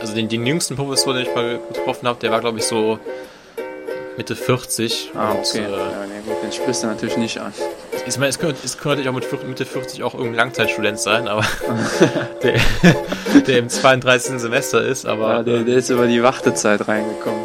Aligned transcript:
also 0.00 0.14
den, 0.14 0.28
den 0.28 0.46
jüngsten 0.46 0.76
Professor, 0.76 1.14
den 1.14 1.22
ich 1.22 1.34
mal 1.34 1.60
getroffen 1.72 2.08
habe, 2.08 2.18
der 2.20 2.30
war 2.30 2.40
glaube 2.40 2.58
ich 2.58 2.64
so 2.64 2.98
Mitte 4.18 4.34
40. 4.34 5.12
Ah, 5.14 5.30
okay. 5.32 5.60
Und, 5.60 5.72
äh, 5.72 5.76
ja, 5.76 5.88
nee, 6.06 6.28
gut, 6.28 6.42
den 6.42 6.52
sprichst 6.52 6.82
du 6.82 6.88
natürlich 6.88 7.16
nicht 7.16 7.38
an. 7.38 7.54
Ich 8.06 8.16
meine, 8.16 8.30
es 8.30 8.38
könnte, 8.38 8.58
es 8.64 8.76
könnte 8.76 9.08
auch 9.08 9.14
mit 9.14 9.48
Mitte 9.48 9.64
40 9.64 10.02
auch 10.02 10.14
irgendein 10.14 10.36
Langzeitstudent 10.36 10.98
sein, 10.98 11.28
aber 11.28 11.44
der, 12.42 12.60
der 13.46 13.58
im 13.58 13.68
32. 13.68 14.40
Semester 14.40 14.84
ist, 14.84 15.06
aber. 15.06 15.28
Ja, 15.28 15.42
der, 15.44 15.60
der 15.60 15.76
ist 15.76 15.90
über 15.90 16.06
die 16.06 16.22
Wartezeit 16.22 16.88
reingekommen. 16.88 17.40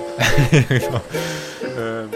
genau. 0.69 1.01
Ähm. 1.77 2.09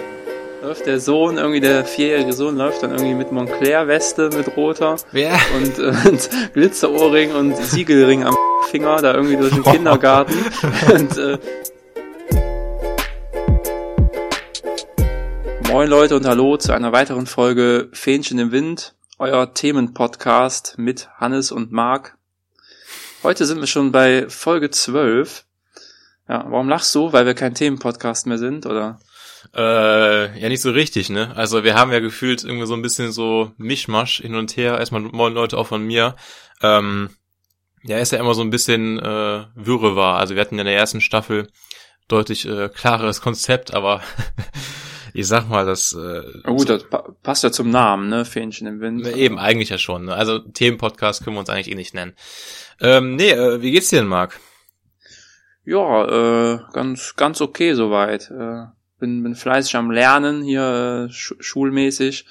Läuft 0.63 0.87
der 0.87 0.99
Sohn, 0.99 1.37
irgendwie 1.37 1.61
der 1.61 1.85
vierjährige 1.85 2.33
Sohn, 2.33 2.57
läuft 2.57 2.83
dann 2.83 2.91
irgendwie 2.91 3.13
mit 3.13 3.31
Montclair-Weste 3.31 4.31
mit 4.35 4.57
roter 4.57 4.97
ja. 5.13 5.39
und, 5.55 5.79
äh, 5.79 5.93
und 6.09 6.29
Glitzerohrring 6.53 7.31
und 7.31 7.55
Siegelring 7.55 8.25
am 8.25 8.35
Finger 8.67 9.01
da 9.01 9.13
irgendwie 9.13 9.37
durch 9.37 9.53
den 9.53 9.63
Kindergarten 9.63 10.33
und 10.93 11.17
äh, 11.17 11.37
Moin 15.71 15.89
Leute 15.89 16.15
und 16.15 16.25
hallo 16.25 16.57
zu 16.57 16.73
einer 16.73 16.91
weiteren 16.91 17.27
Folge 17.27 17.89
Fähnchen 17.93 18.39
im 18.39 18.51
Wind, 18.51 18.95
euer 19.19 19.53
Themenpodcast 19.53 20.75
mit 20.77 21.09
Hannes 21.17 21.51
und 21.51 21.71
Marc. 21.71 22.17
Heute 23.23 23.45
sind 23.45 23.59
wir 23.59 23.67
schon 23.67 23.91
bei 23.91 24.27
Folge 24.29 24.69
12. 24.69 25.45
Ja, 26.27 26.45
warum 26.49 26.67
lachst 26.67 26.93
du? 26.95 27.13
Weil 27.13 27.25
wir 27.25 27.35
kein 27.35 27.53
Themenpodcast 27.53 28.27
mehr 28.27 28.37
sind, 28.37 28.65
oder? 28.65 28.99
Äh, 29.55 30.39
ja, 30.39 30.49
nicht 30.49 30.61
so 30.61 30.71
richtig, 30.71 31.09
ne? 31.09 31.35
Also 31.35 31.63
wir 31.63 31.75
haben 31.75 31.91
ja 31.91 31.99
gefühlt 31.99 32.43
irgendwie 32.43 32.65
so 32.65 32.73
ein 32.73 32.81
bisschen 32.81 33.11
so 33.11 33.51
Mischmasch 33.57 34.21
hin 34.21 34.35
und 34.35 34.57
her. 34.57 34.77
Erstmal 34.77 35.01
moin 35.01 35.33
Leute 35.33 35.57
auch 35.57 35.67
von 35.67 35.83
mir. 35.83 36.15
Ähm, 36.61 37.09
ja, 37.87 37.97
ist 37.99 38.11
ja 38.11 38.19
immer 38.19 38.33
so 38.33 38.41
ein 38.41 38.49
bisschen 38.49 38.99
äh, 38.99 39.45
Wirre 39.55 39.95
war. 39.95 40.17
Also 40.17 40.35
wir 40.35 40.41
hatten 40.41 40.55
ja 40.55 40.61
in 40.61 40.67
der 40.67 40.75
ersten 40.75 41.01
Staffel 41.01 41.47
deutlich 42.07 42.47
äh, 42.47 42.69
klareres 42.69 43.21
Konzept, 43.21 43.73
aber 43.73 44.01
ich 45.13 45.27
sag 45.27 45.49
mal, 45.49 45.65
das. 45.65 45.93
Äh, 45.93 46.21
Na 46.43 46.51
gut, 46.51 46.69
das 46.69 46.83
pa 46.83 47.09
passt 47.23 47.43
ja 47.43 47.51
zum 47.51 47.69
Namen, 47.69 48.09
ne? 48.09 48.25
Fähnchen 48.25 48.67
im 48.67 48.81
Wind. 48.81 49.07
Eben, 49.07 49.39
eigentlich 49.39 49.69
ja 49.69 49.77
schon. 49.77 50.05
Ne? 50.05 50.13
Also 50.13 50.39
Themenpodcast 50.39 51.23
können 51.23 51.35
wir 51.35 51.39
uns 51.39 51.49
eigentlich 51.49 51.71
eh 51.71 51.75
nicht 51.75 51.93
nennen. 51.93 52.13
Ähm, 52.81 53.15
nee, 53.15 53.31
äh, 53.31 53.61
wie 53.61 53.71
geht's 53.71 53.89
dir 53.89 53.99
denn, 53.99 54.07
Marc? 54.07 54.39
Ja, 55.63 56.53
äh, 56.53 56.59
ganz, 56.73 57.15
ganz 57.15 57.41
okay 57.41 57.73
soweit. 57.73 58.29
Äh, 58.31 58.65
bin, 58.99 59.23
bin 59.23 59.35
fleißig 59.35 59.75
am 59.75 59.91
Lernen 59.91 60.43
hier 60.43 61.07
äh, 61.09 61.13
sch 61.13 61.35
schulmäßig 61.39 62.25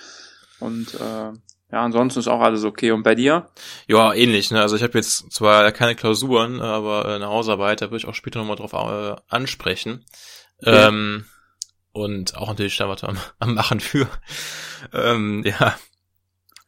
und 0.59 0.95
äh, 0.95 1.33
ja, 1.73 1.83
ansonsten 1.83 2.21
ist 2.21 2.29
auch 2.29 2.41
alles 2.41 2.65
okay. 2.65 2.93
Und 2.93 3.03
bei 3.03 3.15
dir? 3.15 3.49
Ja, 3.89 4.15
ähnlich. 4.15 4.51
Ne? 4.51 4.61
Also 4.61 4.77
ich 4.77 4.83
habe 4.83 4.97
jetzt 4.99 5.33
zwar 5.33 5.71
keine 5.73 5.97
Klausuren, 5.97 6.61
aber 6.61 7.07
eine 7.07 7.27
Hausarbeit, 7.27 7.81
da 7.81 7.87
würde 7.87 7.99
ich 7.99 8.07
auch 8.07 8.15
später 8.15 8.39
nochmal 8.39 8.57
drauf 8.57 8.73
äh, 8.73 9.17
ansprechen. 9.29 10.05
Okay. 10.59 10.87
Ähm, 10.89 11.25
und 11.93 12.37
auch 12.37 12.49
natürlich 12.49 12.77
da 12.77 12.89
was 12.89 13.03
am, 13.03 13.19
am 13.39 13.55
Machen 13.55 13.81
für. 13.81 14.09
ähm, 14.93 15.43
ja. 15.45 15.77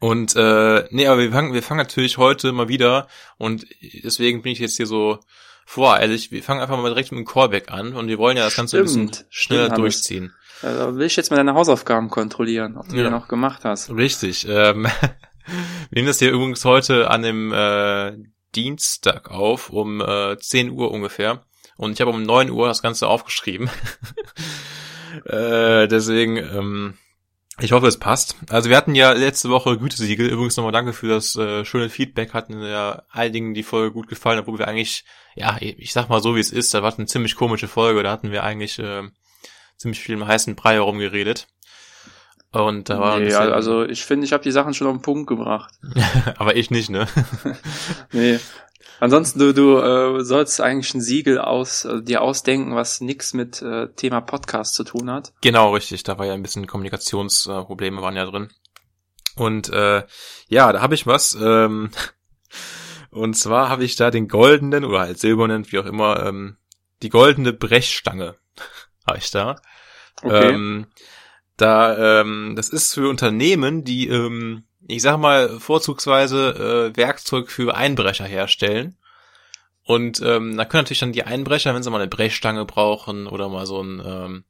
Und 0.00 0.34
äh, 0.36 0.86
nee, 0.90 1.06
aber 1.06 1.20
wir 1.20 1.32
fangen, 1.32 1.52
wir 1.52 1.62
fangen 1.62 1.78
natürlich 1.78 2.18
heute 2.18 2.52
mal 2.52 2.68
wieder 2.68 3.08
und 3.36 3.66
deswegen 4.04 4.42
bin 4.42 4.52
ich 4.52 4.60
jetzt 4.60 4.76
hier 4.76 4.86
so 4.86 5.18
voreilig. 5.66 6.30
Wir 6.30 6.42
fangen 6.42 6.60
einfach 6.60 6.76
mal 6.76 6.88
direkt 6.88 7.10
mit 7.12 7.18
dem 7.18 7.26
Callback 7.26 7.70
an 7.70 7.94
und 7.94 8.08
wir 8.08 8.18
wollen 8.18 8.36
ja 8.36 8.44
das 8.44 8.56
Ganze 8.56 8.78
stimmt, 8.78 8.96
ein 8.96 9.06
bisschen 9.08 9.26
schneller 9.30 9.64
stimmt, 9.66 9.78
durchziehen. 9.78 10.34
Also 10.62 10.96
will 10.96 11.06
ich 11.06 11.16
jetzt 11.16 11.30
mal 11.30 11.36
deine 11.36 11.54
Hausaufgaben 11.54 12.10
kontrollieren, 12.10 12.76
ob 12.76 12.88
du 12.88 12.96
ja. 12.96 13.04
die 13.04 13.10
noch 13.10 13.28
gemacht 13.28 13.64
hast. 13.64 13.90
Richtig. 13.90 14.46
Ähm, 14.48 14.84
wir 15.46 15.62
nehmen 15.90 16.08
das 16.08 16.18
hier 16.18 16.32
übrigens 16.32 16.64
heute 16.64 17.10
an 17.10 17.22
dem 17.22 17.52
äh, 17.52 18.12
Dienstag 18.54 19.30
auf, 19.30 19.70
um 19.70 20.00
äh, 20.00 20.36
10 20.38 20.70
Uhr 20.70 20.90
ungefähr. 20.90 21.44
Und 21.76 21.92
ich 21.92 22.00
habe 22.00 22.10
um 22.10 22.22
9 22.22 22.50
Uhr 22.50 22.66
das 22.66 22.82
Ganze 22.82 23.08
aufgeschrieben. 23.08 23.70
Äh, 25.24 25.88
deswegen, 25.88 26.36
ähm, 26.36 26.98
ich 27.60 27.72
hoffe, 27.72 27.86
es 27.86 27.98
passt. 27.98 28.36
Also 28.50 28.68
wir 28.68 28.76
hatten 28.76 28.94
ja 28.94 29.12
letzte 29.12 29.48
Woche 29.48 29.78
Gütesiegel. 29.78 30.28
Übrigens 30.28 30.56
nochmal 30.56 30.72
danke 30.72 30.92
für 30.92 31.08
das 31.08 31.34
äh, 31.34 31.64
schöne 31.64 31.88
Feedback. 31.88 32.34
Hatten 32.34 32.62
ja 32.62 33.02
einigen 33.10 33.54
die 33.54 33.62
Folge 33.62 33.92
gut 33.92 34.08
gefallen, 34.08 34.38
obwohl 34.38 34.58
wir 34.58 34.68
eigentlich, 34.68 35.04
ja, 35.34 35.56
ich 35.60 35.92
sag 35.92 36.08
mal 36.08 36.22
so 36.22 36.36
wie 36.36 36.40
es 36.40 36.52
ist, 36.52 36.74
da 36.74 36.82
war 36.82 36.96
eine 36.96 37.06
ziemlich 37.06 37.36
komische 37.36 37.68
Folge. 37.68 38.02
Da 38.02 38.12
hatten 38.12 38.30
wir 38.30 38.44
eigentlich 38.44 38.78
äh, 38.78 39.02
ziemlich 39.78 40.00
viel 40.00 40.16
im 40.16 40.26
heißen 40.26 40.54
Brei 40.54 40.74
herumgeredet. 40.74 41.48
Und 42.50 42.88
da 42.88 42.98
war 42.98 43.18
nee, 43.18 43.32
also 43.34 43.84
ich 43.84 44.04
finde, 44.04 44.24
ich 44.24 44.32
habe 44.32 44.42
die 44.42 44.52
Sachen 44.52 44.72
schon 44.72 44.86
auf 44.86 44.96
den 44.96 45.02
Punkt 45.02 45.26
gebracht. 45.26 45.74
Aber 46.38 46.56
ich 46.56 46.70
nicht, 46.70 46.90
ne? 46.90 47.06
nee, 48.12 48.38
Ansonsten, 49.00 49.38
du, 49.38 49.54
du 49.54 49.78
äh, 49.78 50.24
sollst 50.24 50.60
eigentlich 50.60 50.92
ein 50.94 51.00
Siegel 51.00 51.38
aus 51.38 51.84
äh, 51.84 52.02
dir 52.02 52.20
ausdenken, 52.20 52.74
was 52.74 53.00
nix 53.00 53.32
mit 53.32 53.62
äh, 53.62 53.88
Thema 53.94 54.20
Podcast 54.20 54.74
zu 54.74 54.82
tun 54.82 55.10
hat. 55.10 55.32
Genau, 55.40 55.72
richtig. 55.72 56.02
Da 56.02 56.18
war 56.18 56.26
ja 56.26 56.34
ein 56.34 56.42
bisschen 56.42 56.66
Kommunikationsprobleme 56.66 58.02
waren 58.02 58.16
ja 58.16 58.24
drin. 58.24 58.48
Und 59.36 59.68
äh, 59.68 60.02
ja, 60.48 60.72
da 60.72 60.80
habe 60.80 60.94
ich 60.94 61.06
was. 61.06 61.36
Ähm, 61.40 61.90
und 63.10 63.34
zwar 63.34 63.68
habe 63.68 63.84
ich 63.84 63.94
da 63.94 64.10
den 64.10 64.26
goldenen 64.26 64.84
oder 64.84 65.00
halt 65.00 65.18
silbernen, 65.18 65.70
wie 65.70 65.78
auch 65.78 65.86
immer, 65.86 66.26
ähm, 66.26 66.56
die 67.02 67.10
goldene 67.10 67.52
Brechstange 67.52 68.34
ich 69.16 69.30
da. 69.30 69.56
Okay. 70.22 70.50
Ähm, 70.50 70.86
da, 71.56 72.20
ähm, 72.20 72.54
das 72.56 72.68
ist 72.68 72.94
für 72.94 73.08
Unternehmen, 73.08 73.84
die 73.84 74.08
ähm, 74.08 74.64
ich 74.86 75.02
sag 75.02 75.18
mal, 75.18 75.60
vorzugsweise 75.60 76.92
äh, 76.94 76.96
Werkzeug 76.96 77.50
für 77.50 77.76
Einbrecher 77.76 78.24
herstellen. 78.24 78.96
Und 79.84 80.20
ähm, 80.22 80.56
da 80.56 80.64
können 80.64 80.82
natürlich 80.82 81.00
dann 81.00 81.12
die 81.12 81.24
Einbrecher, 81.24 81.74
wenn 81.74 81.82
sie 81.82 81.90
mal 81.90 82.00
eine 82.00 82.08
Brechstange 82.08 82.64
brauchen 82.64 83.26
oder 83.26 83.48
mal 83.48 83.66
so 83.66 83.82
ein, 83.82 84.02
ähm, 84.04 84.44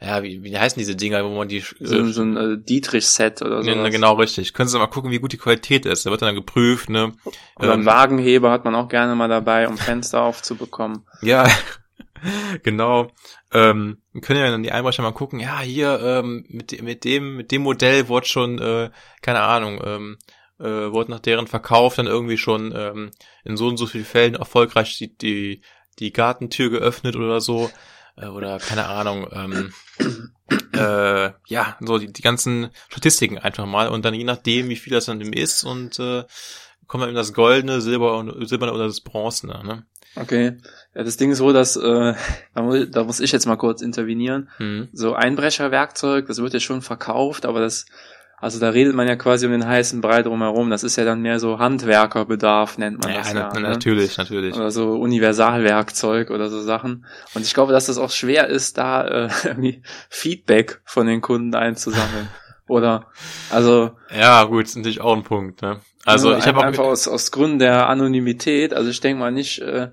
ja, 0.00 0.22
wie, 0.22 0.42
wie 0.42 0.58
heißen 0.58 0.78
diese 0.78 0.96
Dinger, 0.96 1.24
wo 1.24 1.34
man 1.36 1.48
die... 1.48 1.60
So, 1.80 1.96
äh, 1.96 2.12
so 2.12 2.22
ein 2.22 2.36
äh, 2.36 2.58
Dietrich-Set 2.58 3.42
oder 3.42 3.62
so. 3.62 3.70
Ja, 3.70 3.88
genau, 3.88 4.14
richtig. 4.14 4.52
Können 4.52 4.68
sie 4.68 4.78
mal 4.78 4.86
gucken, 4.88 5.10
wie 5.10 5.18
gut 5.18 5.32
die 5.32 5.38
Qualität 5.38 5.86
ist. 5.86 6.06
Da 6.06 6.10
wird 6.10 6.22
dann 6.22 6.34
geprüft, 6.34 6.90
ne. 6.90 7.12
Oder 7.56 7.68
ähm, 7.68 7.72
einen 7.72 7.86
Wagenheber 7.86 8.50
hat 8.50 8.64
man 8.64 8.74
auch 8.74 8.88
gerne 8.88 9.14
mal 9.14 9.28
dabei, 9.28 9.68
um 9.68 9.78
Fenster 9.78 10.22
aufzubekommen. 10.22 11.06
Ja, 11.22 11.48
genau. 12.62 13.10
Ähm, 13.52 14.02
können 14.20 14.40
ja 14.40 14.50
dann 14.50 14.62
die 14.62 14.72
Einbrecher 14.72 15.02
mal 15.02 15.12
gucken, 15.12 15.40
ja, 15.40 15.60
hier, 15.60 16.00
ähm, 16.00 16.44
mit, 16.48 16.80
mit 16.82 17.04
dem, 17.04 17.36
mit 17.36 17.50
dem 17.50 17.62
Modell 17.62 18.08
wurde 18.08 18.26
schon, 18.26 18.58
äh, 18.58 18.90
keine 19.20 19.40
Ahnung, 19.40 19.80
ähm, 19.84 20.18
äh, 20.58 20.92
wurde 20.92 21.10
nach 21.10 21.20
deren 21.20 21.46
Verkauf 21.46 21.96
dann 21.96 22.06
irgendwie 22.06 22.38
schon 22.38 22.72
ähm, 22.74 23.10
in 23.44 23.56
so 23.56 23.68
und 23.68 23.76
so 23.76 23.86
vielen 23.86 24.04
Fällen 24.04 24.34
erfolgreich 24.34 24.96
die, 24.98 25.16
die, 25.16 25.62
die 25.98 26.12
Gartentür 26.12 26.70
geöffnet 26.70 27.16
oder 27.16 27.40
so. 27.40 27.70
Äh, 28.16 28.26
oder 28.26 28.58
keine 28.58 28.86
Ahnung, 28.86 29.26
ähm, 29.32 29.72
äh, 30.74 31.30
ja, 31.46 31.76
so 31.80 31.98
die, 31.98 32.12
die 32.12 32.22
ganzen 32.22 32.70
Statistiken 32.88 33.38
einfach 33.38 33.66
mal 33.66 33.88
und 33.88 34.04
dann 34.04 34.14
je 34.14 34.24
nachdem, 34.24 34.68
wie 34.68 34.76
viel 34.76 34.92
das 34.92 35.06
dann 35.06 35.20
eben 35.20 35.32
ist 35.32 35.64
und 35.64 35.98
äh, 35.98 36.24
kommt 36.86 37.02
dann 37.02 37.10
eben 37.10 37.16
das 37.16 37.32
Goldene, 37.32 37.80
Silber 37.80 38.18
und 38.18 38.46
Silberne 38.48 38.72
oder 38.72 38.86
das 38.86 39.00
Bronzene, 39.00 39.64
ne? 39.64 39.86
Okay. 40.16 40.58
Ja, 40.94 41.04
das 41.04 41.16
Ding 41.16 41.30
ist 41.30 41.38
so, 41.38 41.52
dass 41.52 41.76
äh, 41.76 42.14
da, 42.54 42.62
muss, 42.62 42.90
da 42.90 43.04
muss 43.04 43.20
ich 43.20 43.32
jetzt 43.32 43.46
mal 43.46 43.56
kurz 43.56 43.80
intervenieren. 43.80 44.50
Mhm. 44.58 44.88
So 44.92 45.14
Einbrecherwerkzeug, 45.14 46.26
das 46.26 46.38
wird 46.38 46.52
ja 46.52 46.60
schon 46.60 46.82
verkauft, 46.82 47.46
aber 47.46 47.60
das, 47.60 47.86
also 48.36 48.60
da 48.60 48.70
redet 48.70 48.94
man 48.94 49.08
ja 49.08 49.16
quasi 49.16 49.46
um 49.46 49.52
den 49.52 49.66
heißen 49.66 50.02
Brei 50.02 50.22
drumherum. 50.22 50.68
Das 50.68 50.84
ist 50.84 50.96
ja 50.96 51.04
dann 51.04 51.22
mehr 51.22 51.38
so 51.38 51.58
Handwerkerbedarf, 51.58 52.76
nennt 52.76 53.02
man 53.02 53.12
ja, 53.12 53.18
das 53.20 53.32
ja. 53.32 53.50
Na, 53.54 53.60
ne? 53.60 53.68
Natürlich, 53.70 54.18
natürlich. 54.18 54.54
Oder 54.54 54.70
so 54.70 54.92
Universalwerkzeug 54.92 56.30
oder 56.30 56.50
so 56.50 56.60
Sachen. 56.60 57.06
Und 57.34 57.42
ich 57.42 57.54
glaube, 57.54 57.72
dass 57.72 57.86
das 57.86 57.96
auch 57.96 58.10
schwer 58.10 58.48
ist, 58.48 58.76
da 58.76 59.06
äh, 59.06 59.28
irgendwie 59.44 59.82
Feedback 60.10 60.82
von 60.84 61.06
den 61.06 61.22
Kunden 61.22 61.54
einzusammeln. 61.54 62.28
Oder 62.72 63.06
also 63.50 63.90
ja 64.10 64.44
gut, 64.44 64.64
ist 64.64 64.76
natürlich 64.76 65.02
auch 65.02 65.14
ein 65.14 65.24
Punkt. 65.24 65.60
Ne? 65.60 65.80
Also 66.06 66.34
ich 66.34 66.46
habe 66.46 66.64
einfach 66.64 66.84
aus, 66.84 67.06
aus 67.06 67.30
Gründen 67.30 67.58
der 67.58 67.86
Anonymität. 67.90 68.72
Also 68.72 68.88
ich 68.88 69.00
denke 69.00 69.20
mal 69.20 69.30
nicht, 69.30 69.58
äh, 69.58 69.90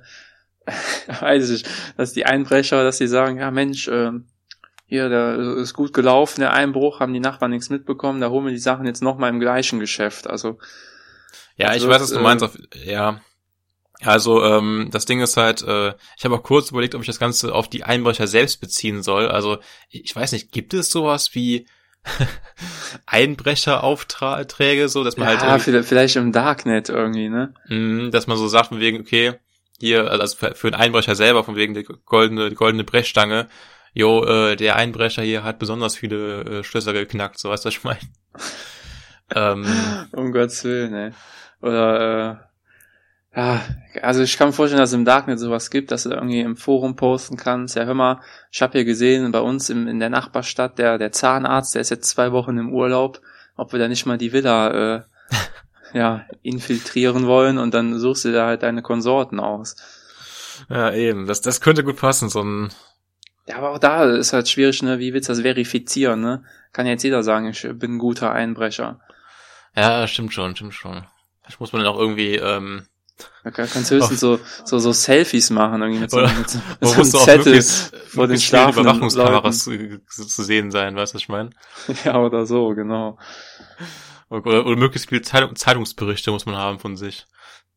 weiß 1.20 1.50
ich, 1.50 1.66
dass 1.98 2.14
die 2.14 2.26
Einbrecher, 2.26 2.86
dass 2.86 2.98
sie 2.98 3.10
sagen, 3.10 3.38
ja 3.38 3.52
Mensch, 3.52 3.90
äh, 3.90 4.12
hier, 4.86 5.10
da 5.10 5.36
ist 5.56 5.74
gut 5.74 5.92
gelaufen, 5.92 6.40
der 6.40 6.54
Einbruch, 6.54 7.02
haben 7.02 7.14
die 7.14 7.20
Nachbarn 7.20 7.52
nichts 7.52 7.70
mitbekommen, 7.70 8.22
da 8.22 8.30
holen 8.30 8.46
wir 8.46 8.54
die 8.54 8.60
Sachen 8.60 8.86
jetzt 8.86 9.04
nochmal 9.04 9.30
im 9.30 9.42
gleichen 9.42 9.82
Geschäft. 9.82 10.30
Also 10.30 10.58
ja, 11.58 11.76
ich 11.76 11.86
weiß, 11.86 12.02
was 12.02 12.12
du 12.12 12.22
meinst. 12.22 12.46
Äh, 12.46 12.94
ja, 12.94 13.20
also 14.00 14.42
ähm, 14.42 14.88
das 14.90 15.06
Ding 15.06 15.20
ist 15.20 15.36
halt, 15.36 15.64
äh, 15.64 15.94
ich 16.18 16.24
habe 16.24 16.36
auch 16.36 16.44
kurz 16.44 16.72
überlegt, 16.72 16.96
ob 16.96 17.02
ich 17.02 17.08
das 17.08 17.20
Ganze 17.20 17.54
auf 17.54 17.68
die 17.68 17.84
Einbrecher 17.84 18.28
selbst 18.28 18.62
beziehen 18.62 19.04
soll. 19.04 19.28
Also 19.28 19.58
ich 19.90 20.16
weiß 20.16 20.32
nicht, 20.32 20.54
gibt 20.54 20.74
es 20.74 20.90
sowas 20.90 21.36
wie 21.36 21.68
Einbrecheraufträge, 23.06 24.90
so, 24.90 25.04
dass 25.04 25.18
man 25.18 25.28
ja, 25.28 25.42
halt. 25.42 25.68
Ja, 25.68 25.84
vielleicht 25.84 26.16
im 26.16 26.32
Darknet 26.32 26.90
irgendwie, 26.90 27.30
ne? 27.30 27.54
Mh, 27.68 28.10
dass 28.10 28.28
man 28.28 28.38
so 28.38 28.48
sagt, 28.48 28.68
von 28.68 28.80
wegen, 28.80 29.00
okay, 29.02 29.34
hier, 29.80 30.12
also 30.12 30.36
für 30.36 30.68
einen 30.68 30.76
Einbrecher 30.76 31.16
selber, 31.16 31.44
von 31.44 31.56
wegen 31.56 31.74
die 31.74 31.84
goldene, 31.84 32.50
die 32.50 32.56
goldene 32.56 32.84
Brechstange, 32.84 33.48
jo, 33.94 34.24
äh, 34.26 34.56
der 34.56 34.76
Einbrecher 34.76 35.22
hier 35.22 35.44
hat 35.44 35.60
besonders 35.60 35.96
viele 35.96 36.42
äh, 36.42 36.64
Schlösser 36.64 36.94
geknackt, 36.94 37.40
so 37.40 37.50
weißt 37.50 37.66
du, 37.66 37.68
was 37.68 37.76
ich 37.76 37.84
meine. 37.84 38.00
ähm, 39.36 39.66
um 40.12 40.32
Gottes 40.32 40.64
Willen, 40.64 40.92
ne? 40.92 41.14
Oder, 41.62 42.32
äh, 42.32 42.49
Ja, 43.40 43.62
also 44.02 44.22
ich 44.22 44.38
kann 44.38 44.50
mir 44.50 44.54
vorstellen, 44.54 44.82
dass 44.82 44.90
es 44.90 44.96
im 44.96 45.06
Darknet 45.06 45.40
sowas 45.40 45.70
gibt, 45.70 45.92
dass 45.92 46.04
du 46.04 46.10
da 46.10 46.16
irgendwie 46.16 46.42
im 46.42 46.58
Forum 46.58 46.98
posten 46.98 47.38
kannst. 47.38 47.78
Ja, 47.78 47.86
hör 47.86 47.94
mal, 47.94 48.20
ich 48.52 48.62
habe 48.62 48.74
hier 48.74 48.84
gesehen, 48.84 49.32
bei 49.32 49.40
uns 49.40 49.70
im, 49.70 49.88
in 49.88 50.02
der 50.02 50.10
Nachbarstadt, 50.10 50.78
der, 50.78 50.98
der 50.98 51.14
Zahnarzt, 51.14 51.74
der 51.74 51.80
ist 51.80 51.90
jetzt 51.90 52.10
zwei 52.10 52.34
Wochen 52.34 52.58
im 52.58 52.74
Urlaub, 52.74 53.22
ob 53.56 53.72
wir 53.72 53.80
da 53.80 53.88
nicht 53.88 54.06
mal 54.06 54.18
die 54.18 54.34
Villa 54.34 54.98
äh, 54.98 55.04
ja, 55.94 56.26
infiltrieren 56.42 57.28
wollen 57.28 57.60
und 57.60 57.74
dann 57.74 57.98
suchst 57.98 58.26
du 58.26 58.34
da 58.34 58.46
halt 58.46 58.64
deine 58.64 58.82
Konsorten 58.82 59.40
aus. 59.40 59.78
Ja, 60.68 60.92
eben. 60.92 61.26
Das, 61.26 61.40
das 61.40 61.62
könnte 61.62 61.86
gut 61.86 61.96
passen, 61.96 62.28
so 62.28 62.44
ein. 62.44 62.74
Ja, 63.48 63.56
aber 63.60 63.72
auch 63.72 63.80
da 63.80 64.04
ist 64.04 64.34
halt 64.34 64.50
schwierig, 64.50 64.84
ne? 64.84 65.00
Wie 65.00 65.14
willst 65.14 65.30
du 65.30 65.34
das 65.34 65.42
verifizieren, 65.44 66.20
ne? 66.20 66.44
Kann 66.74 66.88
jetzt 66.88 67.04
jeder 67.04 67.24
sagen, 67.24 67.48
ich 67.48 67.66
bin 67.76 67.96
ein 67.96 68.00
guter 68.00 68.34
Einbrecher. 68.34 69.00
Ja, 69.78 70.06
stimmt 70.08 70.34
schon, 70.34 70.58
stimmt 70.58 70.74
schon. 70.74 71.06
Vielleicht 71.42 71.62
muss 71.62 71.72
man 71.72 71.84
dann 71.84 71.94
auch 71.94 71.98
irgendwie, 71.98 72.36
ähm, 72.36 72.86
Da 73.44 73.52
kann- 73.52 73.70
kannst 73.70 73.90
du 73.92 73.96
höchstens 73.96 74.20
so, 74.20 74.40
so, 74.66 74.80
so 74.80 74.92
Selfies 74.92 75.50
machen, 75.50 75.82
irgendwie 75.82 76.02
mit 76.02 76.12
so, 76.12 76.18
Oder- 76.18 76.34
mit 76.34 76.50
so, 76.50 76.58
mit 76.80 76.90
so 76.90 76.94
einem 76.94 77.26
Zettel 77.26 77.46
möglichst, 77.54 77.96
vor 78.08 78.28
den 78.28 78.40
schlafenden 78.40 78.84
Überwachungskameras 78.84 79.60
zu, 79.64 80.00
zu, 80.08 80.26
zu 80.26 80.44
sehen 80.44 80.72
sein, 80.72 80.96
weißt 80.96 81.14
du, 81.14 81.16
was 81.16 81.22
ich 81.22 81.30
meine? 81.30 81.50
Ja, 82.06 82.18
oder 82.20 82.46
so, 82.46 82.70
genau. 82.76 83.18
Oder, 84.30 84.66
oder 84.66 84.76
möglichst 84.76 85.10
viele 85.10 85.22
Zeitung, 85.22 85.56
Zeitungsberichte 85.56 86.32
muss 86.32 86.46
man 86.46 86.56
haben 86.56 86.80
von 86.80 86.96
sich. 86.98 87.26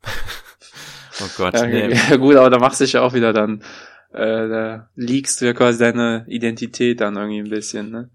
oh 1.20 1.28
Gott, 1.36 1.54
Ja, 1.54 1.66
nee. 1.66 1.94
ja 2.10 2.16
gut, 2.16 2.36
aber 2.36 2.50
da 2.50 2.58
machst 2.58 2.80
du 2.80 2.84
dich 2.84 2.94
ja 2.94 3.02
auch 3.02 3.14
wieder 3.14 3.32
dann, 3.32 3.62
äh, 4.12 4.48
da 4.48 4.88
liegst 4.94 5.40
du 5.40 5.46
ja 5.46 5.52
quasi 5.54 5.78
deine 5.78 6.24
Identität 6.28 7.00
dann 7.00 7.16
irgendwie 7.16 7.38
ein 7.40 7.50
bisschen, 7.50 7.90
ne? 7.90 8.10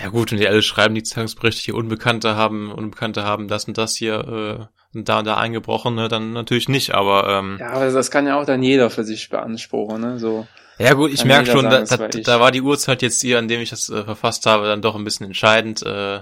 Ja 0.00 0.08
gut, 0.08 0.32
und 0.32 0.38
die 0.38 0.48
alle 0.48 0.62
schreiben 0.62 0.94
die 0.94 1.02
Zeitungsberichte, 1.02 1.62
hier 1.62 1.74
Unbekannte 1.76 2.36
haben, 2.36 2.72
Unbekannte 2.72 3.22
haben 3.24 3.48
das 3.48 3.66
und 3.66 3.78
das 3.78 3.94
hier 3.94 4.68
äh, 4.92 4.96
und 4.96 5.08
da 5.08 5.20
und 5.20 5.24
da 5.26 5.36
eingebrochen, 5.36 5.94
ne, 5.94 6.08
dann 6.08 6.32
natürlich 6.32 6.68
nicht, 6.68 6.94
aber 6.94 7.28
ähm, 7.28 7.58
Ja, 7.60 7.70
aber 7.70 7.90
das 7.90 8.10
kann 8.10 8.26
ja 8.26 8.40
auch 8.40 8.44
dann 8.44 8.62
jeder 8.62 8.90
für 8.90 9.04
sich 9.04 9.28
beanspruchen, 9.28 10.00
ne? 10.00 10.18
So. 10.18 10.46
Ja 10.78 10.94
gut, 10.94 11.12
ich 11.12 11.24
merke 11.24 11.50
schon, 11.50 11.70
sagen, 11.70 11.86
da, 11.88 11.96
da, 11.96 12.08
da 12.08 12.40
war 12.40 12.50
die 12.50 12.62
Uhrzeit 12.62 13.02
jetzt 13.02 13.20
hier, 13.20 13.38
an 13.38 13.46
dem 13.46 13.60
ich 13.60 13.70
das 13.70 13.88
äh, 13.88 14.02
verfasst 14.02 14.46
habe, 14.46 14.66
dann 14.66 14.82
doch 14.82 14.96
ein 14.96 15.04
bisschen 15.04 15.26
entscheidend. 15.26 15.82
Äh, 15.82 16.20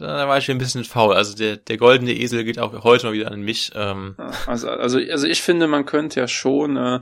da 0.00 0.28
war 0.28 0.38
ich 0.38 0.50
ein 0.50 0.58
bisschen 0.58 0.84
faul. 0.84 1.14
Also 1.14 1.36
der, 1.36 1.56
der 1.56 1.76
goldene 1.76 2.12
Esel 2.12 2.44
geht 2.44 2.58
auch 2.58 2.84
heute 2.84 3.06
mal 3.06 3.12
wieder 3.12 3.30
an 3.30 3.40
mich. 3.40 3.72
Ähm, 3.74 4.16
Also, 4.46 4.68
also, 4.68 4.98
also 4.98 5.26
ich 5.26 5.42
finde, 5.42 5.66
man 5.66 5.86
könnte 5.86 6.20
ja 6.20 6.28
schon 6.28 6.76
äh, 6.76 7.00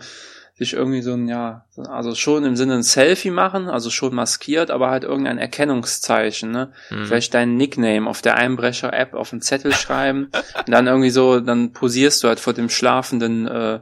sich 0.58 0.72
irgendwie 0.72 1.02
so 1.02 1.12
ein, 1.12 1.28
ja, 1.28 1.64
so- 1.70 1.82
also 1.82 2.14
schon 2.14 2.44
im 2.44 2.56
Sinne 2.56 2.74
ein 2.74 2.82
Selfie 2.82 3.30
machen, 3.30 3.68
also 3.68 3.90
schon 3.90 4.14
maskiert, 4.14 4.70
aber 4.70 4.88
halt 4.90 5.04
irgendein 5.04 5.36
Erkennungszeichen, 5.38 6.50
ne? 6.50 6.72
mh. 6.90 7.04
Vielleicht 7.06 7.34
deinen 7.34 7.56
Nickname 7.56 8.08
auf 8.08 8.22
der 8.22 8.36
Einbrecher-App 8.36 9.14
auf 9.14 9.32
einen 9.32 9.42
Zettel 9.42 9.72
schreiben 9.74 10.30
und 10.66 10.70
dann 10.72 10.86
irgendwie 10.86 11.10
so, 11.10 11.40
dann 11.40 11.72
posierst 11.72 12.22
du 12.24 12.28
halt 12.28 12.40
vor 12.40 12.54
dem 12.54 12.70
schlafenden 12.70 13.46
äh, 13.46 13.80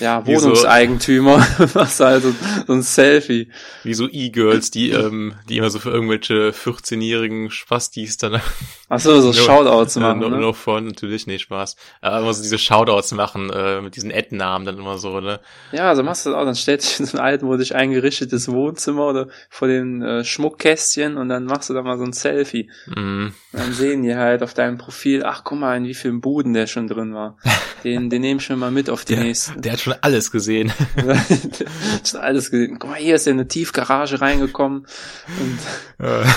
ja, 0.00 0.24
Wohnungseigentümer 0.26 1.46
und 1.58 1.74
machst 1.74 2.00
halt 2.00 2.22
so, 2.22 2.34
so 2.66 2.72
ein 2.72 2.82
Selfie. 2.82 3.50
Wie 3.82 3.94
so 3.94 4.08
E-Girls, 4.10 4.70
die, 4.70 4.90
ähm, 4.90 5.34
die 5.48 5.58
immer 5.58 5.70
so 5.70 5.78
für 5.78 5.90
irgendwelche 5.90 6.50
14-jährigen 6.50 7.50
Spastis 7.50 8.16
dann 8.16 8.40
Ach 8.88 9.00
so, 9.00 9.20
so 9.20 9.32
Shoutouts 9.32 9.96
äh, 9.96 10.00
machen, 10.00 10.20
no, 10.20 10.28
ne? 10.28 10.38
no 10.38 10.52
fun, 10.52 10.86
natürlich, 10.86 11.26
nee, 11.26 11.38
Spaß. 11.38 11.76
Aber 12.00 12.20
immer 12.20 12.32
so 12.32 12.42
diese 12.42 12.58
Shoutouts 12.58 13.12
machen, 13.12 13.50
äh, 13.50 13.80
mit 13.80 13.96
diesen 13.96 14.12
Ad-Namen 14.12 14.64
dann 14.64 14.78
immer 14.78 14.98
so, 14.98 15.20
ne? 15.20 15.40
Ja, 15.72 15.88
also 15.88 16.02
machst 16.02 16.26
du 16.26 16.30
das 16.30 16.38
auch, 16.38 16.44
dann 16.44 16.54
stellst 16.54 16.86
du 16.86 16.90
dich 16.90 17.00
in 17.00 17.06
so 17.06 17.18
ein 17.18 17.24
altmodisch 17.24 17.72
eingerichtetes 17.72 18.50
Wohnzimmer 18.50 19.08
oder 19.08 19.28
vor 19.50 19.68
den 19.68 20.02
äh, 20.02 20.24
Schmuckkästchen 20.24 21.16
und 21.16 21.28
dann 21.28 21.44
machst 21.44 21.70
du 21.70 21.74
da 21.74 21.82
mal 21.82 21.98
so 21.98 22.04
ein 22.04 22.12
Selfie. 22.12 22.70
Und 22.86 23.34
dann 23.52 23.72
sehen 23.74 24.02
die 24.02 24.16
halt 24.16 24.42
auf 24.42 24.54
deinem 24.54 24.78
Profil, 24.78 25.24
ach 25.24 25.44
guck 25.44 25.58
mal, 25.58 25.76
in 25.76 25.84
wie 25.84 25.94
vielen 25.94 26.20
Buden 26.20 26.54
der 26.54 26.66
schon 26.66 26.88
drin 26.88 27.14
war. 27.14 27.36
Den, 27.84 28.08
den 28.10 28.22
nehme 28.22 28.40
ich 28.40 28.48
mir 28.48 28.56
mal 28.56 28.70
mit 28.70 28.88
auf 28.88 29.04
die 29.04 29.14
der, 29.14 29.24
nächsten. 29.24 29.60
der 29.60 29.72
hat 29.72 29.80
schon 29.80 29.94
alles 30.00 30.30
gesehen. 30.30 30.72
schon 32.04 32.20
alles 32.20 32.50
gesehen. 32.50 32.78
Guck 32.78 32.90
mal, 32.90 32.96
hier 32.96 33.16
ist 33.16 33.26
er 33.26 33.32
in 33.32 33.40
eine 33.40 33.48
Tiefgarage 33.48 34.20
reingekommen 34.20 34.86
und 35.26 35.58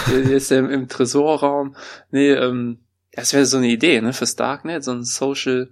hier 0.08 0.24
hier 0.24 0.36
ist 0.36 0.52
er 0.52 0.60
im, 0.60 0.70
im 0.70 0.88
Tresorraum. 0.90 1.76
Nee, 2.12 2.32
ähm, 2.32 2.80
das 3.14 3.34
wäre 3.34 3.46
so 3.46 3.58
eine 3.58 3.68
Idee, 3.68 4.02
ne, 4.02 4.12
fürs 4.12 4.36
Darknet, 4.36 4.84
so 4.84 4.92
ein 4.92 5.04
Social, 5.04 5.70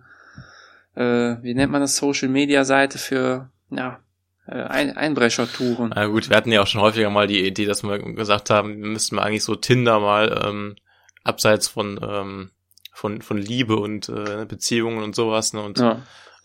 äh, 0.96 1.36
wie 1.42 1.54
nennt 1.54 1.72
man 1.72 1.82
das, 1.82 1.98
Social 1.98 2.30
Media 2.30 2.64
Seite 2.64 2.98
für, 2.98 3.50
ja, 3.70 4.00
äh, 4.46 4.62
Ein 4.64 4.96
Einbrechertouren. 4.98 5.94
Na 5.96 6.08
gut, 6.08 6.30
wir 6.30 6.36
hatten 6.36 6.52
ja 6.52 6.62
auch 6.62 6.68
schon 6.68 6.82
häufiger 6.82 7.10
mal 7.10 7.28
die 7.28 7.46
Idee, 7.46 7.66
dass 7.66 7.84
wir 7.84 8.00
gesagt 8.00 8.50
haben, 8.50 8.82
wir 8.82 8.90
müssten 8.90 9.16
mal 9.16 9.24
eigentlich 9.24 9.44
so 9.44 9.56
Tinder 9.56 10.00
mal 10.00 10.42
ähm, 10.46 10.76
abseits 11.24 11.68
von 11.68 12.00
ähm, 12.02 12.52
von 12.94 13.22
von 13.22 13.38
Liebe 13.38 13.76
und 13.78 14.10
äh, 14.10 14.46
Beziehungen 14.48 15.04
und 15.04 15.16
sowas 15.16 15.54
ne, 15.54 15.62
und 15.62 15.80
Ja. 15.80 16.02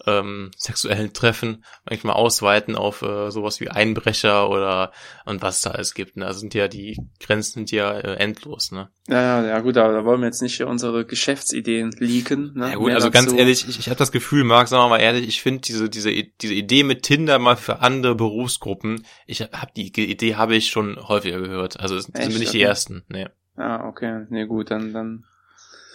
ähm, 0.07 0.51
sexuellen 0.57 1.13
Treffen 1.13 1.65
eigentlich 1.85 2.05
mal 2.05 2.13
ausweiten 2.15 2.75
auf 2.77 3.03
äh, 3.03 3.31
sowas 3.31 3.61
wie 3.61 3.69
Einbrecher 3.69 4.49
oder 4.49 4.93
und 5.27 5.43
was 5.43 5.61
da 5.61 5.73
alles 5.73 5.93
gibt. 5.93 6.17
Ne? 6.17 6.25
Also 6.25 6.41
sind 6.41 6.55
ja 6.55 6.69
die 6.69 6.97
Grenzen 7.21 7.53
sind 7.55 7.71
ja 7.73 7.93
äh, 7.99 8.15
endlos. 8.15 8.71
Ne? 8.71 8.89
Ja, 9.09 9.45
ja, 9.45 9.59
gut, 9.61 9.77
aber 9.77 9.93
da 9.93 10.05
wollen 10.07 10.21
wir 10.21 10.27
jetzt 10.27 10.41
nicht 10.41 10.57
hier 10.57 10.69
unsere 10.69 11.05
Geschäftsideen 11.05 11.91
leaken. 11.99 12.53
Ne? 12.55 12.71
Ja 12.71 12.75
gut, 12.77 12.87
Mehr 12.87 12.95
also 12.95 13.11
ganz 13.11 13.27
dazu. 13.27 13.37
ehrlich, 13.39 13.69
ich, 13.69 13.79
ich 13.81 13.87
habe 13.89 13.99
das 13.99 14.13
Gefühl, 14.13 14.45
Marc, 14.45 14.69
sagen 14.69 14.85
wir 14.85 14.89
mal 14.89 15.01
ehrlich, 15.01 15.27
ich 15.29 15.43
finde 15.43 15.61
diese 15.63 15.91
diese 15.91 16.11
diese 16.13 16.55
Idee 16.55 16.85
mit 16.85 17.03
Tinder 17.03 17.39
mal 17.39 17.57
für 17.57 17.81
andere 17.81 18.15
Berufsgruppen, 18.15 19.05
ich 19.27 19.41
habe 19.43 19.73
die 19.77 19.89
Idee 19.89 20.37
habe 20.37 20.55
ich 20.57 20.71
schon 20.71 20.97
häufiger 21.09 21.41
gehört. 21.41 21.79
Also 21.81 21.99
sind 21.99 22.17
Echt? 22.17 22.31
wir 22.33 22.39
nicht 22.39 22.53
die 22.55 22.59
Okay. 22.59 22.67
ersten. 22.69 23.05
Nee. 23.09 23.27
Ja, 23.59 23.85
okay, 23.85 24.27
nee, 24.31 24.47
gut, 24.47 24.71
dann, 24.71 24.93
dann. 24.93 25.25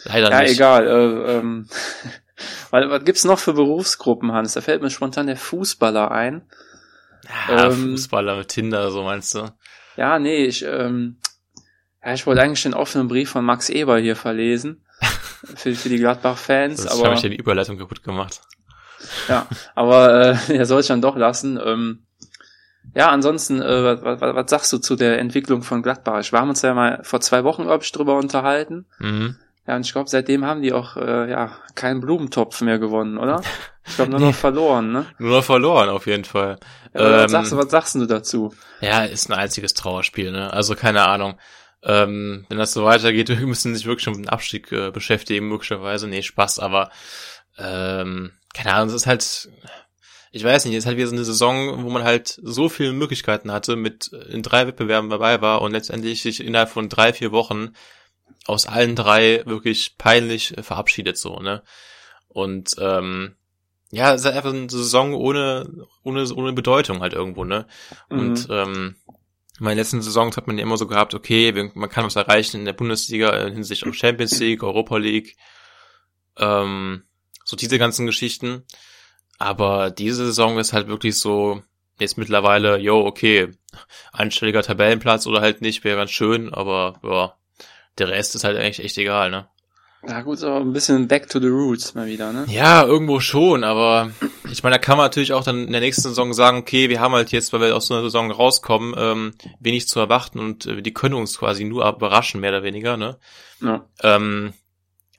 Leider 0.05 0.29
Ja, 0.31 0.41
nicht. 0.41 0.51
egal. 0.55 0.85
Äh, 0.87 1.37
ähm, 1.37 1.67
weil, 2.71 2.89
was 2.89 3.03
gibt's 3.05 3.23
noch 3.23 3.39
für 3.39 3.53
Berufsgruppen, 3.53 4.31
Hans? 4.33 4.53
Da 4.53 4.61
fällt 4.61 4.81
mir 4.81 4.89
spontan 4.89 5.27
der 5.27 5.37
Fußballer 5.37 6.11
ein. 6.11 6.43
Ja, 7.47 7.67
Ähm, 7.67 7.91
Fußballer 7.91 8.35
mit 8.37 8.49
Tinder, 8.49 8.91
so 8.91 9.03
meinst 9.03 9.33
du? 9.35 9.49
Ja, 9.95 10.19
nee, 10.19 10.45
ich, 10.45 10.63
ähm, 10.65 11.17
ja, 12.03 12.13
ich 12.13 12.27
wollte 12.27 12.41
eigentlich 12.41 12.63
den 12.63 12.73
offenen 12.73 13.07
Brief 13.07 13.29
von 13.29 13.45
Max 13.45 13.69
Eber 13.69 13.97
hier 13.99 14.17
verlesen. 14.17 14.83
für, 15.55 15.73
für 15.73 15.89
die 15.89 15.97
Gladbach-Fans, 15.99 16.83
Das 16.83 16.93
habe 16.97 17.05
aber, 17.07 17.13
ich 17.17 17.23
ja 17.23 17.29
die 17.29 17.37
Überleitung 17.37 17.77
kaputt 17.77 18.03
gemacht. 18.03 18.41
ja, 19.29 19.47
aber 19.75 20.33
äh, 20.49 20.53
er 20.57 20.65
soll 20.65 20.81
es 20.81 20.87
dann 20.87 21.01
doch 21.01 21.15
lassen. 21.15 21.57
Ähm, 21.63 22.05
ja, 22.95 23.09
ansonsten, 23.09 23.61
äh, 23.61 23.83
was, 23.83 24.03
was, 24.03 24.35
was 24.35 24.49
sagst 24.49 24.73
du 24.73 24.77
zu 24.77 24.95
der 24.95 25.19
Entwicklung 25.19 25.63
von 25.63 25.81
Gladbach? 25.81 26.23
Wir 26.31 26.39
haben 26.39 26.49
uns 26.49 26.61
ja 26.61 26.73
mal 26.73 26.99
vor 27.03 27.21
zwei 27.21 27.43
Wochen, 27.43 27.63
glaube 27.63 27.83
ich, 27.83 27.91
drüber 27.91 28.17
unterhalten. 28.17 28.85
Mhm. 28.99 29.37
Ja, 29.65 29.77
und 29.77 29.85
ich 29.85 29.93
glaube, 29.93 30.09
seitdem 30.09 30.45
haben 30.45 30.61
die 30.61 30.73
auch 30.73 30.97
äh, 30.97 31.29
ja 31.29 31.51
keinen 31.75 32.01
Blumentopf 32.01 32.61
mehr 32.61 32.79
gewonnen, 32.79 33.17
oder? 33.17 33.41
Ich 33.85 33.95
glaube 33.95 34.11
nur 34.11 34.21
noch 34.21 34.33
verloren, 34.33 34.93
ne? 34.93 35.05
Nur 35.17 35.37
noch 35.39 35.43
verloren, 35.43 35.89
auf 35.89 36.07
jeden 36.07 36.23
Fall. 36.23 36.57
Ja, 36.93 37.01
Ähm, 37.01 37.23
was, 37.23 37.31
sagst 37.31 37.51
du, 37.51 37.57
was 37.57 37.69
sagst 37.69 37.95
du 37.95 38.05
dazu? 38.05 38.53
Ja, 38.79 39.03
ist 39.03 39.29
ein 39.29 39.33
einziges 39.33 39.73
Trauerspiel, 39.73 40.31
ne? 40.31 40.53
Also 40.53 40.73
keine 40.75 41.05
Ahnung. 41.05 41.37
Ähm, 41.83 42.45
wenn 42.47 42.57
das 42.59 42.71
so 42.71 42.85
weitergeht, 42.85 43.27
wir 43.37 43.45
müssen 43.45 43.75
sich 43.75 43.85
wirklich 43.85 44.05
schon 44.05 44.13
mit 44.13 44.25
dem 44.25 44.29
Abstieg 44.29 44.71
äh, 44.71 44.89
beschäftigen, 44.89 45.49
möglicherweise. 45.49 46.07
Nee, 46.07 46.21
Spaß, 46.21 46.59
aber 46.59 46.91
ähm, 47.57 48.31
keine 48.53 48.73
Ahnung, 48.73 48.87
es 48.87 48.93
ist 48.93 49.05
halt, 49.05 49.49
ich 50.35 50.43
weiß 50.43 50.65
nicht, 50.65 50.73
es 50.73 50.79
ist 50.79 50.85
halt 50.87 50.97
wieder 50.97 51.07
so 51.07 51.15
eine 51.15 51.25
Saison, 51.25 51.83
wo 51.83 51.91
man 51.91 52.03
halt 52.03 52.39
so 52.41 52.67
viele 52.67 52.91
Möglichkeiten 52.91 53.51
hatte, 53.51 53.75
mit 53.75 54.07
in 54.07 54.41
drei 54.41 54.65
Wettbewerben 54.65 55.11
dabei 55.11 55.41
war 55.41 55.61
und 55.61 55.73
letztendlich 55.73 56.23
sich 56.23 56.43
innerhalb 56.43 56.69
von 56.69 56.89
drei, 56.89 57.13
vier 57.13 57.31
Wochen 57.31 57.73
aus 58.45 58.65
allen 58.65 58.95
drei 58.95 59.43
wirklich 59.45 59.95
peinlich 59.99 60.57
äh, 60.57 60.63
verabschiedet, 60.63 61.19
so, 61.19 61.39
ne? 61.39 61.61
Und 62.29 62.75
ähm, 62.79 63.35
ja, 63.91 64.11
es 64.11 64.21
ist 64.21 64.25
halt 64.25 64.35
einfach 64.35 64.53
eine 64.53 64.67
Saison 64.71 65.13
ohne, 65.13 65.71
ohne, 66.01 66.27
ohne 66.33 66.53
Bedeutung 66.53 67.01
halt 67.01 67.13
irgendwo, 67.13 67.43
ne? 67.43 67.67
Und 68.09 68.49
Mhm. 68.49 68.53
ähm, 68.53 68.95
in 69.59 69.65
meinen 69.65 69.77
letzten 69.77 70.01
Saisons 70.01 70.35
hat 70.35 70.47
man 70.47 70.57
ja 70.57 70.63
immer 70.63 70.77
so 70.77 70.87
gehabt, 70.87 71.13
okay, 71.13 71.53
man 71.75 71.89
kann 71.89 72.05
was 72.05 72.15
erreichen 72.15 72.57
in 72.57 72.65
der 72.65 72.73
Bundesliga 72.73 73.29
äh, 73.37 73.51
hinsichtlich 73.51 73.87
auf 73.87 73.95
Champions 73.95 74.39
League, 74.39 74.63
Europa 74.63 74.97
League, 74.97 75.37
ähm, 76.39 77.03
so 77.45 77.55
diese 77.55 77.77
ganzen 77.77 78.07
Geschichten. 78.07 78.65
Aber 79.43 79.91
diese 79.91 80.25
Saison 80.27 80.57
ist 80.57 80.71
halt 80.71 80.87
wirklich 80.87 81.19
so, 81.19 81.61
jetzt 81.99 82.17
mittlerweile, 82.17 82.77
yo, 82.77 83.05
okay, 83.05 83.51
einstelliger 84.13 84.63
Tabellenplatz 84.63 85.27
oder 85.27 85.41
halt 85.41 85.61
nicht, 85.61 85.83
wäre 85.83 85.97
ganz 85.97 86.11
schön, 86.11 86.53
aber 86.53 86.95
ja, 87.03 87.33
der 87.97 88.07
Rest 88.07 88.35
ist 88.35 88.45
halt 88.45 88.57
eigentlich 88.57 88.83
echt 88.83 88.97
egal, 88.97 89.31
ne? 89.31 89.47
Ja 90.07 90.21
gut, 90.21 90.39
so 90.39 90.53
ein 90.53 90.73
bisschen 90.73 91.07
back 91.07 91.29
to 91.29 91.39
the 91.39 91.47
roots 91.47 91.93
mal 91.93 92.07
wieder, 92.07 92.31
ne? 92.31 92.45
Ja, 92.47 92.83
irgendwo 92.85 93.19
schon, 93.19 93.65
aber 93.65 94.11
ich 94.49 94.63
meine, 94.63 94.75
da 94.75 94.79
kann 94.79 94.97
man 94.97 95.05
natürlich 95.05 95.33
auch 95.33 95.43
dann 95.43 95.65
in 95.65 95.71
der 95.71 95.81
nächsten 95.81 96.03
Saison 96.03 96.33
sagen, 96.33 96.57
okay, 96.57 96.87
wir 96.87 97.01
haben 97.01 97.13
halt 97.13 97.31
jetzt, 97.33 97.51
weil 97.51 97.61
wir 97.61 97.75
aus 97.75 97.87
so 97.87 97.93
einer 97.93 98.03
Saison 98.03 98.31
rauskommen, 98.31 98.95
ähm, 98.97 99.33
wenig 99.59 99.89
zu 99.89 99.99
erwarten 99.99 100.39
und 100.39 100.65
äh, 100.67 100.81
die 100.81 100.93
können 100.93 101.15
uns 101.15 101.37
quasi 101.37 101.65
nur 101.65 101.87
überraschen, 101.87 102.39
mehr 102.39 102.51
oder 102.51 102.63
weniger, 102.63 102.95
ne? 102.95 103.17
Ja. 103.61 103.85
Ähm, 104.01 104.53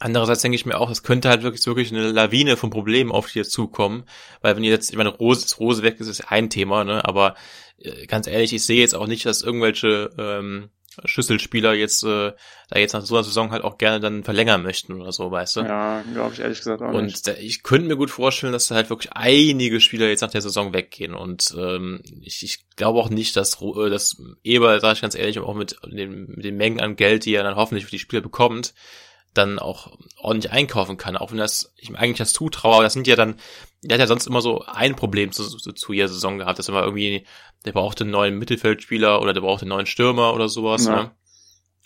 andererseits 0.05 0.43
denke 0.43 0.57
ich 0.57 0.67
mir 0.67 0.79
auch, 0.79 0.91
es 0.91 1.03
könnte 1.03 1.31
halt 1.31 1.43
wirklich, 1.43 1.67
wirklich 1.67 1.91
eine 1.91 2.13
Lawine 2.13 2.59
von 2.59 2.69
Problemen 2.69 3.11
auf 3.11 3.35
jetzt 3.35 3.53
zukommen, 3.53 4.05
weil 4.43 4.55
wenn 4.55 4.63
ihr 4.63 4.71
jetzt, 4.71 4.91
ich 4.91 4.97
meine, 4.97 5.09
Rose, 5.09 5.57
Rose 5.57 5.83
weg 5.83 5.99
ist, 5.99 6.09
ist 6.09 6.31
ein 6.31 6.51
Thema, 6.51 6.85
ne? 6.85 7.05
Aber 7.07 7.35
äh, 7.79 8.07
ganz 8.07 8.27
ehrlich, 8.27 8.53
ich 8.53 8.67
sehe 8.67 8.81
jetzt 8.81 8.95
auch 8.95 9.07
nicht, 9.07 9.25
dass 9.25 9.41
irgendwelche 9.41 10.11
ähm, 10.19 10.69
Schlüsselspieler 11.07 11.73
jetzt 11.73 12.05
äh, 12.05 12.33
da 12.69 12.79
jetzt 12.79 12.93
nach 12.93 13.01
so 13.01 13.15
einer 13.15 13.25
Saison 13.25 13.51
halt 13.51 13.65
auch 13.65 13.79
gerne 13.79 13.99
dann 13.99 14.25
verlängern 14.25 14.63
möchten 14.63 15.01
oder 15.01 15.11
so, 15.11 15.31
weißt 15.31 15.57
du? 15.57 15.61
Ja, 15.63 16.05
glaube 16.13 16.35
ich 16.35 16.41
ehrlich 16.41 16.59
gesagt 16.59 16.83
auch 16.83 16.93
und 16.93 17.07
nicht. 17.07 17.27
Und 17.27 17.39
ich 17.39 17.63
könnte 17.63 17.89
mir 17.89 17.97
gut 17.97 18.11
vorstellen, 18.11 18.53
dass 18.53 18.69
da 18.69 18.75
halt 18.75 18.91
wirklich 18.91 19.13
einige 19.15 19.81
Spieler 19.81 20.09
jetzt 20.09 20.21
nach 20.21 20.31
der 20.31 20.43
Saison 20.43 20.75
weggehen. 20.75 21.15
Und 21.15 21.55
ähm, 21.59 22.03
ich, 22.21 22.43
ich 22.43 22.59
glaube 22.77 23.01
auch 23.01 23.09
nicht, 23.09 23.37
dass, 23.37 23.61
äh, 23.61 23.89
dass 23.89 24.23
Eber, 24.45 24.79
sage 24.81 24.95
ich 24.97 25.01
ganz 25.01 25.15
ehrlich, 25.15 25.39
auch 25.39 25.55
mit 25.55 25.79
den, 25.83 26.27
mit 26.27 26.45
den 26.45 26.59
Mengen 26.59 26.81
an 26.81 26.95
Geld, 26.95 27.25
die 27.25 27.35
er 27.35 27.43
dann 27.43 27.57
hoffentlich 27.57 27.87
für 27.87 27.91
die 27.91 27.99
Spieler 27.99 28.23
bekommt, 28.23 28.75
dann 29.35 29.59
auch 29.59 29.97
ordentlich 30.19 30.53
einkaufen 30.53 30.97
kann, 30.97 31.17
auch 31.17 31.31
wenn 31.31 31.39
das, 31.39 31.73
ich 31.77 31.91
mir 31.91 31.99
eigentlich 31.99 32.19
das 32.19 32.33
zutraue, 32.33 32.75
aber 32.75 32.85
das 32.85 32.93
sind 32.93 33.07
ja 33.07 33.17
dann, 33.17 33.37
der 33.83 33.97
hat 33.97 34.01
ja 34.01 34.07
sonst 34.07 34.27
immer 34.27 34.41
so 34.41 34.65
ein 34.67 34.95
Problem 34.97 35.33
zu, 35.33 35.45
zu, 35.45 35.73
zu 35.73 35.93
jeder 35.93 36.09
Saison 36.09 36.39
gehabt, 36.39 36.59
dass 36.59 36.69
immer 36.69 36.83
irgendwie, 36.83 37.27
der 37.65 37.73
brauchte 37.73 38.05
einen 38.05 38.13
neuen 38.13 38.39
Mittelfeldspieler 38.39 39.21
oder 39.21 39.33
der 39.33 39.41
brauchte 39.41 39.63
einen 39.63 39.71
neuen 39.71 39.87
Stürmer 39.87 40.35
oder 40.35 40.49
sowas, 40.49 40.87
ja. 40.87 40.97
ne? 40.97 41.11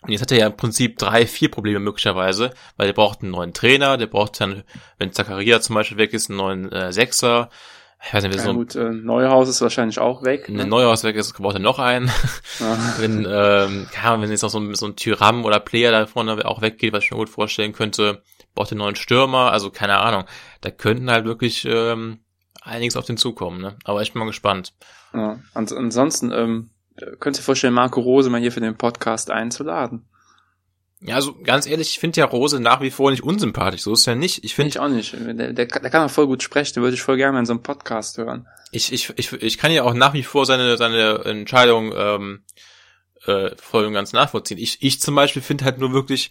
Und 0.03 0.13
jetzt 0.13 0.21
hat 0.21 0.31
er 0.31 0.39
ja 0.39 0.47
im 0.47 0.57
Prinzip 0.57 0.97
drei, 0.97 1.27
vier 1.27 1.51
Probleme 1.51 1.81
möglicherweise, 1.81 2.53
weil 2.77 2.87
der 2.87 2.93
braucht 2.93 3.23
einen 3.23 3.33
neuen 3.33 3.53
Trainer, 3.53 3.97
der 3.97 4.07
braucht 4.07 4.41
dann, 4.41 4.63
wenn 4.99 5.13
Zakaria 5.13 5.61
zum 5.61 5.75
Beispiel 5.75 5.99
weg 5.99 6.13
ist, 6.13 6.31
einen 6.31 6.37
neuen 6.37 6.71
äh, 6.71 6.93
Sechser, 6.93 7.51
ich 8.05 8.15
weiß 8.15 8.23
nicht, 8.23 8.37
ja, 8.37 8.43
so 8.43 8.55
gut, 8.55 8.77
äh, 8.77 8.91
Neuhaus 8.91 9.49
ist 9.49 9.61
wahrscheinlich 9.61 9.99
auch 9.99 10.23
weg. 10.23 10.49
Ne? 10.49 10.67
Neuhaus 10.67 11.03
weg 11.03 11.17
ist, 11.17 11.33
braucht 11.35 11.57
er 11.57 11.61
noch 11.61 11.79
einen. 11.79 12.11
Ja. 12.61 12.77
wenn, 12.99 13.25
ähm, 13.25 13.87
ja, 13.95 14.21
wenn 14.21 14.31
jetzt 14.31 14.43
noch 14.43 14.51
so 14.51 14.59
ein, 14.59 14.75
so 14.75 14.87
ein 14.87 14.97
Tyram 14.97 15.45
oder 15.45 15.61
Player 15.61 15.93
da 15.93 16.07
vorne 16.07 16.45
auch 16.45 16.61
weggeht, 16.61 16.93
was 16.93 17.05
ich 17.05 17.13
mir 17.13 17.17
gut 17.17 17.29
vorstellen 17.29 17.73
könnte, 17.73 18.23
braucht 18.57 18.71
er 18.71 18.73
einen 18.73 18.81
neuen 18.81 18.97
Stürmer, 18.97 19.53
also 19.53 19.71
keine 19.71 19.99
Ahnung. 19.99 20.25
Da 20.61 20.73
könnten 20.73 21.09
halt 21.09 21.25
wirklich 21.25 21.65
ähm, 21.65 22.19
einiges 22.61 22.97
auf 22.97 23.05
den 23.05 23.17
zukommen, 23.17 23.61
ne? 23.61 23.77
Aber 23.85 24.03
ich 24.03 24.13
bin 24.13 24.19
mal 24.19 24.27
gespannt. 24.27 24.75
Ja, 25.15 25.39
ansonsten, 25.55 26.33
ähm, 26.33 26.71
könnt 27.21 27.37
ihr 27.39 27.45
vorstellen, 27.45 27.75
Marco 27.75 28.01
Rose 28.01 28.29
mal 28.29 28.41
hier 28.41 28.51
für 28.51 28.61
den 28.61 28.77
Podcast 28.77 29.31
einzuladen? 29.31 30.09
Ja, 31.01 31.15
also 31.15 31.35
ganz 31.35 31.67
ehrlich, 31.67 31.91
ich 31.91 31.99
finde 32.01 32.21
ja 32.21 32.27
Rose 32.27 32.59
nach 32.59 32.81
wie 32.81 32.91
vor 32.91 33.11
nicht 33.11 33.23
unsympathisch. 33.23 33.83
So 33.83 33.93
ist 33.93 34.07
ja 34.07 34.17
nicht. 34.17 34.43
Ich 34.45 34.55
finde 34.55 34.71
ich 34.71 34.81
auch 34.81 34.89
nicht. 34.89 35.13
Der, 35.13 35.53
der, 35.53 35.67
der 35.67 35.91
kann 35.91 36.05
auch 36.05 36.11
voll 36.11 36.27
gut 36.27 36.43
sprechen. 36.43 36.75
Den 36.75 36.83
würde 36.83 36.97
ich 36.97 37.03
voll 37.03 37.17
gerne 37.17 37.39
in 37.39 37.47
so 37.47 37.53
einem 37.53 37.63
Podcast 37.63 38.19
hören. 38.19 38.49
Ich, 38.73 38.93
ich, 38.93 39.13
ich, 39.17 39.33
ich 39.33 39.59
kann 39.59 39.71
ja 39.71 39.85
auch 39.85 39.95
nach 39.95 40.13
wie 40.13 40.25
vor 40.25 40.45
seine 40.45 40.77
seine 40.77 41.25
Entscheidung 41.25 41.93
ähm, 41.97 42.43
äh, 43.27 43.51
voll 43.57 43.85
und 43.85 43.93
ganz 43.93 44.13
nachvollziehen. 44.13 44.59
Ich, 44.59 44.83
ich 44.83 45.01
zum 45.01 45.15
Beispiel 45.15 45.43
finde 45.43 45.65
halt 45.65 45.79
nur 45.79 45.93
wirklich, 45.93 46.31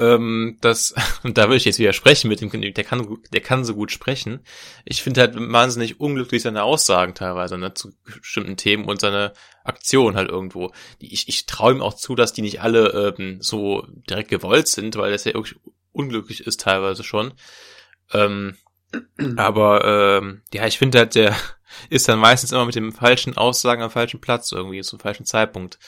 ähm, 0.00 0.58
das, 0.60 0.94
und 1.22 1.38
da 1.38 1.44
würde 1.44 1.56
ich 1.56 1.64
jetzt 1.64 1.78
widersprechen 1.78 2.28
mit 2.28 2.40
dem, 2.40 2.50
der 2.50 2.84
kann, 2.84 3.18
der 3.32 3.40
kann 3.40 3.64
so 3.64 3.74
gut 3.74 3.92
sprechen. 3.92 4.40
Ich 4.84 5.02
finde 5.02 5.20
halt 5.20 5.34
wahnsinnig 5.36 6.00
unglücklich 6.00 6.42
seine 6.42 6.62
Aussagen 6.62 7.14
teilweise, 7.14 7.58
ne, 7.58 7.74
zu 7.74 7.92
bestimmten 8.04 8.56
Themen 8.56 8.86
und 8.86 9.00
seine 9.00 9.32
Aktion 9.64 10.16
halt 10.16 10.30
irgendwo. 10.30 10.72
Ich, 10.98 11.28
ich 11.28 11.46
traue 11.46 11.74
ihm 11.74 11.82
auch 11.82 11.94
zu, 11.94 12.14
dass 12.14 12.32
die 12.32 12.42
nicht 12.42 12.60
alle 12.60 13.14
ähm, 13.18 13.38
so 13.40 13.86
direkt 14.08 14.30
gewollt 14.30 14.68
sind, 14.68 14.96
weil 14.96 15.12
das 15.12 15.24
ja 15.24 15.34
wirklich 15.34 15.58
unglücklich 15.92 16.46
ist 16.46 16.60
teilweise 16.60 17.04
schon. 17.04 17.32
Ähm, 18.12 18.56
aber 19.36 20.20
ähm, 20.20 20.42
ja, 20.52 20.66
ich 20.66 20.78
finde 20.78 20.98
halt, 20.98 21.14
der 21.14 21.36
ist 21.88 22.08
dann 22.08 22.18
meistens 22.18 22.52
immer 22.52 22.66
mit 22.66 22.74
dem 22.74 22.92
falschen 22.92 23.36
Aussagen 23.36 23.82
am 23.82 23.90
falschen 23.90 24.20
Platz 24.20 24.50
irgendwie, 24.50 24.82
zum 24.82 24.98
falschen 24.98 25.24
Zeitpunkt. 25.24 25.78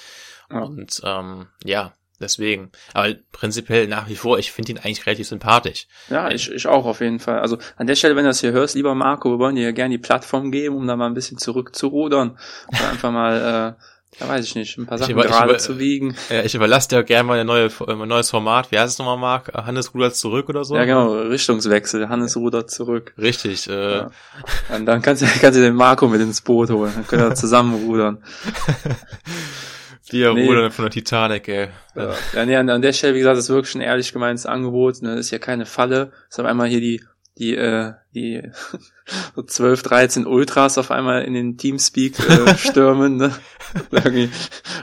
Und 0.49 1.01
ähm, 1.05 1.49
ja, 1.65 1.95
Deswegen. 2.20 2.70
Aber 2.94 3.14
prinzipiell 3.32 3.88
nach 3.88 4.08
wie 4.08 4.16
vor, 4.16 4.38
ich 4.38 4.52
finde 4.52 4.73
ihn 4.73 4.78
eigentlich 4.78 5.06
relativ 5.06 5.28
sympathisch. 5.28 5.87
Ja, 6.08 6.30
ich, 6.30 6.50
ich 6.50 6.66
auch 6.66 6.87
auf 6.87 7.00
jeden 7.00 7.20
Fall. 7.20 7.40
Also 7.40 7.58
an 7.76 7.87
der 7.87 7.94
Stelle, 7.94 8.16
wenn 8.16 8.25
du 8.25 8.30
das 8.30 8.40
hier 8.40 8.52
hörst, 8.52 8.75
lieber 8.75 8.94
Marco, 8.94 9.30
wir 9.30 9.38
wollen 9.38 9.56
dir 9.56 9.64
ja 9.64 9.73
gerne 9.73 9.96
die 9.96 10.02
Plattform 10.02 10.50
geben, 10.50 10.76
um 10.76 10.87
da 10.87 10.96
mal 10.96 11.06
ein 11.06 11.14
bisschen 11.14 11.38
zurückzurudern. 11.38 12.38
Oder 12.68 12.88
einfach 12.88 13.12
mal, 13.12 13.37
äh, 13.37 14.20
ja 14.20 14.28
weiß 14.28 14.46
ich 14.46 14.54
nicht, 14.54 14.78
ein 14.78 14.87
paar 14.87 14.96
Sachen 14.96 15.12
über, 15.12 15.25
gerade 15.25 15.58
zu 15.58 15.78
wiegen. 15.78 16.16
Ja, 16.30 16.42
ich 16.42 16.54
überlasse 16.54 16.88
dir 16.88 17.00
auch 17.00 17.04
gerne 17.04 17.25
mal 17.25 17.38
ein, 17.38 17.46
neue, 17.46 17.68
ein 17.87 18.08
neues 18.08 18.30
Format. 18.30 18.73
Wie 18.73 18.78
heißt 18.78 18.94
es 18.94 18.99
nochmal, 18.99 19.18
Marc? 19.18 19.52
Hannes 19.52 19.92
rudert 19.92 20.16
zurück 20.16 20.49
oder 20.49 20.64
so? 20.64 20.75
Ja, 20.75 20.87
genau, 20.87 21.12
Richtungswechsel. 21.12 22.08
Hannes 22.08 22.37
rudert 22.37 22.70
zurück. 22.70 23.12
Richtig. 23.18 23.68
Äh. 23.68 23.96
Ja. 23.99 24.11
Und 24.75 24.87
dann 24.87 25.02
kannst 25.02 25.20
du, 25.20 25.26
kannst 25.26 25.58
du 25.58 25.62
den 25.62 25.75
Marco 25.75 26.08
mit 26.08 26.23
ins 26.23 26.40
Boot 26.40 26.70
holen. 26.70 26.92
Dann 26.94 27.06
können 27.06 27.28
wir 27.28 27.35
zusammen 27.35 27.75
rudern. 27.75 28.23
Wir 30.11 30.35
nee. 30.35 30.47
rudern 30.47 30.71
von 30.71 30.85
der 30.85 30.93
Titanic, 30.93 31.49
ey. 31.49 31.69
Ja, 31.95 32.15
ja 32.35 32.47
nee, 32.47 32.57
an, 32.57 32.71
an 32.71 32.83
der 32.83 32.93
Stelle, 32.93 33.15
wie 33.15 33.19
gesagt, 33.19 33.39
ist 33.39 33.49
wirklich 33.49 33.75
ein 33.75 33.81
ehrlich 33.81 34.13
gemeintes 34.13 34.47
Angebot. 34.47 35.03
Ne? 35.03 35.15
Ist 35.15 35.31
ja 35.31 35.39
keine 35.39 35.67
Falle. 35.67 36.13
Ist 36.29 36.39
auf 36.39 36.47
einmal 36.47 36.69
hier 36.69 36.81
die, 36.81 37.03
die, 37.38 37.55
äh, 37.55 37.93
die 38.14 38.43
so 39.37 39.43
12, 39.43 39.83
13 39.83 40.26
Ultras 40.26 40.78
auf 40.78 40.90
einmal 40.90 41.23
in 41.23 41.35
den 41.35 41.59
Teamspeak 41.59 42.19
äh, 42.19 42.57
stürmen, 42.59 43.16
ne? 43.16 43.35
Irgendwie 43.90 44.31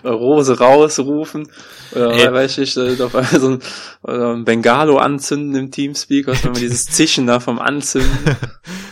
Rose 0.03 0.59
rausrufen. 0.59 1.49
Oder 1.93 2.11
Ey. 2.11 2.33
weiß 2.33 2.59
ich, 2.59 2.77
äh, 2.77 3.01
auf 3.01 3.15
einmal 3.15 3.39
so 3.39 3.49
ein, 3.49 3.59
oder 4.03 4.33
ein 4.33 4.45
Bengalo 4.45 4.97
anzünden 4.97 5.55
im 5.55 5.71
Teamspeak, 5.71 6.27
was 6.27 6.43
man 6.43 6.53
dieses 6.53 6.85
Zischen 6.91 7.25
da 7.25 7.39
vom 7.39 7.57
Anzünden. 7.59 8.35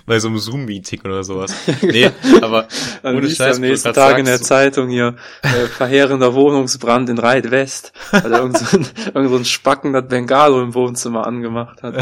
Bei 0.08 0.18
so 0.20 0.28
einem 0.28 0.40
Zoom-Meeting 0.40 1.02
oder 1.06 1.24
sowas. 1.24 1.54
Nee, 1.82 2.10
aber 2.42 2.68
Dann 3.04 3.18
ohne 3.18 3.30
Scheiß, 3.30 3.58
am 3.58 3.62
nächsten 3.62 3.94
Tag 3.94 4.18
in 4.18 4.26
der 4.26 4.42
Zeitung 4.42 4.90
hier 4.90 5.16
äh, 5.44 5.68
verheerender 5.68 6.34
Wohnungsbrand 6.34 7.10
in 7.10 7.20
Reit 7.20 7.52
West, 7.52 7.94
weil 8.12 8.32
irgend 8.32 8.58
so 8.58 8.78
ein, 8.78 8.88
irgend 9.14 9.30
so 9.30 9.38
ein 9.38 9.46
Spacken 9.46 9.94
das 9.94 10.08
Bengalo 10.08 10.62
im 10.62 10.74
Wohnzimmer 10.74 11.28
angemacht 11.28 11.84
hat. 11.84 11.96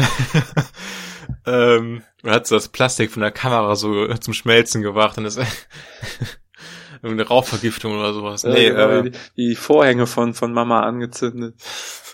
Ähm, 1.46 2.02
hat 2.24 2.46
so 2.46 2.54
das 2.56 2.68
Plastik 2.68 3.10
von 3.10 3.22
der 3.22 3.30
Kamera 3.30 3.76
so 3.76 4.14
zum 4.14 4.34
Schmelzen 4.34 4.82
gebracht 4.82 5.18
und 5.18 5.24
das 5.24 5.38
irgendeine 7.02 7.28
Rauchvergiftung 7.28 7.98
oder 7.98 8.12
sowas. 8.12 8.44
Nee, 8.44 8.66
äh, 8.66 9.10
die, 9.10 9.12
die 9.36 9.54
Vorhänge 9.56 10.06
von 10.06 10.34
von 10.34 10.52
Mama 10.52 10.80
angezündet. 10.80 11.54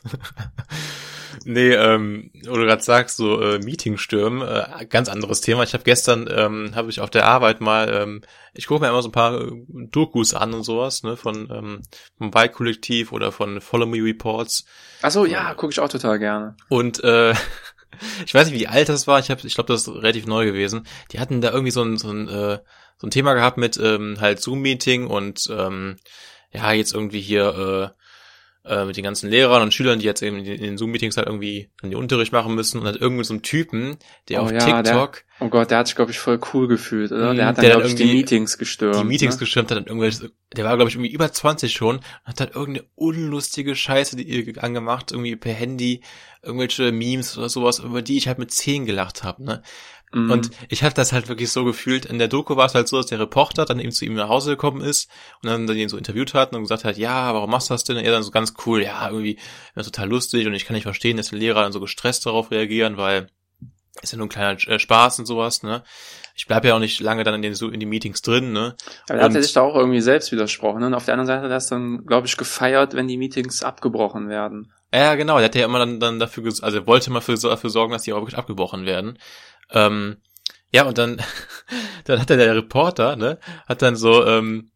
nee, 1.45 1.73
ähm, 1.73 2.31
wo 2.47 2.57
du 2.57 2.65
gerade 2.65 2.83
sagst, 2.83 3.17
so 3.17 3.41
äh, 3.41 3.59
Meetingstürmen, 3.59 4.47
äh, 4.47 4.87
ganz 4.87 5.09
anderes 5.09 5.41
Thema. 5.41 5.63
Ich 5.63 5.75
habe 5.75 5.85
gestern, 5.85 6.29
ähm, 6.31 6.73
habe 6.75 6.91
ich 6.91 7.01
auf 7.01 7.11
der 7.11 7.27
Arbeit 7.27 7.61
mal, 7.61 7.89
ähm, 7.93 8.23
ich 8.55 8.67
gucke 8.67 8.83
mir 8.83 8.89
immer 8.89 9.03
so 9.03 9.09
ein 9.09 9.13
paar 9.13 9.41
äh, 9.41 9.51
Dokus 9.91 10.35
an 10.35 10.55
und 10.55 10.63
sowas, 10.63 11.03
ne, 11.03 11.17
von 11.17 11.49
ähm, 11.51 11.83
vom 12.19 12.31
Bike-Kollektiv 12.31 13.13
oder 13.13 13.33
von 13.33 13.61
Follow 13.61 13.87
Me 13.87 14.03
Reports. 14.03 14.67
Ach 15.03 15.11
so, 15.11 15.25
ja, 15.25 15.55
gucke 15.55 15.73
ich 15.73 15.81
auch 15.81 15.89
total 15.89 16.19
gerne. 16.19 16.57
Und 16.69 17.03
äh, 17.05 17.35
ich 18.25 18.35
weiß 18.35 18.51
nicht, 18.51 18.59
wie 18.59 18.69
alt 18.69 18.89
das 18.89 19.07
war. 19.07 19.19
Ich 19.19 19.31
habe, 19.31 19.47
ich 19.47 19.55
glaube, 19.55 19.73
das 19.73 19.83
ist 19.83 19.95
relativ 19.95 20.27
neu 20.27 20.45
gewesen. 20.45 20.87
Die 21.13 21.21
hatten 21.21 21.41
da 21.41 21.51
irgendwie 21.51 21.71
so 21.71 21.83
ein, 21.83 21.97
so 21.97 22.11
ein, 22.11 22.29
äh, 22.29 22.59
so 22.99 23.07
ein 23.07 23.11
Thema 23.11 23.35
gehabt 23.35 23.59
mit 23.59 23.77
ähm, 23.77 24.17
halt 24.21 24.41
Zoom-Meeting 24.41 25.07
und 25.07 25.49
ähm, 25.51 25.97
ja, 26.53 26.73
jetzt 26.73 26.95
irgendwie 26.95 27.21
hier 27.21 27.93
äh, 27.95 28.03
äh, 28.67 28.85
mit 28.85 28.97
den 28.97 29.05
ganzen 29.05 29.31
Lehrern 29.31 29.63
und 29.63 29.73
Schülern, 29.73 29.99
die 29.99 30.05
jetzt 30.05 30.23
eben 30.23 30.39
in 30.39 30.61
den 30.61 30.77
Zoom-Meetings 30.77 31.17
halt 31.17 31.27
irgendwie 31.27 31.71
dann 31.81 31.91
die 31.91 31.97
Unterricht 31.97 32.33
machen 32.33 32.55
müssen 32.55 32.81
und 32.81 32.87
halt 32.87 33.01
irgendwie 33.01 33.25
so 33.25 33.35
einen 33.35 33.43
Typen, 33.43 33.97
der 34.29 34.41
oh, 34.41 34.47
auf 34.47 34.53
ja, 34.53 34.59
TikTok. 34.59 35.25
Der, 35.39 35.47
oh 35.47 35.49
Gott, 35.49 35.71
der 35.71 35.79
hat 35.79 35.87
sich, 35.87 35.97
glaube 35.97 36.11
ich, 36.11 36.19
voll 36.19 36.41
cool 36.53 36.67
gefühlt, 36.67 37.13
oder? 37.13 37.35
Der 37.35 37.47
hat 37.47 37.59
dann, 37.59 37.65
glaube 37.65 37.87
ich, 37.87 37.95
die 37.95 38.07
Meetings 38.07 38.59
gestürmt. 38.59 38.97
Die 38.97 39.05
Meetings 39.05 39.37
ne? 39.37 39.41
gestürmt 39.41 39.71
hat 39.71 39.79
dann 39.79 39.87
irgendwelche, 39.87 40.33
der 40.57 40.65
war, 40.65 40.77
glaube 40.77 40.89
ich, 40.89 40.97
irgendwie 40.97 41.13
über 41.13 41.31
20 41.31 41.73
schon 41.73 41.97
und 41.97 42.03
hat 42.25 42.41
halt 42.41 42.55
irgendeine 42.55 42.87
unlustige 42.97 43.77
Scheiße 43.77 44.17
die 44.17 44.25
ihr 44.25 44.63
angemacht, 44.63 45.13
irgendwie 45.13 45.37
per 45.37 45.53
Handy, 45.53 46.03
irgendwelche 46.43 46.91
Memes 46.93 47.39
oder 47.39 47.49
sowas, 47.49 47.79
über 47.79 48.03
die 48.03 48.17
ich 48.17 48.29
halt 48.29 48.39
mit 48.39 48.51
10 48.51 48.87
gelacht 48.87 49.23
habe, 49.23 49.45
ne? 49.45 49.63
Mhm. 50.13 50.31
Und 50.31 50.51
ich 50.69 50.83
habe 50.83 50.95
das 50.95 51.13
halt 51.13 51.29
wirklich 51.29 51.51
so 51.51 51.65
gefühlt. 51.65 52.07
In 52.07 52.19
der 52.19 52.29
Doku 52.29 52.57
war 52.57 52.67
es 52.67 52.75
halt 52.75 52.89
so, 52.89 52.97
dass 52.97 53.07
der 53.07 53.19
Reporter 53.19 53.65
dann 53.65 53.81
eben 53.81 53.93
zu 53.93 54.05
ihm 54.05 54.15
nach 54.15 54.29
Hause 54.29 54.51
gekommen 54.51 54.81
ist 54.81 55.11
und 55.43 55.51
dann, 55.51 55.67
dann 55.67 55.77
ihn 55.77 55.89
so 55.89 55.97
interviewt 55.97 56.35
hat 56.35 56.55
und 56.55 56.63
gesagt 56.63 56.85
hat, 56.85 56.97
ja, 56.97 57.35
warum 57.35 57.51
machst 57.51 57.71
du 57.71 57.75
das 57.75 57.85
denn? 57.85 57.97
Und 57.97 58.05
er 58.05 58.13
dann 58.13 58.23
so 58.23 58.31
ganz 58.31 58.55
cool, 58.67 58.83
ja, 58.83 59.09
irgendwie 59.09 59.39
total 59.75 60.09
lustig 60.09 60.47
und 60.47 60.55
ich 60.55 60.65
kann 60.65 60.75
nicht 60.75 60.85
verstehen, 60.85 61.17
dass 61.17 61.31
die 61.31 61.37
Lehrer 61.37 61.63
dann 61.63 61.73
so 61.73 61.81
gestresst 61.81 62.27
darauf 62.27 62.51
reagieren, 62.51 62.97
weil 62.97 63.29
ist 64.03 64.13
ja 64.13 64.19
nur 64.19 64.27
ein 64.27 64.31
kleiner 64.31 64.59
äh, 64.69 64.79
Spaß 64.79 65.19
und 65.21 65.27
sowas, 65.27 65.63
ne? 65.63 65.83
Ich 66.35 66.47
bleib 66.47 66.67
ja 66.67 66.75
auch 66.75 66.81
nicht 66.81 67.01
lange 67.01 67.25
dann 67.25 67.35
in 67.35 67.43
den 67.43 67.55
so 67.55 67.71
in 67.71 67.81
die 67.81 67.87
Meetings 67.87 68.21
drin, 68.21 68.53
ne? 68.53 68.77
Aber 69.09 69.19
er 69.19 69.25
hat 69.25 69.33
sich 69.33 69.53
da 69.55 69.63
auch 69.63 69.75
irgendwie 69.75 70.03
selbst 70.03 70.33
widersprochen, 70.33 70.81
ne? 70.81 70.87
Und 70.87 70.95
auf 70.95 71.07
der 71.07 71.15
anderen 71.15 71.27
Seite 71.27 71.39
hat 71.39 71.47
er 71.47 71.55
das 71.55 71.69
dann, 71.69 72.05
glaube 72.05 72.27
ich, 72.27 72.37
gefeiert, 72.37 72.95
wenn 72.95 73.09
die 73.09 73.17
Meetings 73.17 73.63
abgebrochen 73.63 74.29
werden. 74.29 74.73
Ja, 74.93 75.15
genau, 75.15 75.37
der 75.37 75.47
hat 75.47 75.55
ja 75.55 75.65
immer 75.65 75.79
dann, 75.79 75.99
dann 75.99 76.19
dafür, 76.19 76.45
also 76.45 76.79
er 76.79 76.87
wollte 76.87 77.11
mal 77.11 77.21
für, 77.21 77.37
dafür 77.37 77.71
sorgen, 77.71 77.93
dass 77.93 78.03
die 78.03 78.13
auch 78.13 78.21
wirklich 78.21 78.39
abgebrochen 78.39 78.87
werden. 78.87 79.19
Ähm, 79.71 80.19
ja, 80.73 80.85
und 80.85 80.99
dann, 80.99 81.21
dann 82.05 82.21
hat 82.21 82.31
der, 82.31 82.37
der 82.37 82.55
Reporter, 82.55 83.17
ne, 83.17 83.39
hat 83.67 83.83
dann 83.83 83.97
so, 83.97 84.27
ähm, 84.27 84.71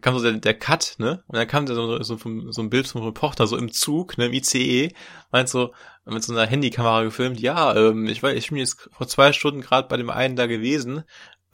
kam 0.00 0.18
so 0.18 0.22
der, 0.22 0.32
der 0.32 0.54
Cut, 0.54 0.96
ne? 0.98 1.22
Und 1.26 1.36
dann 1.36 1.48
kam 1.48 1.66
so, 1.66 2.02
so, 2.02 2.18
so 2.18 2.62
ein 2.62 2.70
Bild 2.70 2.86
vom 2.86 3.02
Reporter 3.02 3.46
so 3.46 3.56
im 3.56 3.72
Zug, 3.72 4.18
ne, 4.18 4.26
im 4.26 4.32
ICE, 4.32 4.92
meint 5.30 5.48
so, 5.48 5.72
mit 6.06 6.22
so 6.22 6.32
einer 6.32 6.46
Handykamera 6.46 7.02
gefilmt, 7.02 7.40
ja, 7.40 7.74
ähm, 7.74 8.06
ich 8.06 8.22
weiß, 8.22 8.36
ich 8.36 8.48
bin 8.48 8.58
jetzt 8.58 8.88
vor 8.92 9.08
zwei 9.08 9.32
Stunden 9.32 9.62
gerade 9.62 9.88
bei 9.88 9.96
dem 9.96 10.10
einen 10.10 10.36
da 10.36 10.46
gewesen. 10.46 11.04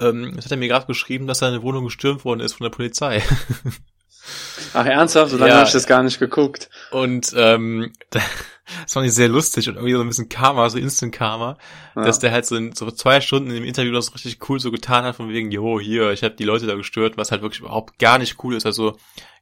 Ähm, 0.01 0.33
das 0.35 0.47
hat 0.47 0.53
er 0.53 0.57
mir 0.57 0.69
gerade 0.69 0.87
geschrieben, 0.87 1.27
dass 1.27 1.39
seine 1.39 1.63
Wohnung 1.63 1.85
gestürmt 1.85 2.25
worden 2.25 2.41
ist 2.41 2.55
von 2.55 2.65
der 2.65 2.71
Polizei. 2.71 3.23
Ach 4.75 4.87
ernsthaft? 4.87 5.31
So 5.31 5.37
lange 5.37 5.53
ja. 5.53 5.57
habe 5.59 5.67
ich 5.67 5.73
das 5.73 5.87
gar 5.87 6.03
nicht 6.03 6.19
geguckt. 6.19 6.69
Und 6.91 7.33
ähm, 7.37 7.93
das 8.83 8.93
fand 8.93 9.07
ich 9.07 9.13
sehr 9.13 9.29
lustig 9.29 9.69
und 9.69 9.77
irgendwie 9.77 9.95
so 9.95 10.01
ein 10.01 10.09
bisschen 10.09 10.29
Karma, 10.29 10.69
so 10.69 10.79
Instant 10.79 11.13
Karma, 11.13 11.59
ja. 11.97 12.03
dass 12.03 12.19
der 12.19 12.33
halt 12.33 12.47
so 12.47 12.57
in 12.57 12.73
so 12.75 12.91
zwei 12.91 13.21
Stunden 13.21 13.51
im 13.51 13.65
Interview 13.65 13.93
das 13.93 14.15
richtig 14.15 14.49
cool 14.49 14.61
so 14.61 14.71
getan 14.71 15.05
hat, 15.05 15.17
von 15.17 15.29
wegen, 15.29 15.51
jo, 15.51 15.81
hier, 15.81 16.11
ich 16.13 16.23
habe 16.23 16.35
die 16.35 16.45
Leute 16.45 16.67
da 16.67 16.75
gestört, 16.75 17.17
was 17.17 17.31
halt 17.31 17.43
wirklich 17.43 17.61
überhaupt 17.61 17.99
gar 17.99 18.19
nicht 18.19 18.43
cool 18.43 18.55
ist. 18.55 18.67
Also 18.67 18.97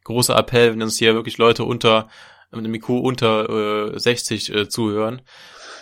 großer 0.05 0.37
Appell, 0.37 0.73
wenn 0.73 0.83
uns 0.83 0.99
hier 0.99 1.15
wirklich 1.15 1.39
Leute 1.39 1.65
unter, 1.65 2.09
mit 2.51 2.65
dem 2.65 2.75
IQ 2.75 2.89
unter 2.91 3.95
äh, 3.95 3.99
60 3.99 4.55
äh, 4.55 4.69
zuhören. 4.69 5.23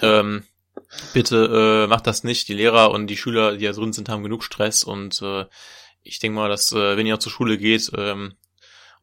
Ähm, 0.02 0.44
bitte 1.12 1.84
äh, 1.84 1.86
macht 1.86 2.06
das 2.06 2.24
nicht. 2.24 2.48
Die 2.48 2.54
Lehrer 2.54 2.90
und 2.90 3.06
die 3.06 3.16
Schüler, 3.16 3.56
die 3.56 3.64
da 3.64 3.72
drin 3.72 3.92
sind, 3.92 4.08
haben 4.08 4.22
genug 4.22 4.42
Stress 4.42 4.84
und 4.84 5.22
äh, 5.22 5.46
ich 6.02 6.18
denke 6.18 6.36
mal, 6.36 6.48
dass 6.48 6.72
äh, 6.72 6.96
wenn 6.96 7.06
ihr 7.06 7.18
zur 7.18 7.32
Schule 7.32 7.58
geht 7.58 7.90
ähm, 7.96 8.34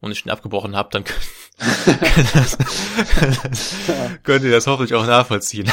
und 0.04 0.12
ich 0.12 0.20
schon 0.20 0.30
abgebrochen 0.30 0.76
habt, 0.76 0.94
dann 0.94 1.04
könnt 4.22 4.44
ihr 4.44 4.50
das 4.50 4.66
hoffentlich 4.66 4.94
auch 4.94 5.06
nachvollziehen. 5.06 5.70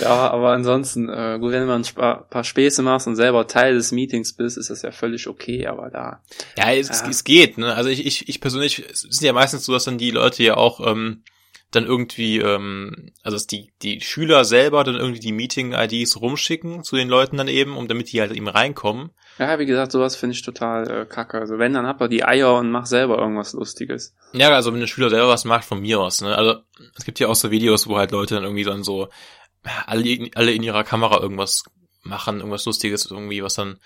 Ja, 0.00 0.30
aber 0.30 0.52
ansonsten, 0.52 1.08
äh, 1.08 1.38
gut, 1.40 1.52
wenn 1.52 1.66
du 1.66 1.72
ein 1.72 1.84
paar 2.28 2.44
Späße 2.44 2.82
machst 2.82 3.06
und 3.06 3.16
selber 3.16 3.46
Teil 3.46 3.74
des 3.74 3.92
Meetings 3.92 4.32
bist, 4.32 4.58
ist 4.58 4.70
das 4.70 4.82
ja 4.82 4.90
völlig 4.90 5.28
okay, 5.28 5.66
aber 5.66 5.90
da. 5.90 6.22
Ja, 6.56 6.72
es, 6.72 6.88
ja. 6.88 7.08
es 7.08 7.24
geht, 7.24 7.58
ne? 7.58 7.74
Also 7.74 7.90
ich, 7.90 8.06
ich, 8.06 8.28
ich 8.28 8.40
persönlich, 8.40 8.84
es 8.90 9.04
ist 9.04 9.22
ja 9.22 9.32
meistens 9.32 9.64
so, 9.64 9.72
dass 9.72 9.84
dann 9.84 9.98
die 9.98 10.10
Leute 10.10 10.42
ja 10.42 10.56
auch 10.56 10.84
ähm, 10.86 11.22
dann 11.72 11.86
irgendwie, 11.86 12.38
ähm, 12.38 13.12
also 13.22 13.34
dass 13.36 13.46
die, 13.46 13.72
die 13.82 14.00
Schüler 14.00 14.44
selber 14.44 14.84
dann 14.84 14.94
irgendwie 14.94 15.20
die 15.20 15.32
Meeting-IDs 15.32 16.20
rumschicken 16.20 16.84
zu 16.84 16.96
den 16.96 17.08
Leuten 17.08 17.38
dann 17.38 17.48
eben, 17.48 17.76
um 17.76 17.88
damit 17.88 18.12
die 18.12 18.20
halt 18.20 18.32
eben 18.32 18.48
reinkommen. 18.48 19.10
Ja, 19.38 19.58
wie 19.58 19.66
gesagt, 19.66 19.90
sowas 19.90 20.14
finde 20.14 20.36
ich 20.36 20.42
total 20.42 20.90
äh, 20.90 21.06
kacke. 21.06 21.38
Also 21.38 21.58
wenn, 21.58 21.72
dann 21.72 21.86
hab 21.86 22.00
er 22.00 22.08
die 22.08 22.24
Eier 22.24 22.54
und 22.56 22.70
mach 22.70 22.86
selber 22.86 23.18
irgendwas 23.18 23.54
Lustiges. 23.54 24.14
Ja, 24.34 24.50
also 24.50 24.72
wenn 24.72 24.80
der 24.80 24.86
Schüler 24.86 25.08
selber 25.08 25.28
was 25.28 25.46
macht, 25.46 25.64
von 25.64 25.80
mir 25.80 25.98
aus, 25.98 26.20
ne? 26.20 26.36
Also 26.36 26.60
es 26.94 27.04
gibt 27.04 27.18
ja 27.18 27.28
auch 27.28 27.34
so 27.34 27.50
Videos, 27.50 27.88
wo 27.88 27.96
halt 27.96 28.12
Leute 28.12 28.34
dann 28.34 28.44
irgendwie 28.44 28.64
dann 28.64 28.84
so 28.84 29.08
alle, 29.86 30.30
alle 30.34 30.52
in 30.52 30.62
ihrer 30.62 30.84
Kamera 30.84 31.20
irgendwas 31.20 31.64
machen, 32.02 32.38
irgendwas 32.38 32.66
Lustiges 32.66 33.10
irgendwie, 33.10 33.42
was 33.42 33.54
dann 33.54 33.78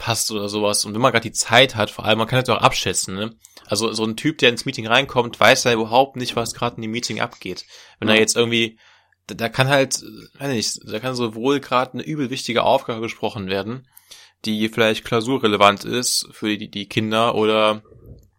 passt 0.00 0.30
oder 0.32 0.48
sowas. 0.48 0.84
Und 0.84 0.94
wenn 0.94 1.00
man 1.02 1.12
gerade 1.12 1.28
die 1.28 1.32
Zeit 1.32 1.76
hat, 1.76 1.90
vor 1.90 2.06
allem, 2.06 2.18
man 2.18 2.26
kann 2.26 2.40
das 2.40 2.48
auch 2.48 2.62
abschätzen, 2.62 3.14
ne? 3.14 3.36
Also 3.66 3.92
so 3.92 4.04
ein 4.04 4.16
Typ, 4.16 4.38
der 4.38 4.48
ins 4.48 4.64
Meeting 4.64 4.86
reinkommt, 4.86 5.38
weiß 5.38 5.64
ja 5.64 5.74
überhaupt 5.74 6.16
nicht, 6.16 6.34
was 6.34 6.54
gerade 6.54 6.76
in 6.76 6.82
dem 6.82 6.90
Meeting 6.90 7.20
abgeht. 7.20 7.66
Wenn 7.98 8.08
ja. 8.08 8.14
er 8.14 8.20
jetzt 8.20 8.34
irgendwie, 8.34 8.78
da, 9.26 9.34
da 9.34 9.48
kann 9.50 9.68
halt, 9.68 10.02
weiß 10.38 10.52
nicht, 10.52 10.80
da 10.90 10.98
kann 10.98 11.14
sowohl 11.14 11.60
gerade 11.60 11.92
eine 11.92 12.02
übel 12.02 12.30
wichtige 12.30 12.64
Aufgabe 12.64 13.02
besprochen 13.02 13.48
werden, 13.48 13.86
die 14.46 14.70
vielleicht 14.70 15.04
klausurrelevant 15.04 15.84
ist 15.84 16.28
für 16.32 16.56
die, 16.56 16.70
die 16.70 16.88
Kinder 16.88 17.34
oder 17.34 17.82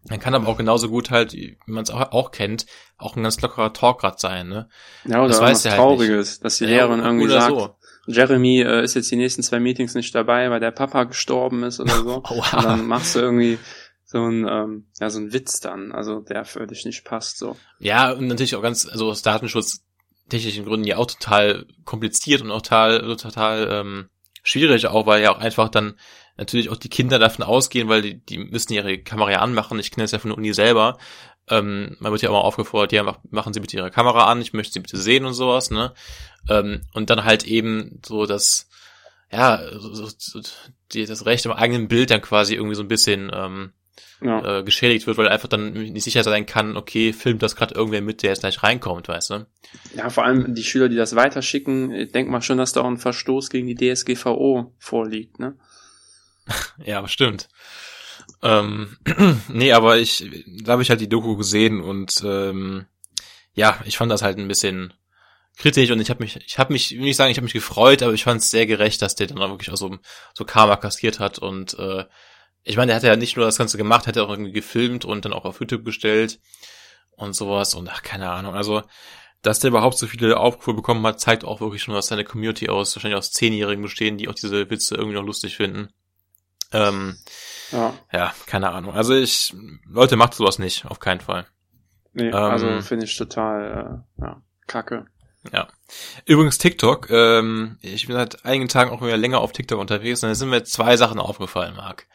man 0.08 0.18
kann 0.18 0.34
aber 0.34 0.48
auch 0.48 0.56
genauso 0.56 0.88
gut 0.88 1.10
halt, 1.10 1.32
wie 1.32 1.56
man 1.66 1.84
es 1.84 1.90
auch, 1.90 2.10
auch 2.10 2.32
kennt, 2.32 2.66
auch 2.98 3.14
ein 3.14 3.22
ganz 3.22 3.40
lockerer 3.40 3.72
Talk 3.72 4.00
gerade 4.00 4.16
sein, 4.18 4.48
ne? 4.48 4.68
Ja, 5.04 5.20
oder 5.20 5.28
das 5.28 5.40
weiß 5.40 5.64
was 5.64 5.74
Trauriges, 5.76 6.30
halt 6.32 6.44
dass 6.44 6.58
die 6.58 6.66
Lehrerin 6.66 6.98
ja, 6.98 7.06
irgendwie 7.06 7.28
sagt, 7.28 7.56
so. 7.56 7.76
Jeremy 8.06 8.62
äh, 8.62 8.82
ist 8.82 8.94
jetzt 8.94 9.10
die 9.10 9.16
nächsten 9.16 9.42
zwei 9.42 9.60
Meetings 9.60 9.94
nicht 9.94 10.14
dabei, 10.14 10.50
weil 10.50 10.60
der 10.60 10.70
Papa 10.70 11.04
gestorben 11.04 11.62
ist 11.62 11.80
oder 11.80 11.94
so. 11.94 12.22
Oha. 12.30 12.56
Und 12.56 12.64
dann 12.64 12.86
machst 12.86 13.14
du 13.14 13.20
irgendwie 13.20 13.58
so 14.04 14.18
ein, 14.24 14.46
ähm, 14.48 14.86
ja, 15.00 15.08
so 15.10 15.20
ein 15.20 15.32
Witz 15.32 15.60
dann, 15.60 15.92
also 15.92 16.20
der 16.20 16.44
für 16.44 16.66
dich 16.66 16.84
nicht 16.84 17.04
passt, 17.04 17.38
so. 17.38 17.56
Ja, 17.78 18.12
und 18.12 18.26
natürlich 18.26 18.56
auch 18.56 18.62
ganz, 18.62 18.86
also 18.86 19.08
aus 19.08 19.22
datenschutztechnischen 19.22 20.64
Gründen 20.64 20.86
ja 20.86 20.98
auch 20.98 21.06
total 21.06 21.66
kompliziert 21.84 22.42
und 22.42 22.50
auch 22.50 22.62
total, 22.62 23.16
total 23.16 23.68
ähm, 23.70 24.08
schwierig 24.42 24.86
auch, 24.86 25.06
weil 25.06 25.22
ja 25.22 25.34
auch 25.34 25.38
einfach 25.38 25.68
dann 25.68 25.94
natürlich 26.36 26.70
auch 26.70 26.76
die 26.76 26.88
Kinder 26.88 27.18
davon 27.18 27.44
ausgehen, 27.44 27.88
weil 27.88 28.02
die, 28.02 28.24
die 28.24 28.38
müssen 28.38 28.72
ihre 28.72 28.98
Kamera 28.98 29.30
ja 29.30 29.38
anmachen. 29.40 29.78
Ich 29.78 29.90
kenne 29.90 30.04
das 30.04 30.12
ja 30.12 30.18
von 30.18 30.30
der 30.30 30.38
Uni 30.38 30.52
selber. 30.52 30.98
Ähm, 31.48 31.96
man 31.98 32.12
wird 32.12 32.22
ja 32.22 32.28
immer 32.28 32.44
aufgefordert, 32.44 32.92
ja, 32.92 33.18
machen 33.30 33.52
Sie 33.52 33.60
bitte 33.60 33.76
Ihre 33.76 33.90
Kamera 33.90 34.30
an, 34.30 34.40
ich 34.40 34.52
möchte 34.52 34.72
Sie 34.72 34.80
bitte 34.80 34.96
sehen 34.96 35.24
und 35.24 35.34
sowas, 35.34 35.70
ne? 35.70 35.92
Ähm, 36.48 36.82
und 36.92 37.10
dann 37.10 37.24
halt 37.24 37.44
eben 37.44 38.00
so 38.04 38.26
das, 38.26 38.68
ja, 39.30 39.60
so, 39.78 40.06
so, 40.06 40.40
die, 40.92 41.04
das 41.04 41.26
Recht 41.26 41.44
im 41.44 41.52
eigenen 41.52 41.88
Bild 41.88 42.10
dann 42.10 42.22
quasi 42.22 42.54
irgendwie 42.54 42.76
so 42.76 42.82
ein 42.82 42.88
bisschen 42.88 43.30
ähm, 43.34 43.72
ja. 44.20 44.58
äh, 44.58 44.62
geschädigt 44.62 45.06
wird, 45.06 45.18
weil 45.18 45.28
einfach 45.28 45.48
dann 45.48 45.72
nicht 45.72 46.04
sicher 46.04 46.22
sein 46.22 46.46
kann, 46.46 46.76
okay, 46.76 47.12
filmt 47.12 47.42
das 47.42 47.56
gerade 47.56 47.74
irgendwer 47.74 48.02
mit, 48.02 48.22
der 48.22 48.30
jetzt 48.30 48.40
gleich 48.40 48.62
reinkommt, 48.62 49.08
weißt 49.08 49.30
du? 49.30 49.46
Ja, 49.96 50.10
vor 50.10 50.24
allem 50.24 50.54
die 50.54 50.64
Schüler, 50.64 50.88
die 50.88 50.96
das 50.96 51.16
weiterschicken, 51.16 51.92
ich 51.92 52.12
denk 52.12 52.28
mal 52.28 52.42
schon, 52.42 52.58
dass 52.58 52.72
da 52.72 52.82
auch 52.82 52.86
ein 52.86 52.98
Verstoß 52.98 53.50
gegen 53.50 53.66
die 53.66 53.74
DSGVO 53.74 54.72
vorliegt, 54.78 55.38
ne? 55.38 55.56
ja, 56.84 57.06
stimmt. 57.08 57.48
Ähm, 58.42 58.96
nee, 59.48 59.72
aber 59.72 59.98
ich, 59.98 60.24
da 60.64 60.72
habe 60.72 60.82
ich 60.82 60.90
halt 60.90 61.00
die 61.00 61.08
Doku 61.08 61.36
gesehen 61.36 61.80
und 61.80 62.22
ähm, 62.24 62.86
ja, 63.54 63.80
ich 63.84 63.96
fand 63.96 64.10
das 64.10 64.22
halt 64.22 64.38
ein 64.38 64.48
bisschen 64.48 64.92
kritisch 65.56 65.90
und 65.90 66.00
ich 66.00 66.10
habe 66.10 66.22
mich, 66.22 66.36
ich 66.36 66.58
habe 66.58 66.72
mich, 66.72 66.92
will 66.92 67.00
nicht 67.00 67.16
sagen, 67.16 67.30
ich 67.30 67.36
habe 67.36 67.44
mich 67.44 67.52
gefreut, 67.52 68.02
aber 68.02 68.14
ich 68.14 68.24
fand 68.24 68.40
es 68.40 68.50
sehr 68.50 68.66
gerecht, 68.66 69.02
dass 69.02 69.14
der 69.14 69.26
dann 69.26 69.38
auch 69.38 69.50
wirklich 69.50 69.70
auch 69.70 69.76
so, 69.76 69.96
so 70.34 70.44
Karma 70.44 70.76
kassiert 70.76 71.20
hat 71.20 71.38
und 71.38 71.78
äh, 71.78 72.04
ich 72.64 72.76
meine, 72.76 72.88
der 72.88 72.96
hat 72.96 73.02
ja 73.02 73.16
nicht 73.16 73.36
nur 73.36 73.46
das 73.46 73.58
Ganze 73.58 73.76
gemacht, 73.76 74.06
hat 74.06 74.16
er 74.16 74.24
auch 74.24 74.30
irgendwie 74.30 74.52
gefilmt 74.52 75.04
und 75.04 75.24
dann 75.24 75.32
auch 75.32 75.44
auf 75.44 75.60
YouTube 75.60 75.84
gestellt 75.84 76.40
und 77.10 77.34
sowas 77.34 77.74
und 77.74 77.88
ach, 77.88 78.02
keine 78.02 78.30
Ahnung. 78.30 78.54
Also, 78.54 78.82
dass 79.42 79.58
der 79.58 79.68
überhaupt 79.68 79.98
so 79.98 80.06
viele 80.06 80.38
Aufrufe 80.38 80.74
bekommen 80.74 81.04
hat, 81.06 81.20
zeigt 81.20 81.44
auch 81.44 81.60
wirklich 81.60 81.82
schon, 81.82 81.94
was 81.94 82.06
seine 82.06 82.24
Community 82.24 82.68
aus, 82.68 82.94
wahrscheinlich 82.94 83.18
aus 83.18 83.32
Zehnjährigen 83.32 83.82
bestehen, 83.82 84.16
die 84.16 84.28
auch 84.28 84.34
diese 84.34 84.70
Witze 84.70 84.94
irgendwie 84.94 85.16
noch 85.16 85.26
lustig 85.26 85.56
finden. 85.56 85.88
Ähm, 86.70 87.18
ja. 87.72 87.94
ja, 88.12 88.32
keine 88.46 88.70
Ahnung. 88.70 88.94
Also 88.94 89.14
ich, 89.14 89.54
Leute, 89.88 90.16
macht 90.16 90.34
sowas 90.34 90.58
nicht, 90.58 90.86
auf 90.86 91.00
keinen 91.00 91.20
Fall. 91.20 91.46
Nee, 92.12 92.28
ähm, 92.28 92.34
also 92.34 92.80
finde 92.82 93.06
ich 93.06 93.16
total, 93.16 94.04
äh, 94.18 94.22
ja, 94.22 94.42
kacke. 94.66 95.06
Ja. 95.52 95.66
Übrigens 96.24 96.58
TikTok, 96.58 97.10
ähm, 97.10 97.78
ich 97.80 98.06
bin 98.06 98.14
seit 98.14 98.44
einigen 98.44 98.68
Tagen 98.68 98.90
auch 98.90 99.02
wieder 99.02 99.16
länger 99.16 99.40
auf 99.40 99.52
TikTok 99.52 99.80
unterwegs 99.80 100.22
und 100.22 100.28
da 100.28 100.34
sind 100.34 100.50
mir 100.50 100.62
zwei 100.64 100.96
Sachen 100.96 101.18
aufgefallen, 101.18 101.74
Marc 101.74 102.06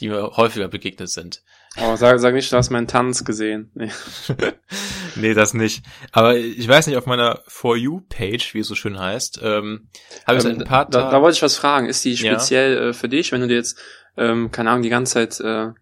die 0.00 0.08
mir 0.08 0.36
häufiger 0.36 0.68
begegnet 0.68 1.10
sind. 1.10 1.42
Oh, 1.76 1.94
sag, 1.94 2.18
sag 2.18 2.34
nicht, 2.34 2.50
du 2.50 2.56
hast 2.56 2.70
meinen 2.70 2.88
Tanz 2.88 3.24
gesehen. 3.24 3.70
Nee. 3.74 3.92
nee, 5.14 5.34
das 5.34 5.54
nicht. 5.54 5.84
Aber 6.10 6.36
ich 6.36 6.66
weiß 6.66 6.86
nicht, 6.88 6.96
auf 6.96 7.06
meiner 7.06 7.42
For 7.46 7.76
You-Page, 7.76 8.54
wie 8.54 8.60
es 8.60 8.66
so 8.66 8.74
schön 8.74 8.98
heißt, 8.98 9.40
ähm, 9.42 9.88
habe 10.26 10.38
ich 10.38 10.44
ähm, 10.44 10.58
ein 10.58 10.64
paar 10.64 10.86
da, 10.86 11.10
da 11.10 11.22
wollte 11.22 11.36
ich 11.36 11.42
was 11.42 11.56
fragen. 11.56 11.86
Ist 11.86 12.04
die 12.04 12.16
speziell 12.16 12.74
ja? 12.74 12.80
äh, 12.88 12.92
für 12.92 13.08
dich, 13.08 13.30
wenn 13.30 13.40
du 13.40 13.46
dir 13.46 13.54
jetzt, 13.54 13.78
ähm, 14.16 14.50
keine 14.50 14.70
Ahnung, 14.70 14.82
die 14.82 14.88
ganze 14.88 15.14
Zeit 15.14 15.40
äh, 15.40 15.72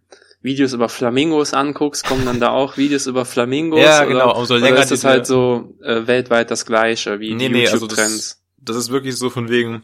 Videos 0.41 0.73
über 0.73 0.89
Flamingos 0.89 1.53
anguckst, 1.53 2.05
kommen 2.05 2.25
dann 2.25 2.41
da 2.41 2.51
auch 2.51 2.77
Videos 2.77 3.07
über 3.07 3.25
Flamingos? 3.25 3.81
Ja, 3.81 4.05
genau. 4.05 4.37
Umso 4.39 4.57
länger 4.57 4.75
oder 4.75 4.83
ist 4.83 4.91
das 4.91 5.05
halt 5.05 5.27
so 5.27 5.75
äh, 5.83 6.07
weltweit 6.07 6.51
das 6.51 6.65
Gleiche 6.65 7.19
wie 7.21 7.35
nee, 7.35 7.49
nee, 7.49 7.65
YouTube-Trends? 7.65 8.01
Also 8.01 8.17
das, 8.17 8.43
das 8.57 8.77
ist 8.77 8.91
wirklich 8.91 9.17
so 9.17 9.31
von 9.31 9.49
wegen, 9.49 9.83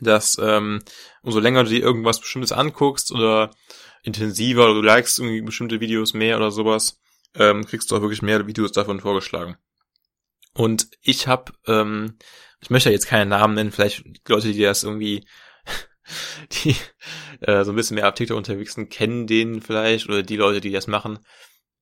dass 0.00 0.36
ähm, 0.40 0.80
umso 1.22 1.38
länger 1.40 1.64
du 1.64 1.70
dir 1.70 1.82
irgendwas 1.82 2.20
Bestimmtes 2.20 2.52
anguckst 2.52 3.12
oder 3.12 3.50
intensiver 4.02 4.64
oder 4.64 4.74
du 4.74 4.82
likest 4.82 5.18
irgendwie 5.18 5.42
bestimmte 5.42 5.80
Videos 5.80 6.14
mehr 6.14 6.36
oder 6.36 6.50
sowas, 6.50 7.00
ähm, 7.34 7.64
kriegst 7.66 7.90
du 7.90 7.96
auch 7.96 8.00
wirklich 8.00 8.22
mehr 8.22 8.46
Videos 8.46 8.72
davon 8.72 9.00
vorgeschlagen. 9.00 9.56
Und 10.54 10.88
ich 11.02 11.28
habe, 11.28 11.52
ähm, 11.66 12.16
ich 12.60 12.70
möchte 12.70 12.88
ja 12.88 12.92
jetzt 12.94 13.06
keine 13.06 13.26
Namen 13.26 13.54
nennen, 13.54 13.70
vielleicht 13.70 14.04
Leute, 14.28 14.52
die 14.52 14.62
das 14.62 14.82
irgendwie, 14.82 15.24
die 16.52 16.76
äh, 17.40 17.64
so 17.64 17.72
ein 17.72 17.76
bisschen 17.76 17.96
mehr 17.96 18.08
auf 18.08 18.14
TikTok 18.14 18.36
unterwegs 18.36 18.74
sind, 18.74 18.90
kennen 18.90 19.26
den 19.26 19.60
vielleicht 19.60 20.08
oder 20.08 20.22
die 20.22 20.36
Leute, 20.36 20.60
die 20.60 20.70
das 20.70 20.86
machen. 20.86 21.18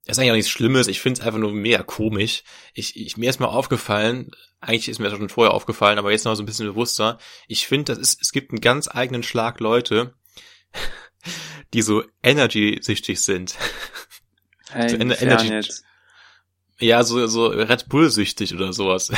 Das 0.05 0.17
ist 0.17 0.21
eigentlich 0.21 0.31
auch 0.31 0.37
nichts 0.37 0.51
Schlimmes, 0.51 0.87
ich 0.87 1.01
finde 1.01 1.21
es 1.21 1.27
einfach 1.27 1.41
nur 1.41 1.53
mega 1.53 1.83
komisch. 1.83 2.45
Ich, 2.75 2.97
ich, 2.97 3.17
mir 3.17 3.29
ist 3.29 3.41
mal 3.41 3.47
aufgefallen, 3.47 4.31
eigentlich 4.61 4.89
ist 4.89 5.01
mir 5.01 5.09
das 5.09 5.19
schon 5.19 5.29
vorher 5.29 5.53
aufgefallen, 5.53 5.99
aber 5.99 6.12
jetzt 6.12 6.25
noch 6.25 6.35
so 6.37 6.43
ein 6.43 6.47
bisschen 6.47 6.67
bewusster. 6.67 7.19
Ich 7.49 7.67
finde, 7.67 7.93
das 7.93 7.99
ist, 7.99 8.23
es 8.23 8.31
gibt 8.31 8.53
einen 8.53 8.61
ganz 8.61 8.89
eigenen 8.89 9.25
Schlag 9.25 9.59
Leute, 9.59 10.15
die 11.75 11.83
so 11.83 12.05
energy-süchtig 12.23 13.21
sind. 13.21 13.57
Hey, 14.69 14.89
so 14.89 14.97
Energy. 14.97 15.47
Jetzt? 15.47 15.85
Ja, 16.81 17.05
so, 17.05 17.27
so 17.29 17.47
Red 17.47 17.89
Bull-süchtig 17.89 18.53
oder 18.53 18.73
sowas. 18.73 19.12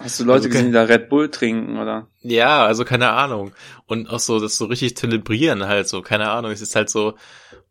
Hast 0.00 0.20
du 0.20 0.24
Leute 0.24 0.36
also, 0.36 0.48
gesehen, 0.50 0.66
die 0.66 0.72
da 0.72 0.84
Red 0.84 1.08
Bull 1.08 1.30
trinken, 1.30 1.78
oder? 1.78 2.06
Ja, 2.20 2.64
also 2.64 2.84
keine 2.84 3.10
Ahnung. 3.10 3.52
Und 3.86 4.08
auch 4.08 4.20
so, 4.20 4.38
das 4.38 4.56
so 4.56 4.66
richtig 4.66 4.96
zelebrieren 4.96 5.66
halt 5.66 5.88
so, 5.88 6.02
keine 6.02 6.30
Ahnung. 6.30 6.52
Es 6.52 6.60
ist 6.60 6.76
halt 6.76 6.88
so, 6.88 7.14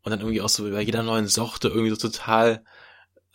und 0.03 0.11
dann 0.11 0.19
irgendwie 0.19 0.41
auch 0.41 0.49
so 0.49 0.69
bei 0.69 0.81
jeder 0.81 1.03
neuen 1.03 1.27
Sorte 1.27 1.69
irgendwie 1.69 1.89
so 1.89 1.95
total 1.95 2.63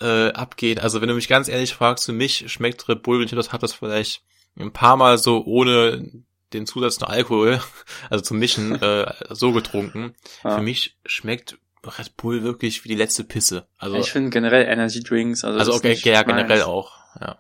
äh, 0.01 0.33
abgeht. 0.33 0.81
Also 0.81 1.01
wenn 1.01 1.09
du 1.09 1.15
mich 1.15 1.29
ganz 1.29 1.49
ehrlich 1.49 1.75
fragst, 1.75 2.07
für 2.07 2.13
mich 2.13 2.51
schmeckt 2.53 2.89
Red 2.89 3.03
Bull, 3.03 3.19
wenn 3.19 3.27
ich 3.27 3.33
das 3.33 3.53
habe, 3.53 3.61
das 3.61 3.73
vielleicht 3.73 4.23
ein 4.59 4.73
paar 4.73 4.97
Mal 4.97 5.17
so 5.17 5.45
ohne 5.45 6.25
den 6.53 6.67
Zusatz 6.67 6.99
von 6.99 7.09
Alkohol, 7.09 7.61
also 8.11 8.23
zum 8.23 8.39
Mischen, 8.39 8.73
äh, 8.83 9.13
so 9.31 9.53
getrunken. 9.53 10.15
Ja. 10.45 10.57
Für 10.57 10.63
mich 10.63 10.97
schmeckt 11.07 11.57
Red 11.85 12.17
Bull 12.17 12.43
wirklich 12.43 12.85
wie 12.85 12.89
die 12.89 12.95
letzte 12.95 13.25
Pisse. 13.25 13.67
Also 13.79 13.97
ich 13.97 14.11
finde 14.13 14.31
generell 14.31 14.67
Energy 14.67 15.03
Drinks, 15.03 15.45
also, 15.45 15.59
also 15.59 15.75
okay, 15.75 15.99
ja 16.05 16.23
generell 16.23 16.63
auch, 16.63 16.93
ja. 17.21 17.39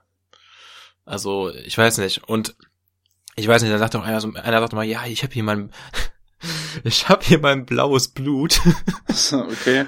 Also 1.04 1.50
ich 1.64 1.76
weiß 1.76 1.98
nicht 1.98 2.28
und 2.28 2.54
ich 3.36 3.48
weiß 3.48 3.62
nicht, 3.62 3.72
da 3.72 3.78
sagt 3.78 3.94
doch 3.94 4.04
einer 4.04 4.20
so, 4.20 4.32
einer 4.34 4.60
sagt 4.60 4.72
mal, 4.72 4.84
ja, 4.84 5.04
ich 5.06 5.22
habe 5.22 5.32
hier 5.32 5.42
mein 5.42 5.70
ich 6.84 7.08
habe 7.08 7.24
hier 7.24 7.38
mein 7.38 7.66
blaues 7.66 8.08
Blut. 8.08 8.60
okay. 9.32 9.86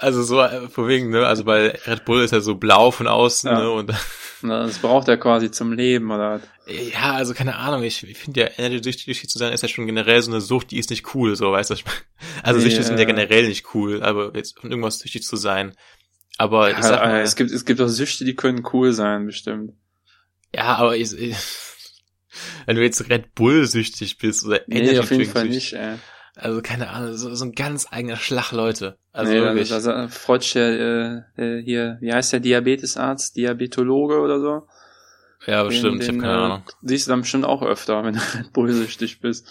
Also 0.00 0.22
so, 0.22 0.40
äh, 0.42 0.68
vor 0.68 0.88
wegen, 0.88 1.10
ne, 1.10 1.26
also 1.26 1.44
bei 1.44 1.70
Red 1.86 2.04
Bull 2.04 2.22
ist 2.22 2.32
er 2.32 2.40
so 2.40 2.56
blau 2.56 2.90
von 2.90 3.06
außen, 3.06 3.50
Ja. 3.50 3.60
ne, 3.60 3.70
und 3.70 3.92
Das 4.42 4.78
braucht 4.78 5.08
er 5.08 5.16
quasi 5.16 5.50
zum 5.50 5.72
Leben, 5.72 6.10
oder? 6.10 6.40
ja, 6.66 7.14
also 7.14 7.32
keine 7.32 7.56
Ahnung, 7.56 7.82
ich, 7.82 8.06
ich 8.06 8.18
finde 8.18 8.40
ja, 8.40 8.48
energy-süchtig 8.58 9.30
zu 9.30 9.38
sein 9.38 9.52
ist 9.52 9.62
ja 9.62 9.68
schon 9.68 9.86
generell 9.86 10.20
so 10.20 10.30
eine 10.30 10.40
Sucht, 10.40 10.70
die 10.72 10.78
ist 10.78 10.90
nicht 10.90 11.14
cool, 11.14 11.34
so, 11.36 11.52
weißt 11.52 11.70
du? 11.70 11.76
Also 12.42 12.60
Süchte 12.60 12.82
sind 12.82 12.96
ja 12.96 13.04
äh, 13.04 13.06
generell 13.06 13.48
nicht 13.48 13.74
cool, 13.74 14.02
aber 14.02 14.36
jetzt 14.36 14.60
von 14.60 14.70
irgendwas 14.70 14.98
süchtig 14.98 15.22
zu 15.22 15.36
sein. 15.36 15.74
Aber 16.38 16.70
ich 16.70 16.76
sag 16.82 17.00
Ja, 17.00 17.06
mal, 17.06 17.20
es 17.22 17.34
gibt, 17.34 17.50
es 17.50 17.64
gibt 17.64 17.80
auch 17.80 17.88
Süchte, 17.88 18.24
die 18.24 18.34
können 18.36 18.62
cool 18.72 18.92
sein, 18.92 19.24
bestimmt. 19.26 19.72
Ja, 20.56 20.76
aber 20.76 20.96
ich, 20.96 21.12
ich, 21.18 21.36
wenn 22.66 22.76
du 22.76 22.82
jetzt 22.82 23.08
Red 23.08 23.34
Bull 23.34 23.66
süchtig 23.66 24.18
bist 24.18 24.44
oder 24.44 24.60
Nee, 24.66 24.80
Energy 24.80 24.98
auf 24.98 25.10
jeden 25.10 25.22
Drink 25.22 25.32
Fall 25.32 25.42
süchtig, 25.52 25.72
nicht, 25.72 25.80
ey. 25.80 25.96
Also 26.38 26.60
keine 26.60 26.90
Ahnung, 26.90 27.16
so, 27.16 27.34
so 27.34 27.44
ein 27.46 27.52
ganz 27.52 27.86
eigener 27.90 28.16
Schlag, 28.16 28.52
Leute. 28.52 28.98
Also 29.12 29.32
nee, 29.32 29.40
wirklich. 29.40 29.72
also 29.72 30.08
freut 30.08 30.42
sich 30.42 30.52
der, 30.52 31.24
äh, 31.38 31.42
äh, 31.42 31.62
hier, 31.62 31.96
wie 32.00 32.12
heißt 32.12 32.32
der 32.34 32.40
Diabetesarzt, 32.40 33.36
Diabetologe 33.36 34.20
oder 34.20 34.40
so? 34.40 34.66
ja, 35.46 35.62
bestimmt, 35.62 36.00
ich 36.02 36.06
Den- 36.08 36.16
habe 36.16 36.26
keine 36.28 36.38
äh, 36.40 36.44
Ahnung. 36.44 36.62
Siehst 36.82 37.06
du 37.06 37.10
dann 37.10 37.20
bestimmt 37.22 37.44
auch 37.46 37.62
öfter, 37.62 38.04
wenn 38.04 38.14
du 38.14 38.20
Red 38.34 38.52
Bull 38.52 38.70
süchtig 38.72 39.20
bist. 39.20 39.46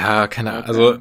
Ja, 0.00 0.26
keine 0.28 0.52
Ahnung. 0.52 0.64
Also, 0.66 0.98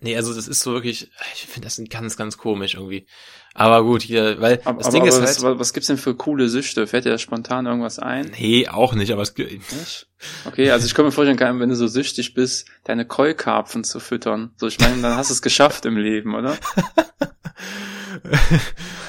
nee, 0.00 0.16
also 0.16 0.34
das 0.34 0.48
ist 0.48 0.60
so 0.60 0.72
wirklich, 0.72 1.10
ich 1.34 1.46
finde 1.46 1.66
das 1.66 1.80
ganz, 1.90 2.16
ganz 2.16 2.38
komisch 2.38 2.74
irgendwie. 2.74 3.06
Aber 3.54 3.82
gut, 3.82 4.02
hier, 4.02 4.40
weil 4.40 4.60
Aber, 4.64 4.78
das 4.78 4.86
aber, 4.86 4.92
Ding 4.92 5.02
aber 5.02 5.08
ist 5.08 5.22
was, 5.22 5.44
halt, 5.44 5.58
was 5.58 5.72
gibt's 5.72 5.88
denn 5.88 5.96
für 5.96 6.14
coole 6.14 6.48
Süchte? 6.48 6.86
Fällt 6.86 7.04
dir 7.04 7.10
da 7.10 7.18
spontan 7.18 7.66
irgendwas 7.66 7.98
ein? 7.98 8.30
nee, 8.38 8.68
auch 8.68 8.94
nicht, 8.94 9.12
aber 9.12 9.22
es 9.22 9.34
Nicht? 9.36 10.06
Okay, 10.44 10.70
also 10.70 10.86
ich 10.86 10.94
kann 10.94 11.04
mir 11.04 11.12
vorstellen, 11.12 11.60
wenn 11.60 11.68
du 11.68 11.76
so 11.76 11.88
süchtig 11.88 12.34
bist, 12.34 12.68
deine 12.84 13.04
Keukarpfen 13.04 13.84
zu 13.84 14.00
füttern. 14.00 14.52
So, 14.56 14.66
ich 14.66 14.78
meine, 14.78 15.00
dann 15.02 15.16
hast 15.16 15.30
du 15.30 15.34
es 15.34 15.42
geschafft 15.42 15.86
im 15.86 15.96
Leben, 15.96 16.34
oder? 16.34 16.56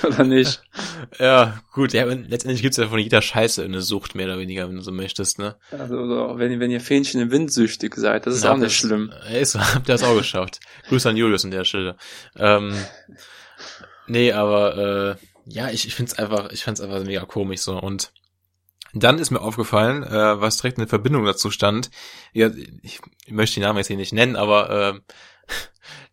Oder 0.06 0.24
nicht? 0.24 0.62
ja, 1.20 1.62
gut, 1.74 1.94
ja, 1.94 2.06
letztendlich 2.06 2.62
gibt's 2.62 2.78
ja 2.78 2.88
von 2.88 3.00
jeder 3.00 3.22
Scheiße 3.22 3.64
eine 3.64 3.82
Sucht, 3.82 4.16
mehr 4.16 4.26
oder 4.28 4.40
weniger, 4.40 4.68
wenn 4.68 4.76
du 4.76 4.82
so 4.82 4.92
möchtest, 4.92 5.40
ne? 5.40 5.56
Also, 5.72 5.96
wenn, 6.38 6.52
ihr- 6.52 6.60
wenn 6.60 6.72
ihr 6.72 6.82
Fähnchen 6.82 7.22
im 7.22 7.32
Wind 7.32 7.52
süchtig 7.52 7.96
seid, 7.96 8.26
das 8.26 8.36
ist 8.36 8.44
Ja, 8.44 8.52
auch 8.52 8.58
nicht 8.58 8.66
das- 8.68 8.74
schlimm. 8.74 9.12
Ist, 9.32 9.56
habt 9.76 9.88
ihr 9.90 9.94
das 9.94 10.04
auch 10.04 10.18
geschafft. 10.18 10.60
Grüße 10.88 11.10
an 11.10 11.18
Julius 11.18 11.46
an 11.46 11.52
der 11.52 11.64
Stelle. 11.66 11.96
Ähm, 12.36 12.74
nee, 14.08 14.32
aber 14.32 15.18
äh, 15.18 15.26
ja, 15.46 15.70
ich, 15.70 15.88
ich 15.88 15.96
find's 15.96 16.18
einfach, 16.18 16.50
ich 16.52 16.64
find's 16.64 16.82
einfach 16.82 17.04
mega 17.04 17.26
komisch 17.26 17.62
so. 17.62 17.78
Und 17.80 18.12
dann 18.94 19.20
ist 19.20 19.30
mir 19.32 19.42
aufgefallen, 19.42 20.04
äh, 20.04 20.42
was 20.42 20.58
direkt 20.58 20.80
in 20.80 20.88
Verbindung 20.88 21.24
dazu 21.26 21.52
stand. 21.52 21.90
Ja, 22.34 22.50
ich, 22.82 23.00
ich 23.26 23.32
möchte 23.32 23.56
die 23.56 23.62
Namen 23.62 23.78
jetzt 23.78 23.88
hier 23.88 23.98
nicht 23.98 24.14
nennen, 24.14 24.36
aber 24.36 24.70
äh, 24.96 25.00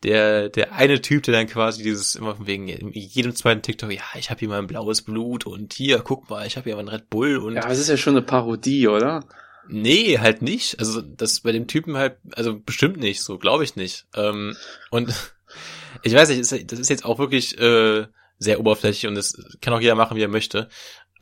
der 0.02 0.48
der 0.48 0.72
eine 0.74 1.00
Typ, 1.00 1.22
der 1.24 1.34
dann 1.34 1.46
quasi 1.46 1.82
dieses 1.82 2.14
immer 2.14 2.36
von 2.36 2.46
wegen 2.46 2.68
jedem 2.92 3.34
zweiten 3.34 3.62
TikTok, 3.62 3.92
ja, 3.92 4.02
ich 4.18 4.30
habe 4.30 4.40
hier 4.40 4.48
mein 4.48 4.66
blaues 4.66 5.02
Blut 5.02 5.46
und 5.46 5.72
hier, 5.72 5.98
guck 6.00 6.28
mal, 6.28 6.46
ich 6.46 6.56
habe 6.56 6.64
hier 6.70 6.76
mein 6.76 6.88
Red 6.88 7.08
Bull 7.10 7.38
und 7.38 7.54
Ja, 7.54 7.64
aber 7.64 7.72
es 7.72 7.78
ist 7.78 7.88
ja 7.88 7.96
schon 7.96 8.14
eine 8.14 8.22
Parodie, 8.22 8.88
oder? 8.88 9.24
Nee, 9.68 10.18
halt 10.18 10.42
nicht. 10.42 10.78
Also 10.78 11.00
das 11.00 11.40
bei 11.40 11.52
dem 11.52 11.66
Typen 11.66 11.96
halt, 11.96 12.18
also 12.34 12.58
bestimmt 12.58 12.98
nicht, 12.98 13.22
so 13.22 13.38
glaube 13.38 13.64
ich 13.64 13.76
nicht. 13.76 14.06
Ähm, 14.14 14.56
und 14.90 15.12
ich 16.02 16.14
weiß 16.14 16.28
nicht, 16.28 16.40
das 16.72 16.78
ist 16.78 16.90
jetzt 16.90 17.04
auch 17.04 17.18
wirklich 17.18 17.58
äh, 17.58 18.06
sehr 18.38 18.60
oberflächlich 18.60 19.08
und 19.08 19.14
das 19.14 19.36
kann 19.60 19.72
auch 19.74 19.80
jeder 19.80 19.94
machen, 19.94 20.16
wie 20.16 20.22
er 20.22 20.28
möchte. 20.28 20.68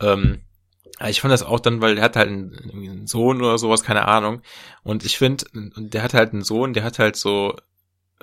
Ähm, 0.01 0.41
ich 1.07 1.21
fand 1.21 1.33
das 1.33 1.43
auch 1.43 1.59
dann, 1.59 1.81
weil 1.81 1.95
der 1.95 2.03
hat 2.03 2.15
halt 2.15 2.29
einen, 2.29 2.71
einen 2.71 3.07
Sohn 3.07 3.41
oder 3.41 3.57
sowas, 3.57 3.83
keine 3.83 4.07
Ahnung. 4.07 4.41
Und 4.83 5.03
ich 5.03 5.17
finde, 5.17 5.45
und 5.53 5.93
der 5.93 6.03
hat 6.03 6.13
halt 6.13 6.31
einen 6.31 6.43
Sohn, 6.43 6.73
der 6.73 6.83
hat 6.83 6.99
halt 6.99 7.17
so, 7.17 7.55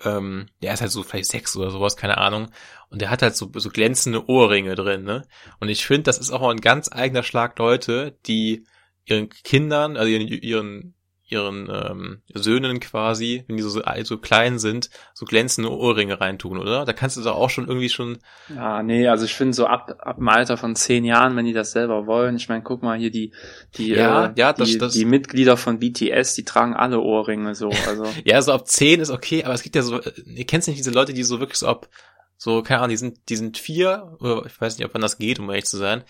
ähm, 0.05 0.47
der 0.63 0.75
ist 0.75 0.81
halt 0.81 0.91
so 0.91 1.03
vielleicht 1.03 1.31
sechs 1.31 1.57
oder 1.57 1.71
sowas, 1.71 1.97
keine 1.97 2.19
Ahnung. 2.19 2.51
Und 2.89 3.01
der 3.01 3.11
hat 3.11 3.23
halt 3.23 3.37
so, 3.37 3.51
so 3.55 3.71
glänzende 3.71 4.29
Ohrringe 4.29 4.75
drin, 4.75 5.05
ne? 5.05 5.27
Und 5.61 5.69
ich 5.69 5.87
finde, 5.87 6.05
das 6.05 6.19
ist 6.19 6.31
auch 6.31 6.49
ein 6.49 6.61
ganz 6.61 6.91
eigener 6.93 7.23
Schlag 7.23 7.59
Leute, 7.59 8.19
die 8.27 8.67
ihren 9.05 9.29
Kindern, 9.31 9.97
also 9.97 10.09
ihren, 10.09 10.29
ihren, 10.29 10.95
ihren 11.33 11.69
ähm, 11.73 12.23
Söhnen 12.33 12.79
quasi, 12.79 13.45
wenn 13.49 13.57
die 13.57 13.63
so, 13.63 13.83
so 14.05 14.19
klein 14.19 14.59
sind, 14.59 14.91
so 15.15 15.25
glänzende 15.27 15.71
Ohrringe 15.71 16.21
reintun, 16.21 16.59
oder? 16.59 16.85
Da 16.85 16.93
kannst 16.93 17.17
du 17.17 17.23
doch 17.23 17.35
auch 17.37 17.51
schon 17.51 17.67
irgendwie 17.67 17.89
schon, 17.89 18.19
Ja, 18.55 18.83
nee, 18.83 19.09
also 19.09 19.25
ich 19.25 19.35
finde 19.35 19.55
so 19.55 19.67
ab, 19.67 19.97
ab 19.99 20.17
dem 20.19 20.29
Alter 20.29 20.57
von 20.57 20.77
zehn 20.77 21.05
Jahren, 21.05 21.35
wenn 21.37 21.45
die 21.47 21.53
das 21.53 21.73
selber 21.73 22.07
wollen, 22.07 22.37
ich 22.37 22.49
meine, 22.49 22.63
guck 22.63 22.83
mal 22.83 22.99
hier 22.99 23.11
die, 23.11 23.33
die, 23.77 23.91
Ja, 23.91 24.27
äh, 24.27 24.33
ja, 24.37 24.53
das- 24.53 24.69
die, 24.69 24.79
das- 24.79 24.93
die 24.93 25.05
Mitglieder 25.05 25.57
von 25.57 25.79
BTS, 25.81 26.35
die 26.35 26.45
tragen 26.45 26.75
alle 26.75 27.01
Ohrringe 27.01 27.55
so, 27.55 27.71
also. 27.89 28.05
ja, 28.25 28.41
so 28.43 28.53
ab 28.53 28.69
zehn 28.69 29.01
ist 29.01 29.11
okay, 29.11 29.43
aber 29.45 29.55
es 29.55 29.63
gibt 29.63 29.75
ja 29.75 29.83
so, 29.83 30.01
ihr 30.27 30.47
kennt 30.47 30.67
nicht 30.67 30.79
diese 30.79 30.91
Leute, 30.93 31.13
die 31.15 31.23
so 31.25 31.41
wirklich 31.41 31.59
so 31.59 31.67
ab, 31.67 31.89
so, 32.37 32.63
keine 32.63 32.79
Ahnung, 32.81 32.91
die 32.91 32.97
sind, 32.97 33.29
die 33.29 33.37
sind 33.37 33.57
vier, 33.57 34.17
oder 34.21 34.45
ich 34.47 34.61
weiß 34.61 34.77
nicht, 34.77 34.87
ob 34.87 34.93
man 34.95 35.01
das 35.03 35.17
geht, 35.19 35.39
um 35.39 35.49
ehrlich 35.49 35.65
zu 35.67 35.77
sein, 35.79 36.03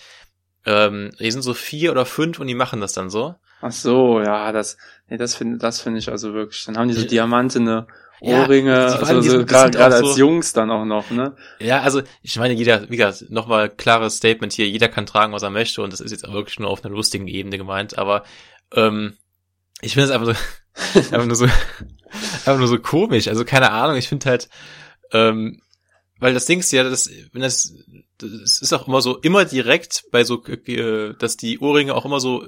ähm, 0.66 1.10
die 1.18 1.30
sind 1.30 1.42
so 1.42 1.54
vier 1.54 1.90
oder 1.92 2.06
fünf 2.06 2.38
und 2.40 2.46
die 2.46 2.54
machen 2.54 2.80
das 2.80 2.92
dann 2.92 3.10
so. 3.10 3.34
Ach 3.60 3.72
so, 3.72 4.20
ja, 4.20 4.50
das, 4.52 4.76
nee, 5.08 5.16
das 5.16 5.34
finde, 5.34 5.58
das 5.58 5.80
finde 5.80 5.98
ich 6.00 6.08
also 6.10 6.34
wirklich. 6.34 6.64
Dann 6.64 6.76
haben 6.76 6.88
die 6.88 6.94
so 6.94 7.02
Ja. 7.02 7.06
diamantene 7.08 7.86
Ja, 8.20 8.42
Ohrringe, 8.44 8.72
allem 8.72 9.02
also 9.18 9.20
die 9.22 9.28
so, 9.28 9.44
gerade 9.44 9.70
gerade 9.76 9.96
als 9.96 10.14
so- 10.14 10.16
Jungs 10.18 10.52
dann 10.52 10.70
auch 10.70 10.84
noch, 10.84 11.10
ne? 11.10 11.36
Ja, 11.60 11.80
also 11.82 12.02
ich 12.22 12.36
meine, 12.38 12.54
jeder, 12.54 12.88
wie 12.90 12.96
gesagt, 12.96 13.30
nochmal 13.30 13.68
klares 13.68 14.16
Statement 14.18 14.52
hier, 14.52 14.68
jeder 14.68 14.88
kann 14.88 15.06
tragen, 15.06 15.32
was 15.32 15.42
er 15.42 15.50
möchte 15.50 15.82
und 15.82 15.92
das 15.92 16.00
ist 16.00 16.10
jetzt 16.12 16.26
auch 16.28 16.32
wirklich 16.32 16.58
nur 16.60 16.70
auf 16.70 16.84
einer 16.84 16.94
lustigen 16.94 17.26
Ebene 17.28 17.58
gemeint, 17.58 17.98
aber 17.98 18.22
ähm, 18.74 19.16
ich 19.80 19.94
finde 19.94 20.06
es 20.06 20.10
einfach 20.12 20.34
so, 20.34 20.94
einfach 21.16 21.26
nur 21.26 21.34
so, 21.34 21.46
einfach 22.46 22.58
nur 22.58 22.68
so 22.68 22.78
komisch, 22.78 23.26
also 23.28 23.44
keine 23.44 23.70
Ahnung, 23.72 23.96
ich 23.96 24.08
finde 24.08 24.28
halt, 24.30 24.48
ähm, 25.12 25.60
weil 26.22 26.34
das 26.34 26.46
Ding 26.46 26.60
ist 26.60 26.70
ja, 26.70 26.84
das, 26.84 27.10
wenn 27.32 27.42
das, 27.42 27.74
das 28.18 28.62
ist 28.62 28.72
auch 28.72 28.86
immer 28.86 29.02
so, 29.02 29.18
immer 29.18 29.44
direkt 29.44 30.04
bei 30.12 30.22
so, 30.22 30.44
äh, 30.46 31.14
dass 31.18 31.36
die 31.36 31.58
Ohrringe 31.58 31.96
auch 31.96 32.04
immer 32.04 32.20
so 32.20 32.46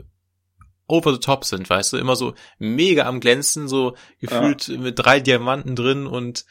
over 0.87 1.13
the 1.13 1.19
top 1.19 1.45
sind, 1.45 1.69
weißt 1.69 1.93
du, 1.93 1.97
immer 1.97 2.15
so 2.15 2.35
mega 2.59 3.03
am 3.05 3.19
glänzen, 3.19 3.67
so 3.67 3.97
gefühlt 4.21 4.69
mit 4.69 4.97
drei 4.97 5.19
Diamanten 5.19 5.75
drin 5.75 6.07
und 6.07 6.45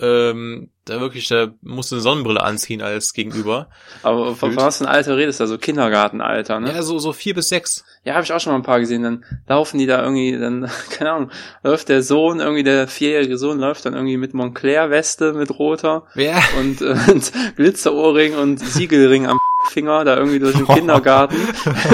ähm, 0.00 0.70
da 0.84 1.00
wirklich, 1.00 1.28
da 1.28 1.48
musst 1.62 1.92
du 1.92 1.96
eine 1.96 2.02
Sonnenbrille 2.02 2.42
anziehen 2.42 2.82
als 2.82 3.12
Gegenüber. 3.12 3.68
Aber 4.02 4.34
von 4.34 4.50
Gefühlt. 4.50 4.66
was 4.66 4.78
für 4.78 4.84
ein 4.84 4.90
Alter 4.90 5.16
redest 5.16 5.38
du? 5.38 5.44
Also 5.44 5.58
Kindergartenalter, 5.58 6.58
ne? 6.58 6.72
Ja, 6.74 6.82
so, 6.82 6.98
so 6.98 7.12
vier 7.12 7.34
bis 7.34 7.48
sechs. 7.50 7.84
Ja, 8.04 8.14
habe 8.14 8.24
ich 8.24 8.32
auch 8.32 8.40
schon 8.40 8.52
mal 8.52 8.58
ein 8.58 8.64
paar 8.64 8.80
gesehen. 8.80 9.02
Dann 9.02 9.24
laufen 9.46 9.78
die 9.78 9.86
da 9.86 10.02
irgendwie, 10.02 10.36
dann, 10.38 10.68
keine 10.90 11.12
Ahnung, 11.12 11.30
läuft 11.62 11.88
der 11.88 12.02
Sohn, 12.02 12.40
irgendwie 12.40 12.64
der 12.64 12.88
vierjährige 12.88 13.38
Sohn 13.38 13.58
läuft 13.60 13.86
dann 13.86 13.94
irgendwie 13.94 14.16
mit 14.16 14.34
Montclair-Weste, 14.34 15.34
mit 15.34 15.56
roter 15.58 16.04
Ja, 16.16 16.42
und, 16.58 16.80
äh, 16.80 16.96
und 17.12 17.32
Glitzerohrring 17.56 18.34
und 18.34 18.58
Siegelring 18.58 19.26
am 19.26 19.38
Finger 19.70 20.04
da 20.04 20.16
irgendwie 20.16 20.40
durch 20.40 20.56
den 20.56 20.66
Kindergarten. 20.66 21.36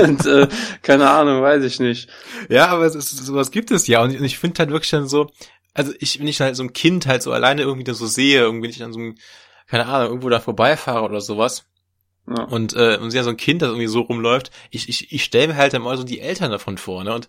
und 0.02 0.24
äh, 0.24 0.48
keine 0.82 1.10
Ahnung, 1.10 1.42
weiß 1.42 1.62
ich 1.64 1.78
nicht. 1.80 2.08
ja, 2.48 2.68
aber 2.68 2.86
es 2.86 2.94
ist, 2.94 3.10
sowas 3.10 3.50
gibt 3.50 3.70
es 3.70 3.86
ja 3.86 4.02
und 4.02 4.10
ich, 4.12 4.18
und 4.18 4.24
ich 4.24 4.38
finde 4.38 4.60
halt 4.60 4.70
wirklich 4.70 4.90
dann 4.90 5.06
so, 5.06 5.30
also 5.78 5.92
ich, 6.00 6.18
wenn 6.20 6.28
ich 6.28 6.40
halt 6.40 6.56
so 6.56 6.62
ein 6.62 6.72
Kind 6.74 7.06
halt 7.06 7.22
so 7.22 7.32
alleine 7.32 7.62
irgendwie 7.62 7.84
da 7.84 7.94
so 7.94 8.06
sehe, 8.06 8.40
irgendwie 8.40 8.64
wenn 8.64 8.70
ich 8.70 8.78
dann 8.78 8.92
so 8.92 8.98
ein, 9.00 9.18
keine 9.66 9.86
Ahnung, 9.86 10.08
irgendwo 10.08 10.28
da 10.28 10.40
vorbeifahre 10.40 11.04
oder 11.04 11.20
sowas, 11.20 11.64
Ja. 12.26 12.42
und 12.44 12.74
äh, 12.76 12.98
und 12.98 13.10
sehe 13.10 13.24
so 13.24 13.30
ein 13.30 13.36
Kind, 13.38 13.62
das 13.62 13.68
irgendwie 13.70 13.86
so 13.88 14.00
rumläuft, 14.02 14.50
ich, 14.70 14.88
ich, 14.88 15.12
ich 15.12 15.24
stelle 15.24 15.48
mir 15.48 15.56
halt 15.56 15.72
dann 15.72 15.82
mal 15.82 15.96
so 15.96 16.04
die 16.04 16.20
Eltern 16.20 16.50
davon 16.50 16.76
vor, 16.76 17.04
ne? 17.04 17.14
Und 17.14 17.28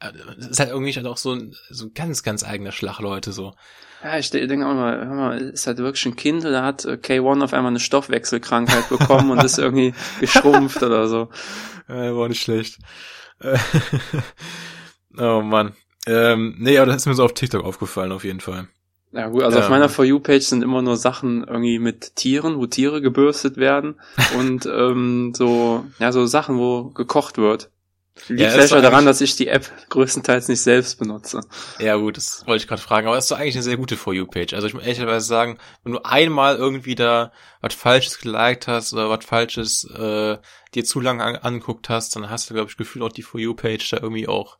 äh, 0.00 0.10
das 0.36 0.48
ist 0.48 0.58
halt 0.60 0.70
irgendwie 0.70 0.92
halt 0.92 1.06
auch 1.06 1.16
so 1.18 1.32
ein, 1.32 1.54
so 1.70 1.86
ein 1.86 1.94
ganz, 1.94 2.22
ganz 2.24 2.42
eigener 2.42 2.72
Schlag, 2.72 2.98
Leute, 2.98 3.32
so. 3.32 3.54
Ja, 4.02 4.18
ich 4.18 4.28
de- 4.30 4.46
denke 4.46 4.66
auch 4.66 4.74
mal, 4.74 4.98
hör 5.06 5.14
mal, 5.14 5.38
ist 5.40 5.66
halt 5.66 5.78
wirklich 5.78 6.04
ein 6.06 6.16
Kind 6.16 6.44
oder 6.44 6.62
hat 6.62 6.84
äh, 6.84 6.98
K1 7.00 7.42
auf 7.44 7.52
einmal 7.54 7.70
eine 7.70 7.80
Stoffwechselkrankheit 7.80 8.88
bekommen 8.90 9.30
und 9.30 9.42
ist 9.42 9.58
irgendwie 9.58 9.94
geschrumpft 10.20 10.82
oder 10.82 11.06
so. 11.08 11.30
Äh, 11.88 12.12
war 12.14 12.28
nicht 12.28 12.42
schlecht. 12.42 12.78
Oh 15.16 15.42
Mann. 15.42 15.74
Ähm, 16.06 16.56
nee, 16.58 16.78
aber 16.78 16.86
das 16.86 16.96
ist 16.96 17.06
mir 17.06 17.14
so 17.14 17.24
auf 17.24 17.34
TikTok 17.34 17.64
aufgefallen, 17.64 18.12
auf 18.12 18.24
jeden 18.24 18.40
Fall. 18.40 18.68
Ja 19.12 19.28
gut, 19.28 19.42
also 19.44 19.58
auf 19.58 19.64
Ähm. 19.66 19.70
meiner 19.70 19.88
For 19.88 20.04
You-Page 20.04 20.44
sind 20.44 20.62
immer 20.62 20.82
nur 20.82 20.96
Sachen 20.96 21.44
irgendwie 21.44 21.78
mit 21.78 22.16
Tieren, 22.16 22.58
wo 22.58 22.66
Tiere 22.66 23.00
gebürstet 23.00 23.56
werden 23.56 24.00
und 24.38 24.66
ähm, 24.66 25.32
so, 25.34 25.86
ja, 25.98 26.12
so 26.12 26.26
Sachen, 26.26 26.58
wo 26.58 26.90
gekocht 26.90 27.38
wird. 27.38 27.70
Liegt 28.28 28.40
Ja, 28.40 28.50
vielleicht 28.50 28.72
daran, 28.72 29.06
dass 29.06 29.20
ich 29.20 29.34
die 29.34 29.48
App 29.48 29.70
größtenteils 29.88 30.46
nicht 30.48 30.60
selbst 30.60 31.00
benutze. 31.00 31.40
Ja 31.80 31.96
gut, 31.96 32.16
das 32.16 32.46
wollte 32.46 32.62
ich 32.62 32.68
gerade 32.68 32.80
fragen, 32.80 33.08
aber 33.08 33.16
das 33.16 33.24
ist 33.24 33.30
doch 33.32 33.38
eigentlich 33.38 33.56
eine 33.56 33.64
sehr 33.64 33.76
gute 33.76 33.96
For 33.96 34.14
You-Page. 34.14 34.54
Also 34.54 34.68
ich 34.68 34.74
muss 34.74 34.84
ehrlicherweise 34.84 35.26
sagen, 35.26 35.58
wenn 35.82 35.92
du 35.94 36.04
einmal 36.04 36.56
irgendwie 36.56 36.94
da 36.94 37.32
was 37.60 37.74
Falsches 37.74 38.18
geliked 38.18 38.68
hast 38.68 38.92
oder 38.92 39.10
was 39.10 39.24
Falsches 39.24 39.84
äh, 39.90 40.38
dir 40.74 40.84
zu 40.84 41.00
lange 41.00 41.24
an 41.24 41.36
angeguckt 41.36 41.88
hast, 41.88 42.14
dann 42.14 42.30
hast 42.30 42.48
du, 42.50 42.54
glaube 42.54 42.70
ich, 42.70 42.76
gefühlt 42.76 43.04
auch 43.04 43.12
die 43.12 43.22
For 43.22 43.40
You-Page 43.40 43.90
da 43.90 43.96
irgendwie 44.00 44.28
auch 44.28 44.58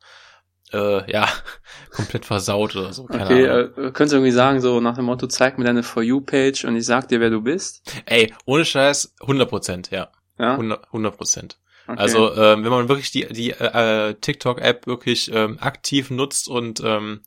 äh, 0.74 1.10
ja, 1.10 1.28
komplett 1.90 2.24
versaut 2.26 2.74
oder 2.76 2.92
so. 2.92 3.04
Keine 3.04 3.24
Okay, 3.24 3.48
Ahnung. 3.48 3.68
äh, 3.76 3.90
könntest 3.92 4.12
du 4.12 4.16
irgendwie 4.16 4.32
sagen, 4.32 4.60
so 4.60 4.80
nach 4.80 4.96
dem 4.96 5.04
Motto, 5.06 5.26
zeig 5.26 5.56
mir 5.58 5.64
deine 5.64 5.82
For 5.82 6.02
You-Page 6.02 6.64
und 6.64 6.76
ich 6.76 6.84
sag 6.86 7.08
dir, 7.08 7.20
wer 7.20 7.30
du 7.30 7.40
bist? 7.40 7.82
Ey, 8.06 8.32
ohne 8.44 8.64
Scheiß, 8.64 9.14
100 9.20 9.48
Prozent, 9.48 9.90
ja. 9.90 10.10
Ja? 10.38 10.54
100 10.54 11.16
Prozent. 11.16 11.58
Okay. 11.86 11.98
Also 12.00 12.34
ähm, 12.34 12.64
wenn 12.64 12.70
man 12.70 12.88
wirklich 12.88 13.10
die 13.10 13.26
die 13.26 13.50
äh, 13.50 14.14
TikTok-App 14.14 14.86
wirklich 14.86 15.30
ähm, 15.32 15.58
aktiv 15.60 16.10
nutzt 16.10 16.48
und 16.48 16.80
ähm, 16.82 17.20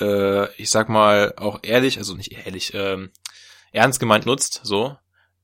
äh, 0.00 0.52
ich 0.60 0.70
sag 0.70 0.88
mal, 0.90 1.32
auch 1.38 1.60
ehrlich, 1.62 1.98
also 1.98 2.14
nicht 2.14 2.32
ehrlich, 2.46 2.72
ähm, 2.74 3.10
ernst 3.72 3.98
gemeint 3.98 4.26
nutzt, 4.26 4.60
so, 4.62 4.96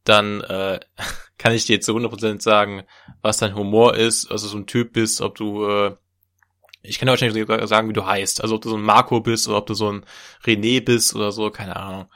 dann 0.04 0.42
äh, 0.42 0.78
kann 1.38 1.54
ich 1.54 1.64
dir 1.64 1.80
zu 1.80 1.92
100% 1.96 2.42
sagen, 2.42 2.84
was 3.22 3.38
dein 3.38 3.54
Humor 3.54 3.96
ist, 3.96 4.30
was 4.30 4.42
du 4.42 4.48
so 4.48 4.58
ein 4.58 4.66
Typ 4.66 4.92
bist, 4.92 5.20
ob 5.22 5.34
du, 5.36 5.66
äh, 5.66 5.96
ich 6.84 6.98
kann 6.98 7.06
dir 7.06 7.12
wahrscheinlich 7.12 7.40
sogar 7.40 7.66
sagen, 7.66 7.88
wie 7.88 7.94
du 7.94 8.06
heißt, 8.06 8.42
also 8.42 8.56
ob 8.56 8.62
du 8.62 8.68
so 8.68 8.76
ein 8.76 8.82
Marco 8.82 9.20
bist 9.20 9.48
oder 9.48 9.58
ob 9.58 9.66
du 9.66 9.74
so 9.74 9.90
ein 9.90 10.04
René 10.44 10.84
bist 10.84 11.14
oder 11.14 11.32
so, 11.32 11.50
keine 11.50 11.76
Ahnung. 11.76 12.06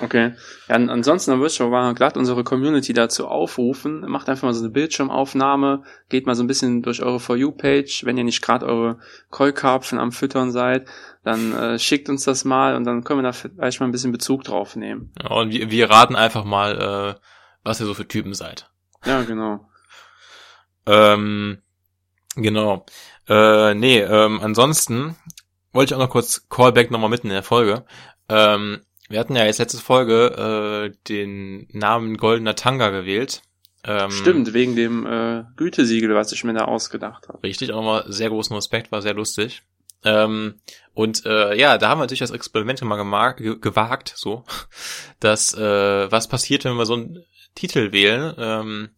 Okay. 0.00 0.34
Ja, 0.68 0.76
ansonsten 0.76 1.32
würde 1.32 1.46
ich 1.48 1.60
aber 1.60 1.92
glatt 1.94 2.16
unsere 2.16 2.44
Community 2.44 2.92
dazu 2.92 3.26
aufrufen. 3.26 4.00
Macht 4.08 4.28
einfach 4.28 4.44
mal 4.44 4.54
so 4.54 4.62
eine 4.62 4.70
Bildschirmaufnahme, 4.70 5.82
geht 6.08 6.26
mal 6.26 6.36
so 6.36 6.44
ein 6.44 6.46
bisschen 6.46 6.82
durch 6.82 7.02
eure 7.02 7.18
For 7.18 7.36
You-Page. 7.36 8.04
Wenn 8.04 8.16
ihr 8.16 8.24
nicht 8.24 8.42
gerade 8.42 8.66
eure 8.66 9.00
Keukarpfen 9.30 9.98
am 9.98 10.12
Füttern 10.12 10.52
seid, 10.52 10.86
dann 11.24 11.52
äh, 11.52 11.78
schickt 11.78 12.08
uns 12.08 12.24
das 12.24 12.44
mal 12.44 12.76
und 12.76 12.84
dann 12.84 13.02
können 13.02 13.20
wir 13.20 13.24
da 13.24 13.32
vielleicht 13.32 13.80
mal 13.80 13.86
ein 13.86 13.92
bisschen 13.92 14.12
Bezug 14.12 14.44
drauf 14.44 14.76
nehmen. 14.76 15.12
Ja, 15.20 15.30
und 15.30 15.50
wir, 15.50 15.70
wir 15.70 15.90
raten 15.90 16.14
einfach 16.14 16.44
mal, 16.44 17.16
äh, 17.16 17.20
was 17.64 17.80
ihr 17.80 17.86
so 17.86 17.94
für 17.94 18.06
Typen 18.06 18.34
seid. 18.34 18.70
Ja, 19.04 19.22
genau. 19.22 19.68
Ähm, 20.86 21.58
genau. 22.42 22.86
Äh, 23.28 23.74
nee, 23.74 24.00
ähm, 24.00 24.40
ansonsten 24.42 25.16
wollte 25.72 25.92
ich 25.92 25.94
auch 25.94 26.04
noch 26.04 26.10
kurz 26.10 26.48
Callback 26.48 26.90
nochmal 26.90 27.10
mitten 27.10 27.28
in 27.28 27.34
der 27.34 27.42
Folge. 27.42 27.84
Ähm, 28.28 28.80
wir 29.08 29.20
hatten 29.20 29.36
ja 29.36 29.44
jetzt 29.44 29.58
letzte 29.58 29.78
Folge 29.78 30.90
äh, 30.92 30.96
den 31.08 31.68
Namen 31.72 32.16
Goldener 32.16 32.54
Tanga 32.54 32.90
gewählt. 32.90 33.42
Ähm, 33.84 34.10
Stimmt, 34.10 34.52
wegen 34.52 34.76
dem 34.76 35.06
äh, 35.06 35.44
Gütesiegel, 35.56 36.14
was 36.14 36.32
ich 36.32 36.44
mir 36.44 36.52
da 36.52 36.64
ausgedacht 36.64 37.28
habe. 37.28 37.42
Richtig, 37.42 37.72
auch 37.72 37.76
nochmal 37.76 38.04
sehr 38.08 38.28
großen 38.28 38.54
Respekt, 38.54 38.92
war 38.92 39.02
sehr 39.02 39.14
lustig. 39.14 39.62
Ähm, 40.04 40.60
und 40.94 41.24
äh, 41.26 41.58
ja, 41.58 41.78
da 41.78 41.88
haben 41.88 41.98
wir 41.98 42.02
natürlich 42.02 42.20
das 42.20 42.30
Experiment 42.30 42.82
mal 42.82 43.32
gewagt, 43.34 44.12
so, 44.16 44.44
dass 45.20 45.54
äh, 45.54 46.10
was 46.10 46.28
passiert, 46.28 46.64
wenn 46.64 46.76
wir 46.76 46.86
so 46.86 46.94
einen 46.94 47.24
Titel 47.54 47.92
wählen, 47.92 48.34
ähm, 48.38 48.90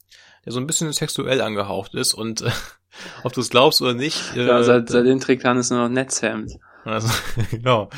der 0.44 0.53
so 0.53 0.61
ein 0.61 0.66
bisschen 0.66 0.92
sexuell 0.92 1.40
angehaucht 1.40 1.94
ist 1.94 2.14
und 2.14 2.42
äh, 2.42 2.50
ob 3.24 3.33
du 3.33 3.40
es 3.40 3.50
glaubst 3.50 3.83
oder 3.83 3.94
nicht. 3.94 4.37
Äh, 4.37 4.46
ja, 4.46 4.62
seit, 4.62 4.88
seitdem 4.88 5.20
trägt 5.20 5.44
Hannes 5.44 5.70
nur 5.70 5.81
noch 5.81 5.88
Netzhemd. 5.88 6.59
Also, 6.85 7.09
genau. 7.50 7.90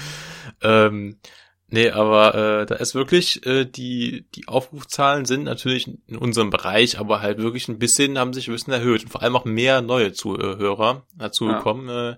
Ähm, 0.62 1.18
Nee, 1.74 1.88
aber 1.88 2.35
äh, 2.35 2.66
da 2.66 2.74
ist 2.74 2.94
wirklich, 2.94 3.46
äh, 3.46 3.64
die, 3.64 4.26
die 4.35 4.46
Aufrufzahlen 4.46 5.24
sind 5.24 5.44
natürlich 5.44 5.88
in 6.07 6.18
unserem 6.18 6.50
Bereich, 6.50 6.98
aber 6.98 7.22
halt 7.22 7.38
wirklich 7.38 7.66
ein 7.68 7.78
bisschen, 7.78 8.18
haben 8.18 8.35
sich 8.35 8.46
ein 8.46 8.52
bisschen 8.52 8.74
erhöht. 8.74 9.05
Und 9.05 9.09
vor 9.09 9.22
allem 9.22 9.35
auch 9.37 9.46
mehr 9.46 9.81
neue 9.81 10.12
Zuhörer 10.12 11.07
dazu 11.16 11.48
ja. 11.48 11.57
gekommen. 11.57 11.88
Äh, 11.88 12.16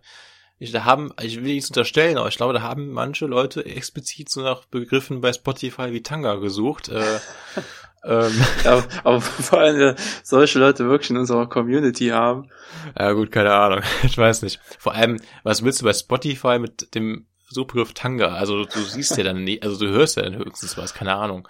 ich, 0.59 0.73
da 0.73 0.85
haben, 0.85 1.13
ich 1.23 1.37
will 1.37 1.55
nichts 1.55 1.71
unterstellen, 1.71 2.19
aber 2.19 2.27
ich 2.27 2.37
glaube, 2.37 2.53
da 2.53 2.63
haben 2.63 2.91
manche 2.91 3.27
Leute 3.27 3.65
explizit 3.65 4.29
so 4.29 4.41
nach 4.41 4.65
Begriffen 4.65 5.21
bei 5.21 5.33
Spotify 5.33 5.93
wie 5.93 6.03
Tanga 6.03 6.35
gesucht. 6.35 6.89
Äh, 6.89 7.21
ähm. 8.05 8.33
ja, 8.65 8.83
aber 9.03 9.21
vor 9.21 9.61
allem 9.61 9.81
äh, 9.81 9.95
solche 10.23 10.59
Leute 10.59 10.87
wirklich 10.89 11.11
in 11.11 11.17
unserer 11.17 11.49
Community 11.49 12.09
haben. 12.09 12.51
Ja 12.99 13.13
gut, 13.13 13.31
keine 13.33 13.53
Ahnung. 13.53 13.81
Ich 14.03 14.19
weiß 14.19 14.43
nicht. 14.43 14.61
Vor 14.79 14.95
allem, 14.95 15.19
was 15.43 15.65
willst 15.65 15.81
du 15.81 15.85
bei 15.85 15.93
Spotify 15.93 16.59
mit 16.59 16.95
dem 16.95 17.27
Suchbegriff 17.55 17.95
Tanga. 17.95 18.35
Also 18.35 18.65
du 18.65 18.81
siehst 18.81 19.17
ja 19.17 19.25
dann 19.25 19.45
nicht, 19.45 19.63
also 19.63 19.79
du 19.79 19.91
hörst 19.91 20.17
ja 20.17 20.23
dann 20.23 20.37
höchstens 20.37 20.77
was, 20.77 20.93
keine 20.93 21.15
Ahnung. 21.15 21.49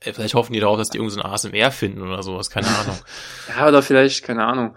Äh, 0.00 0.12
vielleicht 0.12 0.34
hoffen 0.34 0.52
die 0.52 0.60
darauf, 0.60 0.78
dass 0.78 0.90
die 0.90 0.98
irgendein 0.98 1.22
so 1.22 1.28
ASMR 1.28 1.70
finden 1.70 2.02
oder 2.02 2.22
sowas, 2.22 2.50
keine 2.50 2.68
Ahnung. 2.68 2.96
ja, 3.48 3.68
oder 3.68 3.82
vielleicht, 3.82 4.24
keine 4.24 4.44
Ahnung, 4.44 4.76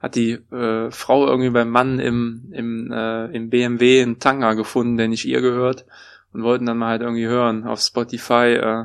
hat 0.00 0.16
die 0.16 0.32
äh, 0.32 0.90
Frau 0.90 1.26
irgendwie 1.26 1.50
beim 1.50 1.70
Mann 1.70 1.98
im, 1.98 2.50
im, 2.52 2.92
äh, 2.92 3.26
im 3.26 3.48
BMW 3.48 4.02
einen 4.02 4.18
Tanga 4.18 4.54
gefunden, 4.54 4.96
der 4.96 5.08
nicht 5.08 5.24
ihr 5.24 5.40
gehört 5.40 5.86
und 6.32 6.42
wollten 6.42 6.66
dann 6.66 6.78
mal 6.78 6.88
halt 6.88 7.02
irgendwie 7.02 7.26
hören 7.26 7.64
auf 7.64 7.80
Spotify, 7.80 8.54
äh, 8.54 8.84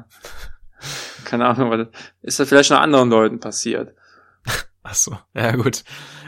keine 1.26 1.46
Ahnung, 1.48 1.72
was, 1.72 1.88
ist 2.22 2.40
das 2.40 2.50
vielleicht 2.50 2.72
noch 2.72 2.80
anderen 2.80 3.10
Leuten 3.10 3.40
passiert. 3.40 3.96
Ach 4.84 4.94
so, 4.94 5.18
ja 5.34 5.56
gut. 5.56 5.84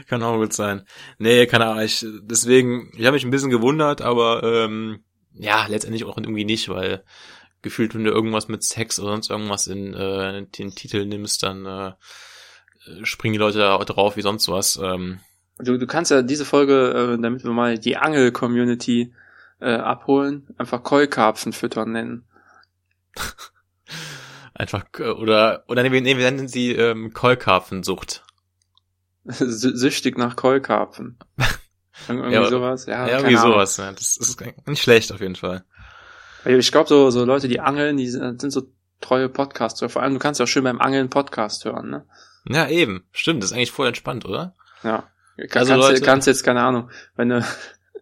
Kann 0.08 0.24
auch 0.24 0.38
gut 0.38 0.54
sein. 0.54 0.86
Nee, 1.18 1.46
keine 1.46 1.68
Ahnung. 1.68 1.84
Ich, 1.84 2.06
deswegen, 2.24 2.92
ich 2.98 3.06
habe 3.06 3.14
mich 3.14 3.24
ein 3.24 3.32
bisschen 3.32 3.50
gewundert, 3.50 4.02
aber 4.02 4.44
ähm, 4.44 5.04
ja, 5.34 5.66
letztendlich 5.68 6.04
auch 6.04 6.18
irgendwie 6.18 6.46
nicht, 6.46 6.70
weil 6.70 7.04
gefühlt, 7.62 7.96
wenn 7.96 8.04
du 8.04 8.12
irgendwas 8.12 8.48
mit 8.48 8.64
Sex 8.64 9.00
oder 9.00 9.12
sonst 9.12 9.30
irgendwas 9.30 9.68
in 9.68 9.94
äh, 9.94 10.46
den 10.46 10.72
Titel 10.72 11.06
nimmst, 11.06 11.44
dann 11.44 11.66
äh, 11.66 11.94
springen 13.04 13.34
die 13.34 13.40
Leute 13.40 13.60
da 13.60 13.78
drauf 13.78 14.18
wie 14.18 14.22
sonst 14.22 14.50
was. 14.50 14.80
Ähm. 14.82 15.20
Du, 15.60 15.78
du 15.78 15.88
kannst 15.88 16.12
ja 16.12 16.22
diese 16.22 16.46
Folge, 16.46 17.16
äh, 17.18 17.22
damit 17.22 17.44
wir 17.44 17.52
mal 17.52 17.78
die 17.78 17.98
Angel-Community 17.98 19.14
äh, 19.60 19.74
abholen, 19.74 20.48
einfach 20.58 20.84
Keukarpfen 20.84 21.54
füttern 21.54 21.92
nennen. 21.92 22.26
einfach, 24.62 24.86
äh, 25.00 25.10
oder, 25.10 25.64
oder 25.68 25.84
nee, 25.84 25.92
wir, 25.92 26.02
nee, 26.02 26.18
wir 26.18 26.32
nennen 26.32 26.48
sie 26.48 26.72
ähm, 26.72 27.14
Keukarpfensucht. 27.14 28.24
Süchtig 29.26 30.18
nach 30.18 30.36
Keukarpfen. 30.36 31.20
irgendwie 32.08 32.34
ja, 32.34 32.46
sowas. 32.46 32.86
Ja, 32.86 33.08
ja 33.08 33.18
irgendwie 33.18 33.38
sowas. 33.38 33.78
Ja. 33.78 33.92
Das 33.92 34.18
ist 34.18 34.42
nicht 34.66 34.82
schlecht 34.82 35.12
auf 35.12 35.20
jeden 35.20 35.36
Fall. 35.36 35.64
Ich 36.46 36.72
glaube, 36.72 36.90
so, 36.90 37.12
so 37.12 37.26
Leute, 37.26 37.48
die 37.48 37.60
angeln, 37.60 37.98
die 37.98 38.10
sind 38.10 38.52
so 38.52 38.64
treue 39.00 39.30
Podcaster. 39.30 39.90
Vor 39.90 40.02
allem, 40.02 40.14
du 40.14 40.20
kannst 40.20 40.40
ja 40.40 40.46
auch 40.46 40.50
schön 40.50 40.64
beim 40.64 40.80
Angeln 40.80 41.10
Podcast 41.10 41.66
hören, 41.66 41.90
ne? 41.90 42.06
Ja, 42.48 42.68
eben. 42.68 43.06
Stimmt, 43.12 43.44
das 43.44 43.52
ist 43.52 43.56
eigentlich 43.56 43.72
voll 43.72 43.88
entspannt, 43.88 44.26
oder? 44.26 44.56
Ja. 44.84 45.04
Kann, 45.38 45.62
also 45.62 45.74
kannst, 45.74 45.90
Leute, 45.90 46.02
kannst 46.02 46.28
jetzt, 46.28 46.44
keine 46.44 46.62
Ahnung, 46.64 46.90
wenn 47.16 47.30
du 47.30 47.46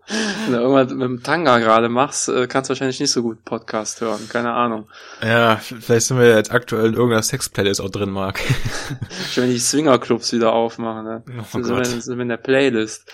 wenn 0.45 0.53
du 0.53 0.59
irgendwas 0.59 0.91
mit 0.91 1.01
dem 1.01 1.23
Tanga 1.23 1.59
gerade 1.59 1.89
machst, 1.89 2.29
äh, 2.29 2.47
kannst 2.47 2.69
du 2.69 2.71
wahrscheinlich 2.71 2.99
nicht 2.99 3.11
so 3.11 3.21
gut 3.21 3.43
Podcast 3.45 4.01
hören. 4.01 4.27
Keine 4.29 4.51
Ahnung. 4.53 4.87
Ja, 5.21 5.57
vielleicht 5.57 6.07
sind 6.07 6.17
wir 6.17 6.35
jetzt 6.35 6.51
aktuell 6.51 6.87
in 6.87 6.93
irgendeiner 6.93 7.21
Sex-Playlist 7.21 7.81
auch 7.81 7.89
drin, 7.89 8.09
Mark. 8.09 8.39
Schon 9.31 9.43
wenn 9.43 9.51
die 9.51 9.59
Swinger-Clubs 9.59 10.33
wieder 10.33 10.53
aufmachen, 10.53 11.05
ne? 11.05 11.23
Oh 11.39 11.61
sind, 11.61 11.77
wir, 11.77 11.85
sind 11.85 12.17
wir 12.17 12.23
in 12.23 12.29
der 12.29 12.37
Playlist. 12.37 13.11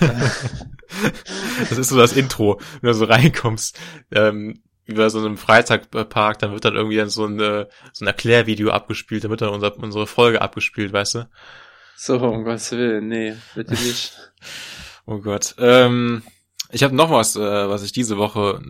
das 1.68 1.78
ist 1.78 1.88
so 1.88 1.96
das 1.96 2.14
Intro, 2.14 2.60
wenn 2.80 2.88
du 2.88 2.94
so 2.94 3.04
reinkommst. 3.04 3.78
Ähm, 4.10 4.62
über 4.84 5.08
so 5.10 5.20
einem 5.20 5.38
Freizeitpark, 5.38 6.40
dann 6.40 6.52
wird 6.52 6.64
dann 6.64 6.74
irgendwie 6.74 6.96
dann 6.96 7.08
so 7.08 7.24
ein, 7.24 7.38
äh, 7.38 7.66
so 7.92 8.04
ein 8.04 8.08
Erklärvideo 8.08 8.70
abgespielt, 8.70 9.22
dann 9.22 9.30
wird 9.30 9.42
dann 9.42 9.50
unser, 9.50 9.78
unsere 9.78 10.08
Folge 10.08 10.42
abgespielt, 10.42 10.92
weißt 10.92 11.14
du? 11.14 11.28
So, 11.96 12.18
um 12.18 12.42
Gottes 12.42 12.72
Willen, 12.72 13.06
nee, 13.06 13.36
bitte 13.54 13.74
nicht. 13.74 14.12
Oh 15.06 15.18
Gott. 15.18 15.54
Ähm, 15.58 16.22
ich 16.70 16.82
habe 16.82 16.94
noch 16.94 17.10
was, 17.10 17.36
äh, 17.36 17.40
was 17.40 17.82
ich 17.82 17.92
diese 17.92 18.16
Woche 18.16 18.60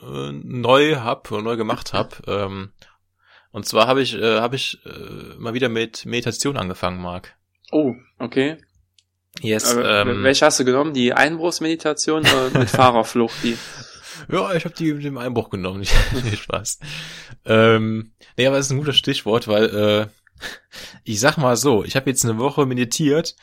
äh, 0.00 0.32
neu 0.32 0.96
hab 0.96 1.30
oder 1.32 1.42
neu 1.42 1.56
gemacht 1.56 1.92
habe. 1.92 2.16
Ähm, 2.26 2.72
und 3.50 3.66
zwar 3.66 3.86
habe 3.86 4.02
ich, 4.02 4.14
äh, 4.14 4.40
hab 4.40 4.54
ich 4.54 4.78
äh, 4.84 5.34
mal 5.38 5.54
wieder 5.54 5.68
mit 5.68 6.06
Meditation 6.06 6.56
angefangen, 6.56 7.00
Marc. 7.00 7.34
Oh, 7.72 7.94
okay. 8.18 8.58
Yes. 9.40 9.76
Aber, 9.76 10.02
ähm, 10.02 10.22
welche 10.22 10.46
hast 10.46 10.60
du 10.60 10.64
genommen? 10.64 10.94
Die 10.94 11.12
Einbruchsmeditation 11.12 12.22
oder 12.22 12.50
mit 12.58 12.70
Fahrerflucht? 12.70 13.34
Die? 13.42 13.56
Ja, 14.30 14.52
ich 14.54 14.64
habe 14.64 14.74
die 14.74 14.92
mit 14.92 15.04
dem 15.04 15.18
Einbruch 15.18 15.50
genommen. 15.50 15.80
Nicht 16.24 16.42
Spaß. 16.42 16.78
ähm, 17.44 18.12
nee, 18.36 18.46
aber 18.46 18.56
das 18.56 18.66
ist 18.66 18.72
ein 18.72 18.78
gutes 18.78 18.96
Stichwort, 18.96 19.48
weil 19.48 19.64
äh, 19.64 20.06
ich 21.04 21.20
sag 21.20 21.36
mal 21.36 21.56
so, 21.56 21.84
ich 21.84 21.96
habe 21.96 22.10
jetzt 22.10 22.24
eine 22.24 22.38
Woche 22.38 22.66
meditiert 22.66 23.36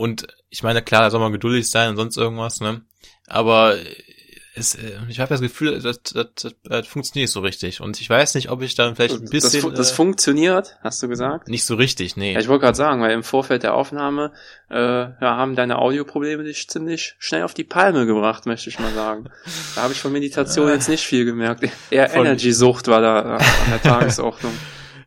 und 0.00 0.26
ich 0.48 0.62
meine, 0.62 0.80
klar, 0.80 1.02
da 1.02 1.10
soll 1.10 1.20
man 1.20 1.30
geduldig 1.30 1.68
sein 1.68 1.90
und 1.90 1.96
sonst 1.96 2.16
irgendwas, 2.16 2.60
ne? 2.60 2.80
Aber 3.26 3.76
es, 4.54 4.74
äh, 4.74 4.98
ich 5.10 5.20
habe 5.20 5.28
das 5.28 5.42
Gefühl, 5.42 5.78
das, 5.78 6.02
das, 6.02 6.26
das, 6.34 6.54
das 6.64 6.86
funktioniert 6.86 7.28
so 7.28 7.40
richtig. 7.40 7.82
Und 7.82 8.00
ich 8.00 8.08
weiß 8.08 8.34
nicht, 8.34 8.50
ob 8.50 8.62
ich 8.62 8.74
dann 8.74 8.96
vielleicht 8.96 9.16
ein 9.16 9.28
bisschen. 9.28 9.62
Das, 9.68 9.74
das 9.74 9.92
äh, 9.92 9.94
funktioniert, 9.94 10.78
hast 10.82 11.02
du 11.02 11.08
gesagt? 11.08 11.48
Nicht 11.48 11.66
so 11.66 11.74
richtig, 11.74 12.16
nee. 12.16 12.32
Ja, 12.32 12.40
ich 12.40 12.48
wollte 12.48 12.62
gerade 12.62 12.78
sagen, 12.78 13.02
weil 13.02 13.10
im 13.10 13.22
Vorfeld 13.22 13.62
der 13.62 13.74
Aufnahme 13.74 14.32
äh, 14.70 14.78
ja, 14.78 15.16
haben 15.20 15.54
deine 15.54 15.78
Audioprobleme 15.78 16.44
dich 16.44 16.66
ziemlich 16.66 17.14
schnell 17.18 17.42
auf 17.42 17.52
die 17.52 17.64
Palme 17.64 18.06
gebracht, 18.06 18.46
möchte 18.46 18.70
ich 18.70 18.78
mal 18.78 18.94
sagen. 18.94 19.28
Da 19.74 19.82
habe 19.82 19.92
ich 19.92 20.00
von 20.00 20.12
Meditation 20.12 20.68
jetzt 20.68 20.88
nicht 20.88 21.04
viel 21.04 21.26
gemerkt. 21.26 21.68
Eher 21.90 22.12
Energy-Sucht 22.14 22.88
war 22.88 23.02
da 23.02 23.36
an 23.36 23.40
der 23.70 23.82
Tagesordnung. 23.82 24.52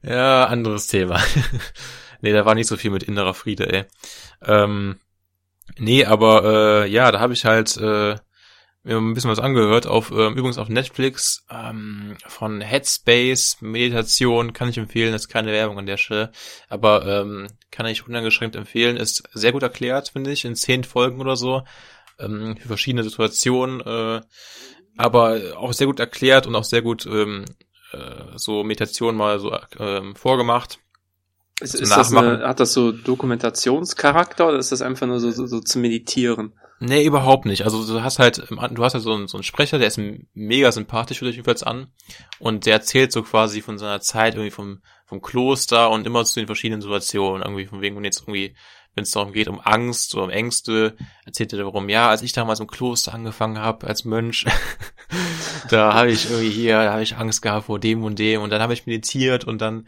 ja, 0.04 0.46
anderes 0.46 0.86
Thema. 0.86 1.20
Nee, 2.24 2.32
da 2.34 2.46
war 2.46 2.56
nicht 2.56 2.68
so 2.68 2.78
viel 2.78 2.90
mit 2.90 3.04
innerer 3.04 3.34
Friede, 3.34 3.72
ey. 3.72 3.86
Ähm, 4.42 5.00
nee, 5.78 6.06
aber 6.06 6.86
äh, 6.86 6.90
ja, 6.90 7.12
da 7.12 7.20
habe 7.20 7.34
ich 7.34 7.46
halt 7.46 7.78
äh, 7.78 8.16
mir 8.84 8.98
ein 8.98 9.14
bisschen 9.14 9.30
was 9.30 9.40
angehört, 9.40 9.88
auf 9.88 10.12
äh, 10.12 10.28
übrigens 10.28 10.58
auf 10.58 10.70
Netflix 10.70 11.46
ähm, 11.52 12.18
von 12.26 12.62
Headspace 12.62 13.58
Meditation 13.62 14.54
kann 14.54 14.70
ich 14.70 14.78
empfehlen, 14.78 15.14
ist 15.14 15.28
keine 15.28 15.52
Werbung 15.52 15.78
an 15.78 15.86
der 15.86 15.98
Stelle, 15.98 16.32
aber 16.70 17.06
ähm, 17.06 17.48
kann 17.72 17.86
ich 17.86 18.08
uneingeschränkt 18.08 18.56
empfehlen, 18.56 18.98
ist 18.98 19.24
sehr 19.34 19.52
gut 19.52 19.64
erklärt, 19.64 20.10
finde 20.10 20.32
ich, 20.32 20.46
in 20.46 20.56
zehn 20.56 20.84
Folgen 20.84 21.22
oder 21.22 21.36
so, 21.36 21.64
ähm, 22.20 22.58
für 22.58 22.68
verschiedene 22.70 23.04
Situationen, 23.04 23.82
äh, 23.82 24.22
aber 24.98 25.58
auch 25.58 25.74
sehr 25.74 25.88
gut 25.88 26.00
erklärt 26.00 26.48
und 26.48 26.56
auch 26.56 26.66
sehr 26.66 26.82
gut 26.82 27.06
ähm, 27.06 27.46
äh, 27.92 28.38
so 28.38 28.64
Meditation 28.64 29.16
mal 29.16 29.40
so 29.40 29.58
ähm, 29.80 30.16
vorgemacht 30.16 30.80
Ist, 31.64 31.76
ist 31.76 31.96
das 31.96 32.14
eine, 32.14 32.48
hat 32.48 32.60
das 32.60 32.74
so 32.74 32.92
Dokumentationscharakter 32.92 34.50
oder 34.50 34.58
ist 34.58 34.72
das 34.72 34.82
einfach 34.82 35.08
nur 35.08 35.20
so, 35.20 35.32
so, 35.32 35.46
so 35.46 35.62
zu 35.62 35.80
meditieren? 35.80 36.54
Nee, 36.86 37.06
überhaupt 37.06 37.46
nicht. 37.46 37.64
Also 37.64 37.86
du 37.86 38.04
hast 38.04 38.20
halt, 38.20 38.44
du 38.50 38.84
hast 38.84 38.94
halt 38.94 39.04
so 39.04 39.14
einen, 39.14 39.30
so 39.30 39.38
einen 39.38 39.44
Sprecher, 39.44 39.78
der 39.78 39.88
ist 39.88 40.02
mega 40.34 40.70
sympathisch, 40.70 41.22
würde 41.22 41.30
ich 41.30 41.38
jedenfalls 41.38 41.64
an. 41.64 41.88
Und 42.40 42.66
der 42.66 42.74
erzählt 42.74 43.14
so 43.14 43.24
quasi 43.24 43.62
von 43.62 43.78
seiner 43.78 44.02
Zeit 44.02 44.34
irgendwie 44.34 44.52
vom, 44.52 44.82
vom 45.06 45.22
Kloster 45.22 45.90
und 45.90 46.06
immer 46.06 46.26
zu 46.26 46.42
den 46.42 46.48
verschiedenen 46.48 46.82
Situationen. 46.82 47.42
Irgendwie 47.42 47.68
von 47.68 47.80
wegen, 47.80 47.96
wenn 47.96 48.04
jetzt 48.04 48.24
irgendwie, 48.24 48.54
wenn 48.96 49.04
es 49.04 49.12
darum 49.12 49.32
geht, 49.32 49.48
um 49.48 49.62
Angst 49.62 50.14
oder 50.14 50.26
um 50.26 50.30
Ängste, 50.30 50.98
erzählt 51.26 51.54
er 51.54 51.60
darum, 51.60 51.88
ja, 51.88 52.10
als 52.10 52.22
ich 52.22 52.34
damals 52.34 52.60
im 52.60 52.68
Kloster 52.68 53.14
angefangen 53.14 53.60
habe, 53.60 53.88
als 53.88 54.04
Mönch, 54.04 54.46
da 55.70 55.94
habe 55.94 56.12
ich 56.12 56.30
irgendwie 56.30 56.50
hier, 56.50 56.84
da 56.84 56.92
habe 56.92 57.04
ich 57.04 57.16
Angst 57.16 57.42
gehabt 57.42 57.68
vor 57.68 57.80
dem 57.80 58.04
und 58.04 58.20
dem 58.20 58.42
und 58.42 58.50
dann 58.50 58.62
habe 58.62 58.74
ich 58.74 58.86
meditiert 58.86 59.46
und 59.46 59.62
dann 59.62 59.88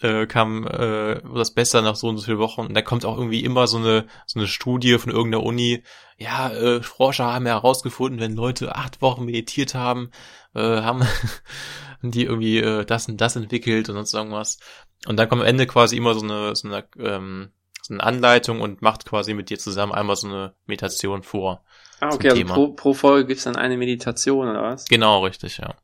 äh, 0.00 0.26
kam 0.26 0.66
äh, 0.66 1.20
das 1.34 1.52
besser 1.52 1.82
nach 1.82 1.96
so 1.96 2.08
und 2.08 2.16
so 2.18 2.24
vielen 2.24 2.38
Wochen. 2.38 2.62
Und 2.62 2.74
da 2.74 2.82
kommt 2.82 3.04
auch 3.04 3.16
irgendwie 3.16 3.44
immer 3.44 3.66
so 3.66 3.78
eine 3.78 4.06
so 4.26 4.38
eine 4.38 4.48
Studie 4.48 4.98
von 4.98 5.12
irgendeiner 5.12 5.44
Uni. 5.44 5.82
Ja, 6.16 6.50
äh, 6.50 6.82
Forscher 6.82 7.32
haben 7.32 7.46
herausgefunden, 7.46 8.20
wenn 8.20 8.34
Leute 8.34 8.74
acht 8.74 9.00
Wochen 9.02 9.24
meditiert 9.24 9.74
haben, 9.74 10.10
äh, 10.54 10.60
haben 10.60 11.06
die 12.02 12.24
irgendwie 12.24 12.58
äh, 12.58 12.84
das 12.84 13.08
und 13.08 13.20
das 13.20 13.36
entwickelt 13.36 13.88
und 13.88 13.94
sonst 13.96 14.14
irgendwas. 14.14 14.58
Und 15.06 15.16
dann 15.16 15.28
kommt 15.28 15.42
am 15.42 15.48
Ende 15.48 15.66
quasi 15.66 15.96
immer 15.96 16.14
so 16.14 16.22
eine 16.22 16.54
so 16.56 16.68
eine, 16.68 16.84
ähm, 16.98 17.50
so 17.82 17.94
eine 17.94 18.02
Anleitung 18.02 18.60
und 18.60 18.82
macht 18.82 19.06
quasi 19.06 19.34
mit 19.34 19.50
dir 19.50 19.58
zusammen 19.58 19.92
einmal 19.92 20.16
so 20.16 20.28
eine 20.28 20.54
Meditation 20.66 21.22
vor. 21.22 21.62
Ah, 22.00 22.14
okay, 22.14 22.30
also 22.30 22.44
pro, 22.44 22.68
pro 22.68 22.94
Folge 22.94 23.26
gibt's 23.26 23.44
dann 23.44 23.56
eine 23.56 23.76
Meditation 23.76 24.48
oder 24.48 24.62
was? 24.62 24.86
Genau, 24.86 25.24
richtig, 25.24 25.58
ja 25.58 25.74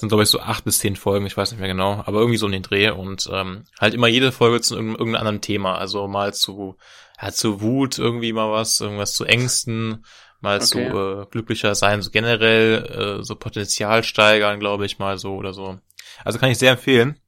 sind 0.00 0.08
glaube 0.08 0.24
ich 0.24 0.30
so 0.30 0.40
acht 0.40 0.64
bis 0.64 0.78
zehn 0.78 0.96
Folgen, 0.96 1.26
ich 1.26 1.36
weiß 1.36 1.52
nicht 1.52 1.60
mehr 1.60 1.68
genau, 1.68 2.02
aber 2.04 2.18
irgendwie 2.20 2.38
so 2.38 2.46
in 2.46 2.52
den 2.52 2.62
Dreh 2.62 2.90
und 2.90 3.28
ähm, 3.32 3.64
halt 3.78 3.94
immer 3.94 4.08
jede 4.08 4.32
Folge 4.32 4.60
zu 4.60 4.74
irgendeinem 4.74 5.14
anderen 5.16 5.40
Thema, 5.40 5.76
also 5.76 6.08
mal 6.08 6.34
zu 6.34 6.76
ja, 7.20 7.30
zu 7.32 7.60
Wut 7.60 7.98
irgendwie 7.98 8.32
mal 8.32 8.50
was, 8.50 8.80
irgendwas 8.80 9.14
zu 9.14 9.24
Ängsten, 9.24 10.04
mal 10.40 10.56
okay. 10.56 10.66
zu 10.66 10.78
äh, 10.78 11.26
glücklicher 11.30 11.74
sein, 11.74 12.02
so 12.02 12.10
generell 12.10 13.18
äh, 13.20 13.24
so 13.24 13.36
Potenzial 13.36 14.02
steigern, 14.04 14.58
glaube 14.58 14.86
ich 14.86 14.98
mal 14.98 15.18
so 15.18 15.34
oder 15.34 15.52
so. 15.52 15.78
Also 16.24 16.38
kann 16.38 16.50
ich 16.50 16.58
sehr 16.58 16.72
empfehlen. 16.72 17.20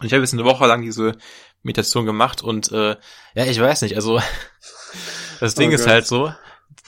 Und 0.00 0.06
ich 0.06 0.12
habe 0.12 0.22
jetzt 0.22 0.32
eine 0.32 0.44
Woche 0.44 0.66
lang 0.66 0.82
diese 0.82 1.16
Meditation 1.62 2.06
gemacht 2.06 2.42
und 2.42 2.72
äh, 2.72 2.96
ja, 3.34 3.44
ich 3.44 3.60
weiß 3.60 3.82
nicht, 3.82 3.94
also 3.94 4.20
das 5.40 5.54
Ding 5.54 5.70
oh 5.70 5.74
ist 5.74 5.86
halt 5.86 6.06
so, 6.06 6.32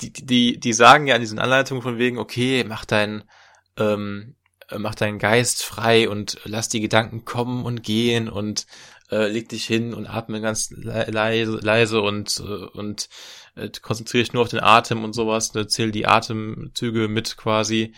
die, 0.01 0.13
die, 0.13 0.59
die 0.59 0.73
sagen 0.73 1.07
ja 1.07 1.15
an 1.15 1.21
diesen 1.21 1.39
Anleitungen 1.39 1.83
von 1.83 1.99
wegen, 1.99 2.19
okay, 2.19 2.65
mach 2.67 2.85
dein 2.85 3.25
ähm, 3.77 4.35
äh, 4.35 4.42
mach 4.79 4.95
deinen 4.95 5.19
Geist 5.19 5.63
frei 5.63 6.09
und 6.09 6.39
lass 6.45 6.69
die 6.69 6.81
Gedanken 6.81 7.25
kommen 7.25 7.65
und 7.65 7.83
gehen 7.83 8.29
und 8.29 8.67
äh, 9.11 9.29
leg 9.29 9.49
dich 9.49 9.65
hin 9.67 9.95
und 9.95 10.07
atme 10.07 10.41
ganz 10.41 10.71
leise, 10.71 11.59
leise 11.59 12.01
und 12.01 12.41
äh, 12.41 12.67
und 12.79 13.09
äh, 13.55 13.69
konzentriere 13.81 14.25
dich 14.25 14.33
nur 14.33 14.43
auf 14.43 14.49
den 14.49 14.63
Atem 14.63 15.05
und 15.05 15.13
sowas, 15.15 15.55
ne, 15.55 15.67
zähl 15.67 15.91
die 15.91 16.07
Atemzüge 16.07 17.09
mit 17.09 17.37
quasi 17.37 17.95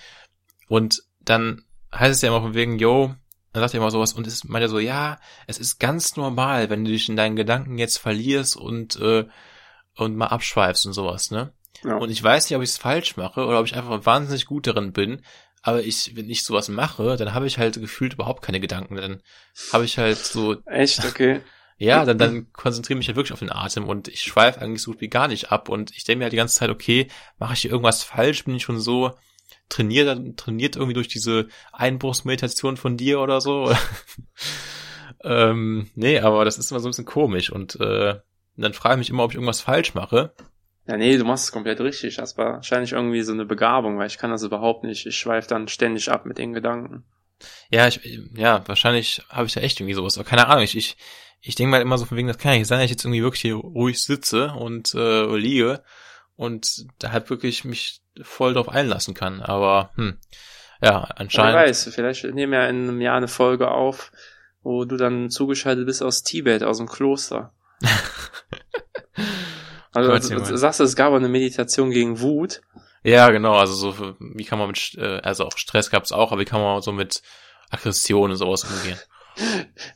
und 0.68 1.02
dann 1.20 1.64
heißt 1.94 2.16
es 2.16 2.22
ja 2.22 2.28
immer 2.28 2.42
von 2.42 2.54
wegen, 2.54 2.78
yo, 2.78 3.14
dann 3.52 3.62
sagt 3.62 3.74
er 3.74 3.78
immer 3.78 3.90
sowas 3.90 4.12
und 4.12 4.26
es 4.26 4.44
meint 4.44 4.64
er 4.64 4.68
so, 4.68 4.80
ja, 4.80 5.20
es 5.46 5.58
ist 5.58 5.78
ganz 5.78 6.16
normal, 6.16 6.70
wenn 6.70 6.84
du 6.84 6.90
dich 6.90 7.08
in 7.08 7.16
deinen 7.16 7.37
Gedanken 7.37 7.78
jetzt 7.78 7.98
verlierst 7.98 8.56
und 8.56 8.96
äh, 8.96 9.26
und 9.96 10.16
mal 10.16 10.26
abschweifst 10.26 10.87
und 10.87 10.92
sowas, 10.92 11.30
ne? 11.30 11.52
Ja. 11.84 11.96
Und 11.96 12.10
ich 12.10 12.22
weiß 12.22 12.48
nicht, 12.48 12.56
ob 12.56 12.62
ich 12.62 12.70
es 12.70 12.78
falsch 12.78 13.16
mache 13.16 13.46
oder 13.46 13.60
ob 13.60 13.66
ich 13.66 13.76
einfach 13.76 14.06
wahnsinnig 14.06 14.46
gut 14.46 14.66
darin 14.66 14.92
bin, 14.92 15.22
aber 15.66 15.83
ich, 15.83 16.14
wenn 16.14 16.29
ich 16.29 16.44
sowas 16.44 16.68
mache, 16.68 17.16
dann 17.16 17.33
habe 17.33 17.46
ich 17.46 17.57
halt 17.57 17.81
gefühlt 17.81 18.12
überhaupt 18.12 18.42
keine 18.42 18.61
Gedanken. 18.61 18.96
Dann 18.96 19.22
habe 19.72 19.87
ich 19.87 19.96
halt 19.96 20.18
so. 20.18 20.57
Echt, 20.66 21.05
okay. 21.05 21.40
Ja, 21.77 22.05
dann, 22.05 22.18
dann 22.18 22.53
konzentriere 22.53 22.96
mich 22.96 23.09
halt 23.09 23.16
wirklich 23.16 23.33
auf 23.33 23.40
den 23.40 23.50
Atem 23.50 23.88
und 23.88 24.07
ich 24.07 24.22
schweife 24.22 24.61
eigentlich 24.61 24.81
so 24.81 24.92
gut 24.92 25.00
wie 25.00 25.09
gar 25.09 25.27
nicht 25.27 25.50
ab. 25.50 25.68
Und 25.68 25.90
ich 25.90 26.05
denke 26.05 26.18
mir 26.18 26.24
halt 26.27 26.33
die 26.33 26.37
ganze 26.37 26.55
Zeit, 26.55 26.70
okay, 26.70 27.09
mache 27.37 27.55
ich 27.55 27.62
hier 27.62 27.72
irgendwas 27.72 28.05
falsch? 28.05 28.44
Bin 28.44 28.55
ich 28.55 28.62
schon 28.62 28.79
so 28.79 29.11
trainiert, 29.68 30.37
trainiert 30.37 30.77
irgendwie 30.77 30.94
durch 30.94 31.09
diese 31.09 31.48
Einbruchsmeditation 31.72 32.77
von 32.77 32.96
dir 32.96 33.18
oder 33.18 33.40
so? 33.40 33.74
ähm, 35.24 35.90
nee, 35.96 36.20
aber 36.20 36.44
das 36.44 36.59
ist 36.59 36.70
immer 36.70 36.79
so 36.79 36.87
ein 36.87 36.92
bisschen 36.92 37.07
komisch 37.07 37.50
und 37.50 37.74
äh, 37.81 38.20
dann 38.57 38.72
frage 38.72 38.94
ich 38.94 38.98
mich 38.98 39.11
immer, 39.11 39.24
ob 39.24 39.33
ich 39.33 39.35
irgendwas 39.35 39.61
falsch 39.61 39.94
mache. 39.94 40.33
Ja, 40.87 40.97
nee, 40.97 41.16
du 41.16 41.25
machst 41.25 41.44
es 41.44 41.53
komplett 41.53 41.81
richtig. 41.81 42.16
Das 42.16 42.37
war 42.37 42.55
wahrscheinlich 42.55 42.92
irgendwie 42.92 43.23
so 43.23 43.33
eine 43.33 43.47
Begabung, 43.47 43.99
weil 43.99 44.07
ich 44.07 44.18
kann 44.18 44.31
das 44.31 44.42
überhaupt 44.42 44.85
nicht. 44.85 45.07
Ich 45.07 45.16
schweife 45.16 45.49
dann 45.49 45.68
ständig 45.68 46.11
ab 46.11 46.27
mit 46.27 46.38
den 46.38 46.53
Gedanken. 46.53 47.05
Ja, 47.70 47.88
ich, 47.88 48.01
ja, 48.35 48.66
wahrscheinlich 48.66 49.23
habe 49.31 49.47
ich 49.47 49.55
ja 49.55 49.62
echt 49.62 49.81
irgendwie 49.81 49.94
sowas. 49.94 50.18
Aber 50.18 50.29
keine 50.29 50.47
Ahnung, 50.47 50.62
ich, 50.62 50.77
ich, 50.77 50.97
ich 51.40 51.55
denke 51.55 51.70
mal 51.70 51.81
immer 51.81 51.99
so 51.99 52.05
von 52.05 52.16
wegen, 52.16 52.29
das 52.29 52.38
kann 52.38 52.53
ja 52.53 52.59
nicht 52.59 52.68
sein, 52.68 52.79
dass 52.79 52.85
ich 52.87 52.90
jetzt 52.90 53.05
irgendwie 53.05 53.23
wirklich 53.23 53.42
hier 53.42 53.55
ruhig 53.55 54.03
sitze 54.03 54.53
und 54.53 54.94
äh, 54.94 55.37
liege 55.37 55.83
und 56.37 56.87
da 56.99 57.12
halt 57.12 57.31
wirklich 57.31 57.64
mich 57.64 58.01
voll 58.23 58.55
drauf 58.55 58.68
einlassen 58.68 59.14
kann. 59.14 59.40
Aber 59.40 59.90
hm, 59.97 60.18
ja, 60.83 60.99
anscheinend. 61.16 61.55
Wer 61.55 61.62
weiß, 61.62 61.90
vielleicht 61.94 62.25
nehmen 62.25 62.53
wir 62.53 62.68
in 62.68 62.88
einem 62.88 63.01
Jahr 63.01 63.16
eine 63.16 63.29
Folge 63.29 63.70
auf, 63.70 64.12
wo 64.62 64.85
du 64.85 64.97
dann 64.97 65.31
zugeschaltet 65.31 65.87
bist 65.87 66.03
aus 66.03 66.23
Tibet, 66.23 66.62
aus 66.62 66.79
dem 66.79 66.88
Kloster. 66.88 67.53
Also, 69.94 70.11
also, 70.11 70.35
also 70.35 70.57
sagst 70.57 70.80
du, 70.80 70.85
es 70.85 70.96
gab 70.96 71.12
eine 71.12 71.28
Meditation 71.28 71.90
gegen 71.90 72.20
Wut. 72.20 72.61
Ja, 73.04 73.30
genau, 73.30 73.54
also 73.54 73.74
so, 73.74 74.14
wie 74.18 74.44
kann 74.44 74.59
man 74.59 74.68
mit, 74.68 74.96
äh, 74.96 75.20
also 75.22 75.44
auch 75.44 75.57
Stress 75.57 75.90
gab 75.90 76.04
es 76.04 76.12
auch, 76.12 76.33
aber 76.33 76.40
wie 76.40 76.46
kann 76.46 76.61
man 76.61 76.83
so 76.83 76.90
mit 76.90 77.22
Aggression 77.70 78.30
und 78.30 78.37
sowas 78.37 78.64
umgehen? 78.64 78.98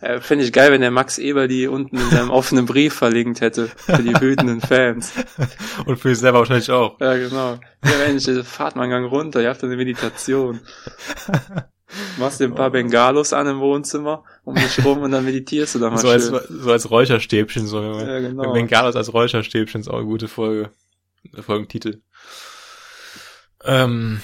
Äh, 0.01 0.21
Fände 0.21 0.45
ich 0.45 0.53
geil, 0.53 0.73
wenn 0.73 0.81
der 0.81 0.91
Max 0.91 1.17
Eber 1.17 1.47
die 1.47 1.69
unten 1.69 1.97
in 1.97 2.11
seinem 2.11 2.31
offenen 2.33 2.67
Brief 2.67 2.95
verlinkt 2.95 3.41
hätte 3.41 3.69
für 3.69 4.03
die 4.03 4.21
wütenden 4.21 4.61
Fans. 4.61 5.13
Und 5.87 5.99
für 5.99 6.09
sich 6.09 6.19
selber 6.19 6.41
wahrscheinlich 6.41 6.73
auch. 6.73 6.99
Ja, 7.01 7.15
genau. 7.15 7.59
Ja, 7.85 7.93
Mensch, 8.05 8.25
fahrt 8.45 8.75
mal 8.75 8.83
einen 8.83 8.91
Gang 8.91 9.13
runter, 9.13 9.41
ihr 9.41 9.49
habt 9.49 9.63
eine 9.63 9.77
Meditation. 9.77 10.61
Machst 12.19 12.41
dir 12.41 12.45
ein 12.45 12.55
paar 12.55 12.71
Bengalos 12.71 13.33
an 13.33 13.47
im 13.47 13.61
Wohnzimmer 13.61 14.25
um 14.45 14.55
dich 14.55 14.85
rum 14.85 15.03
und 15.03 15.11
dann 15.11 15.25
meditierst 15.25 15.75
du 15.75 15.79
da 15.79 15.91
mal 15.91 15.99
so 15.99 16.09
schön. 16.09 16.35
Als, 16.35 16.49
so 16.49 16.71
als 16.71 16.91
Räucherstäbchen, 16.91 17.67
so. 17.67 17.83
Ja, 17.83 18.21
genau. 18.21 18.53
Bengalos 18.53 18.95
als 18.95 19.13
Räucherstäbchen 19.13 19.81
ist 19.81 19.89
auch 19.89 19.99
eine 19.99 20.05
gute 20.05 20.29
Folge. 20.29 20.71
Der 21.35 21.43
Folgentitel. 21.43 22.03
Ähm, 23.65 24.21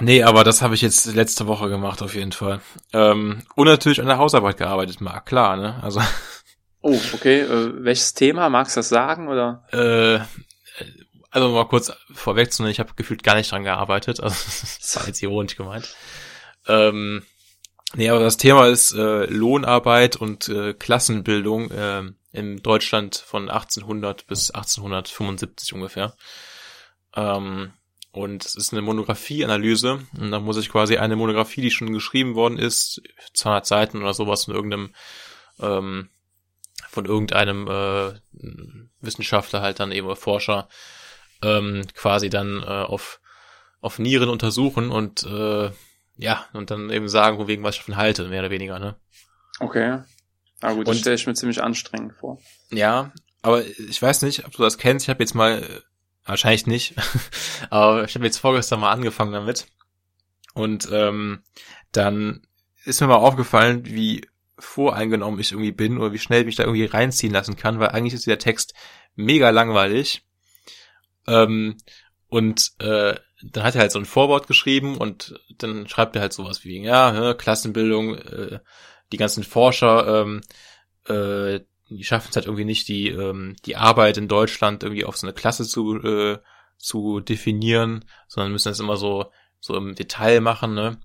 nee, 0.00 0.22
aber 0.22 0.44
das 0.44 0.62
habe 0.62 0.74
ich 0.74 0.82
jetzt 0.82 1.06
letzte 1.14 1.46
Woche 1.46 1.68
gemacht, 1.68 2.02
auf 2.02 2.14
jeden 2.14 2.32
Fall. 2.32 2.60
Ähm, 2.92 3.42
und 3.56 3.66
natürlich 3.66 4.00
an 4.00 4.06
der 4.06 4.18
Hausarbeit 4.18 4.58
gearbeitet, 4.58 5.00
mal 5.00 5.20
klar, 5.20 5.56
ne? 5.56 5.82
Also. 5.82 6.00
Oh, 6.82 6.98
okay. 7.14 7.40
Äh, 7.40 7.84
welches 7.84 8.14
Thema? 8.14 8.48
Magst 8.48 8.76
du 8.76 8.80
das 8.80 8.88
sagen, 8.88 9.28
oder? 9.28 9.64
Äh, 9.72 10.20
also 11.30 11.48
mal 11.48 11.66
kurz 11.66 11.92
vorwegzunehmen, 12.12 12.72
ich 12.72 12.80
habe 12.80 12.92
gefühlt 12.94 13.22
gar 13.22 13.34
nicht 13.36 13.50
dran 13.50 13.64
gearbeitet. 13.64 14.20
Also 14.20 14.34
das 14.80 14.96
war 14.96 15.06
jetzt 15.06 15.22
ironisch 15.22 15.56
gemeint. 15.56 15.96
Ähm, 16.66 17.22
nee, 17.94 18.08
aber 18.08 18.20
das 18.20 18.36
Thema 18.36 18.68
ist 18.68 18.92
äh, 18.92 19.26
Lohnarbeit 19.26 20.16
und 20.16 20.48
äh, 20.48 20.74
Klassenbildung 20.74 21.70
äh, 21.70 22.02
in 22.32 22.62
Deutschland 22.62 23.16
von 23.16 23.48
1800 23.48 24.26
bis 24.26 24.50
1875 24.50 25.74
ungefähr. 25.74 26.16
Ähm, 27.14 27.72
und 28.12 28.44
es 28.44 28.54
ist 28.54 28.72
eine 28.72 28.82
Monographie-Analyse. 28.82 30.00
Und 30.18 30.30
da 30.30 30.38
muss 30.38 30.58
ich 30.58 30.68
quasi 30.68 30.98
eine 30.98 31.16
Monographie, 31.16 31.62
die 31.62 31.70
schon 31.70 31.92
geschrieben 31.92 32.34
worden 32.34 32.58
ist, 32.58 33.02
200 33.32 33.66
Seiten 33.66 34.02
oder 34.02 34.12
sowas 34.12 34.44
von 34.44 34.54
irgendeinem, 34.54 34.94
ähm, 35.58 36.10
von 36.90 37.06
irgendeinem 37.06 37.68
äh, 37.68 38.12
Wissenschaftler 39.00 39.62
halt 39.62 39.80
dann 39.80 39.92
eben 39.92 40.14
Forscher, 40.14 40.68
ähm, 41.42 41.86
quasi 41.94 42.28
dann 42.28 42.62
äh, 42.62 42.66
auf, 42.66 43.20
auf 43.80 43.98
Nieren 43.98 44.28
untersuchen 44.28 44.90
und 44.90 45.24
äh, 45.24 45.70
ja, 46.22 46.46
und 46.52 46.70
dann 46.70 46.90
eben 46.90 47.08
sagen, 47.08 47.38
wo 47.38 47.48
wegen 47.48 47.62
was 47.62 47.74
ich 47.74 47.80
davon 47.80 47.96
halte, 47.96 48.28
mehr 48.28 48.40
oder 48.40 48.50
weniger, 48.50 48.78
ne? 48.78 48.96
Okay. 49.58 49.98
Ah 50.60 50.72
gut, 50.72 50.86
das 50.86 50.98
stelle 50.98 51.16
ich 51.16 51.26
mir 51.26 51.34
ziemlich 51.34 51.62
anstrengend 51.62 52.14
vor. 52.14 52.38
Ja, 52.70 53.12
aber 53.42 53.64
ich 53.66 54.00
weiß 54.00 54.22
nicht, 54.22 54.46
ob 54.46 54.52
du 54.52 54.62
das 54.62 54.78
kennst. 54.78 55.04
Ich 55.04 55.10
habe 55.10 55.22
jetzt 55.22 55.34
mal, 55.34 55.82
wahrscheinlich 56.24 56.66
nicht, 56.66 56.94
aber 57.70 58.04
ich 58.04 58.14
habe 58.14 58.24
jetzt 58.24 58.38
vorgestern 58.38 58.80
mal 58.80 58.92
angefangen 58.92 59.32
damit. 59.32 59.66
Und 60.54 60.88
ähm, 60.92 61.42
dann 61.90 62.46
ist 62.84 63.00
mir 63.00 63.08
mal 63.08 63.16
aufgefallen, 63.16 63.84
wie 63.86 64.26
voreingenommen 64.58 65.40
ich 65.40 65.52
irgendwie 65.52 65.72
bin 65.72 65.98
oder 65.98 66.12
wie 66.12 66.18
schnell 66.18 66.40
ich 66.40 66.46
mich 66.46 66.56
da 66.56 66.64
irgendwie 66.64 66.84
reinziehen 66.84 67.32
lassen 67.32 67.56
kann, 67.56 67.80
weil 67.80 67.88
eigentlich 67.88 68.14
ist 68.14 68.26
der 68.26 68.38
Text 68.38 68.74
mega 69.16 69.50
langweilig. 69.50 70.24
Ähm, 71.26 71.76
und 72.28 72.72
äh, 72.78 73.16
dann 73.42 73.64
hat 73.64 73.74
er 73.74 73.82
halt 73.82 73.92
so 73.92 73.98
ein 73.98 74.04
Vorwort 74.04 74.46
geschrieben 74.46 74.96
und 74.96 75.40
dann 75.58 75.88
schreibt 75.88 76.16
er 76.16 76.22
halt 76.22 76.32
sowas 76.32 76.64
wie, 76.64 76.82
ja, 76.82 77.12
ne, 77.12 77.34
Klassenbildung, 77.34 78.16
äh, 78.16 78.60
die 79.12 79.16
ganzen 79.16 79.44
Forscher, 79.44 80.22
ähm, 80.22 80.40
äh, 81.06 81.60
die 81.88 82.04
schaffen 82.04 82.28
es 82.30 82.36
halt 82.36 82.46
irgendwie 82.46 82.64
nicht, 82.64 82.88
die, 82.88 83.08
ähm, 83.08 83.56
die 83.66 83.76
Arbeit 83.76 84.16
in 84.16 84.28
Deutschland 84.28 84.82
irgendwie 84.82 85.04
auf 85.04 85.16
so 85.16 85.26
eine 85.26 85.34
Klasse 85.34 85.66
zu, 85.66 85.96
äh, 86.02 86.38
zu 86.78 87.20
definieren, 87.20 88.04
sondern 88.28 88.52
müssen 88.52 88.68
das 88.68 88.80
immer 88.80 88.96
so, 88.96 89.30
so 89.60 89.76
im 89.76 89.94
Detail 89.94 90.40
machen, 90.40 90.74
ne? 90.74 90.98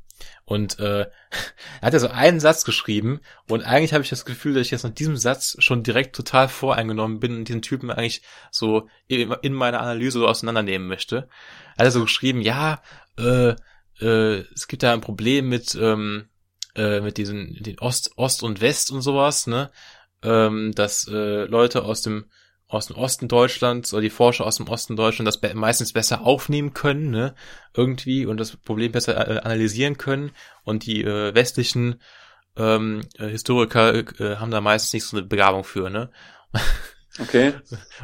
Und 0.46 0.80
äh, 0.80 1.02
er 1.82 1.82
hat 1.82 1.94
ja 1.94 2.00
so 2.00 2.08
einen 2.08 2.40
Satz 2.40 2.64
geschrieben 2.64 3.20
und 3.48 3.64
eigentlich 3.64 3.94
habe 3.94 4.04
ich 4.04 4.10
das 4.10 4.26
Gefühl, 4.26 4.54
dass 4.54 4.66
ich 4.66 4.72
jetzt 4.72 4.84
nach 4.84 4.94
diesem 4.94 5.18
Satz 5.18 5.56
schon 5.60 5.84
direkt 5.84 6.16
total 6.16 6.48
voreingenommen 6.48 7.20
bin 7.20 7.36
und 7.36 7.48
diesen 7.48 7.62
Typen 7.62 7.92
eigentlich 7.92 8.22
so 8.50 8.88
in 9.08 9.54
meiner 9.54 9.82
Analyse 9.82 10.20
so 10.20 10.28
auseinandernehmen 10.28 10.88
möchte. 10.88 11.30
Er 11.78 11.86
hat 11.86 11.94
so 11.94 12.02
geschrieben, 12.02 12.42
ja, 12.42 12.82
äh, 13.18 13.56
äh, 14.02 14.44
es 14.54 14.68
gibt 14.68 14.84
da 14.84 14.94
ein 14.94 15.02
Problem 15.02 15.48
mit 15.50 15.76
ähm, 15.76 16.30
äh, 16.76 17.02
mit 17.02 17.18
diesen 17.18 17.56
den 17.62 17.80
Ost 17.80 18.12
Ost 18.18 18.44
und 18.44 18.62
West 18.62 18.92
und 18.92 19.02
sowas, 19.02 19.48
ne? 19.48 19.72
Ähm, 20.24 20.74
dass 20.74 21.08
äh, 21.08 21.46
Leute 21.46 21.84
aus 21.84 22.02
dem 22.02 22.26
aus 22.68 22.88
dem 22.88 22.98
Osten 22.98 23.28
Deutschlands 23.28 23.94
oder 23.94 24.02
die 24.02 24.10
Forscher 24.10 24.46
aus 24.46 24.58
dem 24.58 24.68
Osten 24.68 24.96
Deutschlands 24.96 25.40
das 25.40 25.54
meistens 25.54 25.94
besser 25.94 26.22
aufnehmen 26.22 26.74
können, 26.74 27.12
ne, 27.12 27.34
irgendwie 27.74 28.26
und 28.26 28.38
das 28.38 28.58
Problem 28.58 28.92
besser 28.92 29.16
äh, 29.16 29.40
analysieren 29.40 29.98
können 29.98 30.32
und 30.64 30.86
die 30.86 31.04
äh, 31.04 31.34
westlichen 31.34 32.02
ähm, 32.58 33.02
äh, 33.18 33.28
Historiker 33.28 33.94
äh, 34.20 34.36
haben 34.38 34.52
da 34.52 34.60
meistens 34.60 34.94
nicht 34.94 35.06
so 35.06 35.18
eine 35.18 35.26
Begabung 35.26 35.64
für, 35.64 35.90
ne. 35.90 36.12
Okay. 37.20 37.54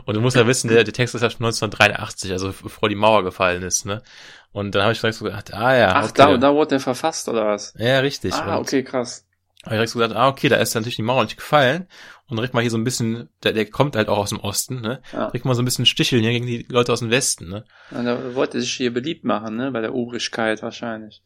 Und 0.06 0.16
du 0.16 0.22
musst 0.22 0.36
ja 0.36 0.48
wissen, 0.48 0.70
der, 0.70 0.84
der 0.84 0.94
Text 0.94 1.16
ist 1.16 1.22
ja 1.22 1.30
schon 1.30 1.46
1983, 1.46 2.32
also 2.32 2.54
bevor 2.64 2.90
die 2.90 2.96
Mauer 2.96 3.24
gefallen 3.24 3.64
ist, 3.64 3.86
ne. 3.86 4.02
Und 4.52 4.76
dann 4.76 4.84
habe 4.84 4.94
ich 4.94 5.00
direkt 5.00 5.18
so 5.18 5.26
gedacht, 5.26 5.54
ah 5.54 5.76
ja. 5.76 5.94
Ach, 5.96 6.10
okay. 6.10 6.14
da, 6.16 6.38
da 6.38 6.54
wurde 6.54 6.70
der 6.70 6.80
verfasst, 6.80 7.28
oder 7.28 7.46
was? 7.46 7.74
Ja, 7.78 8.00
richtig. 8.00 8.34
Ah, 8.34 8.60
okay, 8.60 8.84
krass. 8.84 9.26
Habe 9.64 9.76
ich 9.76 9.78
direkt 9.78 9.92
so 9.92 10.00
gedacht, 10.00 10.18
ah, 10.18 10.28
okay, 10.28 10.50
da 10.50 10.58
ist 10.58 10.76
natürlich 10.76 10.98
die 10.98 11.04
Mauer 11.04 11.24
nicht 11.24 11.38
gefallen 11.38 11.88
und 12.28 12.38
direkt 12.38 12.54
mal 12.54 12.62
hier 12.62 12.72
so 12.72 12.78
ein 12.78 12.84
bisschen, 12.84 13.30
der, 13.44 13.54
der 13.54 13.70
kommt 13.70 13.96
halt 13.96 14.10
auch 14.10 14.18
aus 14.18 14.30
dem 14.30 14.40
Osten, 14.40 14.82
ne? 14.82 15.02
Ja. 15.12 15.28
Direkt 15.28 15.46
mal 15.46 15.56
so 15.56 15.62
ein 15.62 15.66
bisschen 15.66 15.86
sticheln 15.86 16.22
hier 16.22 16.32
gegen 16.32 16.48
die 16.48 16.66
Leute 16.70 16.92
aus 16.92 17.00
dem 17.00 17.12
Westen, 17.12 17.50
ne? 17.50 17.66
Ja, 17.92 18.04
da 18.04 18.36
wollte 18.36 18.60
sich 18.60 18.74
hier 18.74 18.94
beliebt 18.94 19.24
machen, 19.24 19.56
ne? 19.56 19.72
Bei 19.72 19.82
der 19.82 19.94
Obrigkeit 19.94 20.62
wahrscheinlich. 20.62 21.22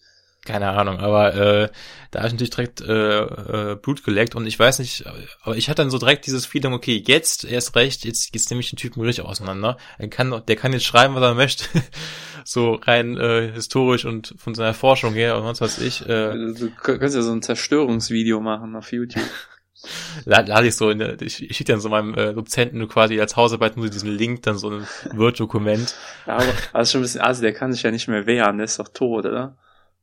Keine 0.48 0.70
Ahnung, 0.70 1.00
aber 1.00 1.36
äh, 1.36 1.70
da 2.12 2.20
habe 2.20 2.28
ich 2.28 2.34
natürlich 2.34 2.52
direkt 2.52 2.80
äh, 2.80 3.72
äh, 3.72 3.76
Blut 3.76 4.06
geleckt 4.06 4.34
und 4.34 4.48
ich 4.48 4.58
weiß 4.58 4.80
nicht, 4.80 5.04
aber 5.42 5.58
ich 5.58 5.68
hatte 5.68 5.82
dann 5.82 5.90
so 5.90 5.98
direkt 5.98 6.26
dieses 6.26 6.46
Feeling, 6.46 6.72
okay, 6.72 7.04
jetzt 7.06 7.44
erst 7.44 7.76
recht, 7.76 8.06
jetzt 8.06 8.32
geht's 8.32 8.50
nämlich 8.50 8.70
den 8.70 8.78
Typen 8.78 9.02
richtig 9.02 9.26
auseinander. 9.26 9.76
Er 9.98 10.08
kann, 10.08 10.42
der 10.48 10.56
kann 10.56 10.72
jetzt 10.72 10.86
schreiben, 10.86 11.16
was 11.16 11.22
er 11.22 11.34
möchte, 11.34 11.66
so 12.46 12.76
rein 12.76 13.18
äh, 13.18 13.52
historisch 13.52 14.06
und 14.06 14.36
von 14.38 14.56
seiner 14.56 14.74
Forschung 14.74 15.14
her 15.16 15.36
und 15.36 15.44
sonst 15.44 15.60
was 15.60 15.80
ich. 15.80 16.08
Äh, 16.08 16.32
du 16.54 16.72
kannst 16.82 17.14
ja 17.14 17.22
so 17.22 17.34
ein 17.34 17.42
Zerstörungsvideo 17.42 18.40
machen 18.40 18.74
auf 18.78 18.94
YouTube. 18.94 19.26
lade 20.26 20.66
ich 20.66 20.78
so 20.78 20.90
in 20.90 21.00
der, 21.00 21.22
ich, 21.22 21.44
ich 21.44 21.58
schicke 21.58 21.74
dann 21.74 21.82
so 21.82 21.90
meinem 21.90 22.14
äh, 22.14 22.34
Dozenten 22.34 22.88
quasi 22.88 23.20
als 23.20 23.36
Hausarbeit 23.36 23.76
nur 23.76 23.90
diesen 23.90 24.12
Link, 24.12 24.44
dann 24.44 24.58
so 24.58 24.70
ein 24.70 24.88
Word-Dokument. 25.12 25.94
Ja, 26.26 26.34
aber 26.38 26.54
also 26.72 26.92
schon 26.94 27.02
ein 27.02 27.04
bisschen, 27.04 27.22
also 27.22 27.42
der 27.42 27.52
kann 27.52 27.74
sich 27.74 27.84
ja 27.84 27.92
nicht 27.92 28.08
mehr 28.08 28.26
wehren, 28.26 28.60
der 28.60 28.66
ist 28.66 28.80
doch 28.80 28.88
tot, 28.88 29.26
oder? 29.26 29.58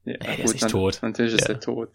Ja, 0.05 0.15
Ey, 0.15 0.37
der 0.37 0.45
ist 0.45 0.55
nicht 0.55 0.69
tot. 0.69 0.99
Natürlich 1.03 1.35
ist 1.35 1.49
ja. 1.49 1.55
er 1.55 1.61
tot. 1.61 1.91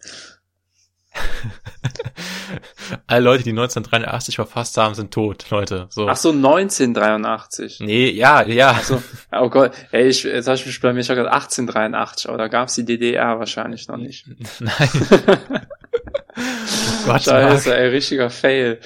Alle 3.06 3.24
Leute, 3.24 3.44
die 3.44 3.50
1983 3.50 4.34
verfasst 4.36 4.76
haben, 4.76 4.94
sind 4.94 5.12
tot, 5.12 5.48
Leute. 5.50 5.86
So. 5.90 6.08
Ach 6.08 6.16
so, 6.16 6.30
1983. 6.30 7.80
Nee, 7.80 8.10
ja, 8.10 8.42
ja. 8.42 8.76
Ach 8.76 8.82
so, 8.82 9.02
oh 9.32 9.48
Gott, 9.48 9.72
ey, 9.92 10.08
ich, 10.08 10.22
jetzt 10.24 10.46
habe 10.46 10.56
ich 10.56 10.66
mich 10.66 10.80
bei 10.80 10.92
mir 10.92 11.02
schon 11.02 11.16
gesagt 11.16 11.32
1883, 11.32 12.28
aber 12.28 12.38
da 12.38 12.48
gab's 12.48 12.74
die 12.74 12.84
DDR 12.84 13.38
wahrscheinlich 13.38 13.88
noch 13.88 13.96
nicht. 13.96 14.26
Nein. 14.60 14.72
oh 16.36 17.06
Gott, 17.06 17.22
Scheiße, 17.22 17.76
ey, 17.76 17.88
richtiger 17.88 18.30
Fail. 18.30 18.80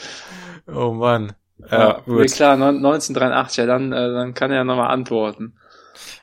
Oh 0.66 0.93
Mann. 0.93 1.35
Ja, 1.70 1.79
ja 1.79 2.01
gut. 2.05 2.33
klar, 2.33 2.55
1983, 2.55 3.57
ja, 3.59 3.66
dann, 3.66 3.93
äh, 3.93 4.12
dann 4.12 4.35
kann 4.35 4.51
er 4.51 4.59
ja 4.59 4.64
nochmal 4.64 4.91
antworten. 4.91 5.59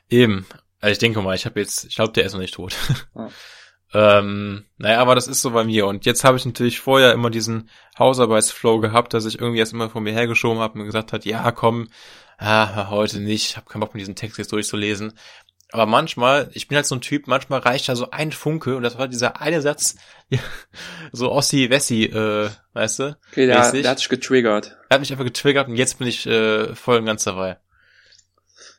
Eben. 0.08 0.46
Also 0.82 0.92
ich 0.92 0.98
denke 0.98 1.22
mal, 1.22 1.34
ich 1.34 1.46
habe 1.46 1.60
jetzt, 1.60 1.84
ich 1.84 1.94
glaube, 1.94 2.12
der 2.12 2.24
ist 2.24 2.32
noch 2.32 2.40
nicht 2.40 2.54
tot. 2.54 2.74
Ja. 3.94 4.18
ähm, 4.18 4.64
naja, 4.78 5.00
aber 5.00 5.14
das 5.14 5.28
ist 5.28 5.42
so 5.42 5.50
bei 5.50 5.64
mir. 5.64 5.86
Und 5.86 6.06
jetzt 6.06 6.24
habe 6.24 6.38
ich 6.38 6.46
natürlich 6.46 6.80
vorher 6.80 7.12
immer 7.12 7.28
diesen 7.28 7.68
Hausarbeitsflow 7.98 8.80
gehabt, 8.80 9.12
dass 9.12 9.26
ich 9.26 9.38
irgendwie 9.38 9.58
erst 9.58 9.74
immer 9.74 9.90
von 9.90 10.02
mir 10.02 10.14
hergeschoben 10.14 10.60
habe 10.60 10.78
und 10.78 10.86
gesagt 10.86 11.12
hat, 11.12 11.26
ja, 11.26 11.52
komm, 11.52 11.88
ah, 12.38 12.88
heute 12.88 13.20
nicht, 13.20 13.58
hab 13.58 13.68
keinen 13.68 13.80
Bock, 13.80 13.92
mir 13.94 13.98
diesen 13.98 14.16
Text 14.16 14.38
jetzt 14.38 14.50
durchzulesen. 14.50 15.12
Aber 15.72 15.86
manchmal, 15.86 16.50
ich 16.52 16.68
bin 16.68 16.76
halt 16.76 16.86
so 16.86 16.94
ein 16.94 17.00
Typ, 17.02 17.26
manchmal 17.26 17.60
reicht 17.60 17.88
da 17.88 17.94
so 17.94 18.10
ein 18.10 18.32
Funke 18.32 18.76
und 18.76 18.82
das 18.82 18.98
war 18.98 19.08
dieser 19.08 19.40
eine 19.40 19.62
Satz, 19.62 19.96
so 21.12 21.30
Ossi 21.30 21.68
Wessi, 21.70 22.04
äh, 22.04 22.50
weißt 22.72 22.98
du? 22.98 23.16
Okay, 23.30 23.46
der, 23.46 23.72
der 23.72 23.90
hat 23.90 23.98
sich 23.98 24.08
getriggert. 24.08 24.78
Er 24.88 24.94
hat 24.94 25.00
mich 25.00 25.12
einfach 25.12 25.24
getriggert 25.24 25.68
und 25.68 25.76
jetzt 25.76 25.98
bin 25.98 26.08
ich 26.08 26.26
äh, 26.26 26.74
voll 26.74 26.98
und 26.98 27.06
ganz 27.06 27.24
dabei. 27.24 27.58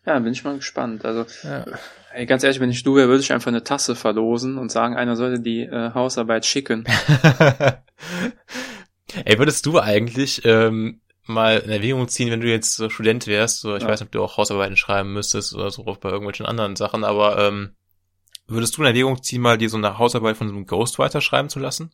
Ja, 0.05 0.19
bin 0.19 0.33
ich 0.33 0.43
mal 0.43 0.55
gespannt. 0.55 1.05
Also, 1.05 1.25
ja. 1.43 1.65
ey, 2.13 2.25
ganz 2.25 2.43
ehrlich, 2.43 2.59
wenn 2.59 2.69
ich 2.69 2.83
du 2.83 2.95
wäre, 2.95 3.07
würde 3.07 3.21
ich 3.21 3.31
einfach 3.31 3.47
eine 3.47 3.63
Tasse 3.63 3.95
verlosen 3.95 4.57
und 4.57 4.71
sagen, 4.71 4.95
einer 4.95 5.15
sollte 5.15 5.41
die 5.41 5.61
äh, 5.61 5.93
Hausarbeit 5.93 6.45
schicken. 6.45 6.83
ey, 9.25 9.39
würdest 9.39 9.65
du 9.65 9.79
eigentlich 9.79 10.43
ähm, 10.43 11.01
mal 11.25 11.59
in 11.59 11.69
Erwägung 11.69 12.07
ziehen, 12.09 12.31
wenn 12.31 12.41
du 12.41 12.49
jetzt 12.49 12.75
so 12.75 12.89
Student 12.89 13.27
wärst, 13.27 13.61
so, 13.61 13.75
ich 13.75 13.83
ja. 13.83 13.89
weiß 13.89 14.01
nicht, 14.01 14.07
ob 14.07 14.11
du 14.11 14.23
auch 14.23 14.37
Hausarbeiten 14.37 14.75
schreiben 14.75 15.13
müsstest 15.13 15.55
oder 15.55 15.71
so 15.71 15.83
bei 15.83 16.09
irgendwelchen 16.09 16.45
anderen 16.45 16.75
Sachen, 16.75 17.03
aber 17.03 17.39
ähm, 17.39 17.75
würdest 18.47 18.75
du 18.75 18.81
in 18.81 18.87
Erwägung 18.87 19.23
ziehen, 19.23 19.41
mal 19.41 19.57
dir 19.57 19.69
so 19.69 19.77
eine 19.77 19.97
Hausarbeit 19.97 20.35
von 20.35 20.49
so 20.49 20.53
einem 20.53 20.65
Ghostwriter 20.65 21.21
schreiben 21.21 21.49
zu 21.49 21.59
lassen? 21.59 21.91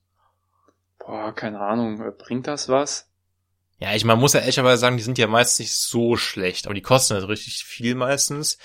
Boah, 0.98 1.34
keine 1.34 1.60
Ahnung, 1.60 2.02
bringt 2.18 2.48
das 2.48 2.70
was? 2.70 3.09
Ja, 3.80 3.96
ich 3.96 4.04
man 4.04 4.20
muss 4.20 4.34
ja 4.34 4.42
ehrlicherweise 4.42 4.80
sagen, 4.82 4.98
die 4.98 5.04
sind 5.04 5.18
ja 5.18 5.28
meist 5.28 5.60
nicht 5.60 5.74
so 5.74 6.18
schlecht, 6.18 6.66
aber 6.66 6.76
die 6.76 6.82
kosten 6.82 7.16
halt 7.16 7.28
richtig 7.28 7.64
viel 7.64 7.96
meistens. 7.96 8.58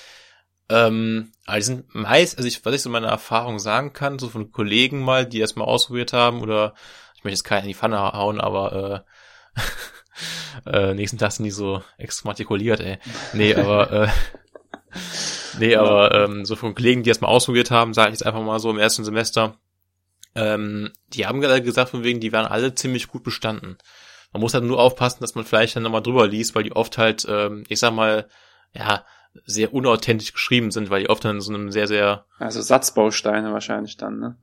Ähm, 0.69 1.33
aber 1.47 1.59
die 1.59 1.63
sind 1.63 1.95
meist, 1.95 2.37
also 2.37 2.49
ich, 2.49 2.65
was 2.65 2.75
ich 2.75 2.83
so 2.83 2.91
meine 2.91 3.07
Erfahrung 3.07 3.59
sagen 3.59 3.93
kann, 3.93 4.19
so 4.19 4.29
von 4.29 4.51
Kollegen 4.51 5.01
mal, 5.01 5.27
die 5.27 5.39
das 5.39 5.57
mal 5.57 5.65
ausprobiert 5.65 6.13
haben, 6.13 6.41
oder 6.41 6.75
ich 7.17 7.23
möchte 7.23 7.37
jetzt 7.37 7.45
keinen 7.45 7.63
in 7.63 7.69
die 7.69 7.75
Pfanne 7.75 7.99
hauen, 8.01 8.41
aber 8.41 9.05
äh, 10.67 10.71
äh, 10.71 10.95
nächsten 10.95 11.19
Tag 11.19 11.33
sind 11.33 11.45
die 11.45 11.51
so 11.51 11.83
exmatrikuliert, 11.99 12.81
ey. 12.81 12.99
Nee, 13.35 13.55
aber 13.55 13.93
äh, 13.93 14.09
nee, 15.59 15.77
aber 15.77 16.15
ähm, 16.15 16.45
so 16.45 16.57
von 16.57 16.75
Kollegen, 16.75 17.03
die 17.03 17.11
das 17.11 17.21
mal 17.21 17.29
ausprobiert 17.29 17.71
haben, 17.71 17.95
sage 17.95 18.09
ich 18.09 18.15
jetzt 18.15 18.27
einfach 18.27 18.43
mal 18.43 18.59
so 18.59 18.71
im 18.71 18.79
ersten 18.79 19.05
Semester, 19.05 19.59
ähm, 20.35 20.93
die 21.09 21.27
haben 21.27 21.41
gerade 21.41 21.63
gesagt, 21.63 21.91
von 21.91 22.03
wegen, 22.03 22.21
die 22.21 22.33
waren 22.33 22.47
alle 22.47 22.75
ziemlich 22.75 23.09
gut 23.09 23.23
bestanden. 23.23 23.79
Man 24.35 24.43
muss 24.43 24.53
halt 24.53 24.65
nur 24.65 24.79
aufpassen, 24.79 25.21
dass 25.21 25.35
man 25.35 25.47
vielleicht 25.47 25.77
dann 25.77 25.85
nochmal 25.85 26.03
drüber 26.03 26.27
liest, 26.27 26.55
weil 26.55 26.65
die 26.65 26.73
oft 26.73 26.99
halt, 26.99 27.27
ähm, 27.29 27.65
ich 27.69 27.79
sag 27.79 27.95
mal, 27.95 28.29
ja, 28.75 29.07
sehr 29.47 29.73
unauthentisch 29.73 30.33
geschrieben 30.33 30.71
sind, 30.71 30.91
weil 30.91 31.05
die 31.05 31.09
oft 31.09 31.25
dann 31.25 31.41
so 31.41 31.55
einem 31.55 31.71
sehr, 31.71 31.87
sehr... 31.87 32.27
Also 32.39 32.61
Satzbausteine 32.61 33.53
wahrscheinlich 33.53 33.97
dann, 33.97 34.19
ne? 34.21 34.37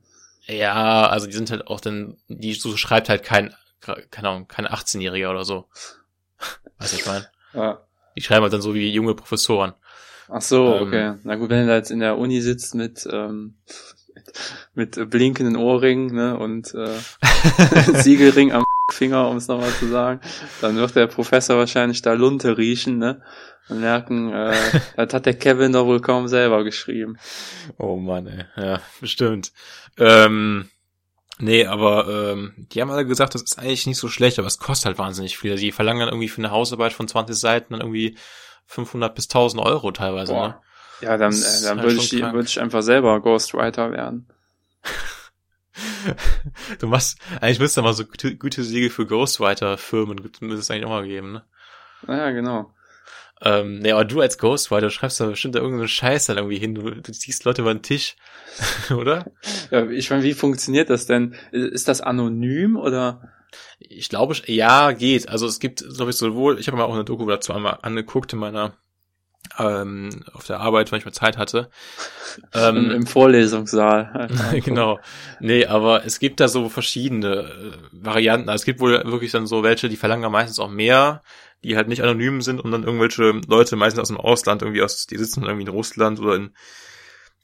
Ja, 0.46 1.06
also 1.06 1.26
die 1.26 1.32
sind 1.32 1.52
halt 1.52 1.68
auch 1.68 1.80
dann, 1.80 2.16
die 2.26 2.54
so 2.54 2.76
schreibt 2.76 3.08
halt 3.08 3.22
kein 3.22 3.54
keine 3.82 4.28
Ahnung, 4.28 4.48
keine 4.48 4.72
18-Jähriger 4.72 5.30
oder 5.30 5.44
so. 5.44 5.66
Weißt 6.78 6.92
du, 6.92 6.96
ich 6.96 7.06
meine? 7.06 7.26
Ja. 7.52 7.80
Die 8.16 8.22
schreiben 8.22 8.42
halt 8.42 8.52
dann 8.52 8.62
so 8.62 8.74
wie 8.74 8.90
junge 8.90 9.14
Professoren. 9.14 9.74
Ach 10.28 10.40
so, 10.40 10.74
ähm, 10.74 10.82
okay. 10.82 11.14
Na 11.24 11.36
gut, 11.36 11.50
wenn 11.50 11.62
du 11.62 11.66
da 11.66 11.76
jetzt 11.76 11.90
in 11.90 12.00
der 12.00 12.16
Uni 12.18 12.40
sitzt 12.40 12.74
mit, 12.74 13.06
ähm, 13.10 13.56
mit, 14.74 14.96
mit 14.96 15.10
blinkenden 15.10 15.56
Ohrringen 15.56 16.14
ne, 16.14 16.38
und 16.38 16.74
äh, 16.74 16.98
Siegelring 18.02 18.52
am 18.52 18.64
Finger, 18.92 19.28
um 19.28 19.36
es 19.36 19.48
nochmal 19.48 19.70
zu 19.70 19.88
sagen, 19.88 20.20
dann 20.60 20.76
wird 20.76 20.94
der 20.94 21.06
Professor 21.06 21.56
wahrscheinlich 21.56 22.02
da 22.02 22.12
Lunte 22.12 22.56
riechen, 22.56 22.98
ne? 22.98 23.22
Und 23.68 23.80
merken, 23.80 24.32
äh, 24.32 24.54
das 24.96 25.14
hat 25.14 25.26
der 25.26 25.34
Kevin 25.34 25.72
doch 25.72 25.86
wohl 25.86 26.00
kaum 26.00 26.28
selber 26.28 26.64
geschrieben. 26.64 27.16
Oh 27.78 27.96
Mann, 27.96 28.26
ey. 28.26 28.44
Ja, 28.56 28.80
bestimmt. 29.00 29.52
Ähm, 29.98 30.68
Nee, 31.38 31.66
aber 31.66 32.06
ähm, 32.08 32.52
die 32.56 32.80
haben 32.80 32.90
alle 32.90 33.04
gesagt, 33.04 33.34
das 33.34 33.42
ist 33.42 33.58
eigentlich 33.58 33.86
nicht 33.86 33.98
so 33.98 34.06
schlecht, 34.06 34.38
aber 34.38 34.46
es 34.46 34.58
kostet 34.58 34.86
halt 34.86 34.98
wahnsinnig 34.98 35.38
viel. 35.38 35.50
Also 35.50 35.62
die 35.62 35.72
verlangen 35.72 35.98
dann 36.00 36.10
irgendwie 36.10 36.28
für 36.28 36.40
eine 36.40 36.52
Hausarbeit 36.52 36.92
von 36.92 37.08
20 37.08 37.34
Seiten 37.34 37.72
dann 37.72 37.80
irgendwie 37.80 38.16
500 38.66 39.12
bis 39.12 39.24
1000 39.24 39.60
Euro 39.60 39.90
teilweise. 39.90 40.34
Ne? 40.34 40.54
Ja, 41.00 41.16
dann, 41.16 41.32
äh, 41.32 41.62
dann 41.64 41.80
halt 41.80 41.88
würde 41.88 42.00
ich, 42.00 42.12
würd 42.12 42.48
ich 42.48 42.60
einfach 42.60 42.82
selber 42.82 43.20
Ghostwriter 43.20 43.90
werden. 43.90 44.28
Du 46.78 46.86
machst, 46.86 47.18
eigentlich 47.40 47.58
müsste 47.58 47.80
du 47.80 47.84
mal 47.84 47.94
so 47.94 48.04
Gütesiegel 48.04 48.90
für 48.90 49.06
Ghostwriter-Firmen, 49.06 50.20
müsste 50.40 50.54
es 50.54 50.70
eigentlich 50.70 50.84
auch 50.84 50.90
mal 50.90 51.06
geben, 51.06 51.32
ne? 51.32 51.44
Ja, 52.06 52.30
genau. 52.30 52.72
Ähm, 53.44 53.80
nee, 53.80 53.90
aber 53.90 54.04
du 54.04 54.20
als 54.20 54.38
Ghostwriter 54.38 54.90
schreibst 54.90 55.18
da 55.18 55.26
bestimmt 55.26 55.56
da 55.56 55.60
irgendeinen 55.60 55.88
Scheiß 55.88 56.26
dann 56.26 56.36
irgendwie 56.36 56.58
hin. 56.58 56.74
Du, 56.74 56.90
du 56.90 57.12
ziehst 57.12 57.44
Leute 57.44 57.62
über 57.62 57.74
den 57.74 57.82
Tisch, 57.82 58.16
oder? 58.96 59.32
Ja, 59.70 59.88
ich 59.90 60.10
meine, 60.10 60.22
wie 60.22 60.34
funktioniert 60.34 60.90
das 60.90 61.06
denn? 61.06 61.34
Ist 61.50 61.88
das 61.88 62.00
anonym 62.00 62.76
oder? 62.76 63.32
Ich 63.80 64.08
glaube, 64.08 64.36
ja, 64.46 64.92
geht. 64.92 65.28
Also 65.28 65.46
es 65.46 65.58
gibt, 65.58 65.84
glaube 65.96 66.12
ich, 66.12 66.16
sowohl, 66.16 66.60
ich 66.60 66.68
habe 66.68 66.76
mir 66.76 66.84
auch 66.84 66.94
eine 66.94 67.04
Doku 67.04 67.26
dazu 67.26 67.52
einmal 67.52 67.78
angeguckt 67.82 68.32
in 68.32 68.38
meiner 68.38 68.76
ähm, 69.58 70.24
auf 70.32 70.44
der 70.44 70.60
Arbeit, 70.60 70.90
wenn 70.90 70.98
ich 70.98 71.04
mal 71.04 71.12
Zeit 71.12 71.38
hatte. 71.38 71.68
Ähm, 72.54 72.90
Im 72.90 73.06
Vorlesungssaal. 73.06 74.28
genau. 74.64 74.98
Nee, 75.40 75.66
aber 75.66 76.04
es 76.04 76.18
gibt 76.18 76.40
da 76.40 76.48
so 76.48 76.68
verschiedene 76.68 77.36
äh, 77.36 77.72
Varianten. 77.92 78.48
Also 78.48 78.62
es 78.62 78.64
gibt 78.64 78.80
wohl 78.80 79.02
wirklich 79.04 79.32
dann 79.32 79.46
so 79.46 79.62
welche, 79.62 79.88
die 79.88 79.96
verlangen 79.96 80.22
dann 80.22 80.32
meistens 80.32 80.58
auch 80.58 80.70
mehr 80.70 81.22
die 81.64 81.76
halt 81.76 81.86
nicht 81.86 82.02
anonym 82.02 82.42
sind 82.42 82.60
und 82.60 82.72
dann 82.72 82.82
irgendwelche 82.82 83.40
Leute, 83.46 83.76
meistens 83.76 84.00
aus 84.00 84.08
dem 84.08 84.16
Ausland, 84.16 84.62
irgendwie 84.62 84.82
aus, 84.82 85.06
die 85.06 85.16
sitzen 85.16 85.44
irgendwie 85.44 85.62
in 85.62 85.68
Russland 85.68 86.18
oder 86.18 86.34
in 86.34 86.50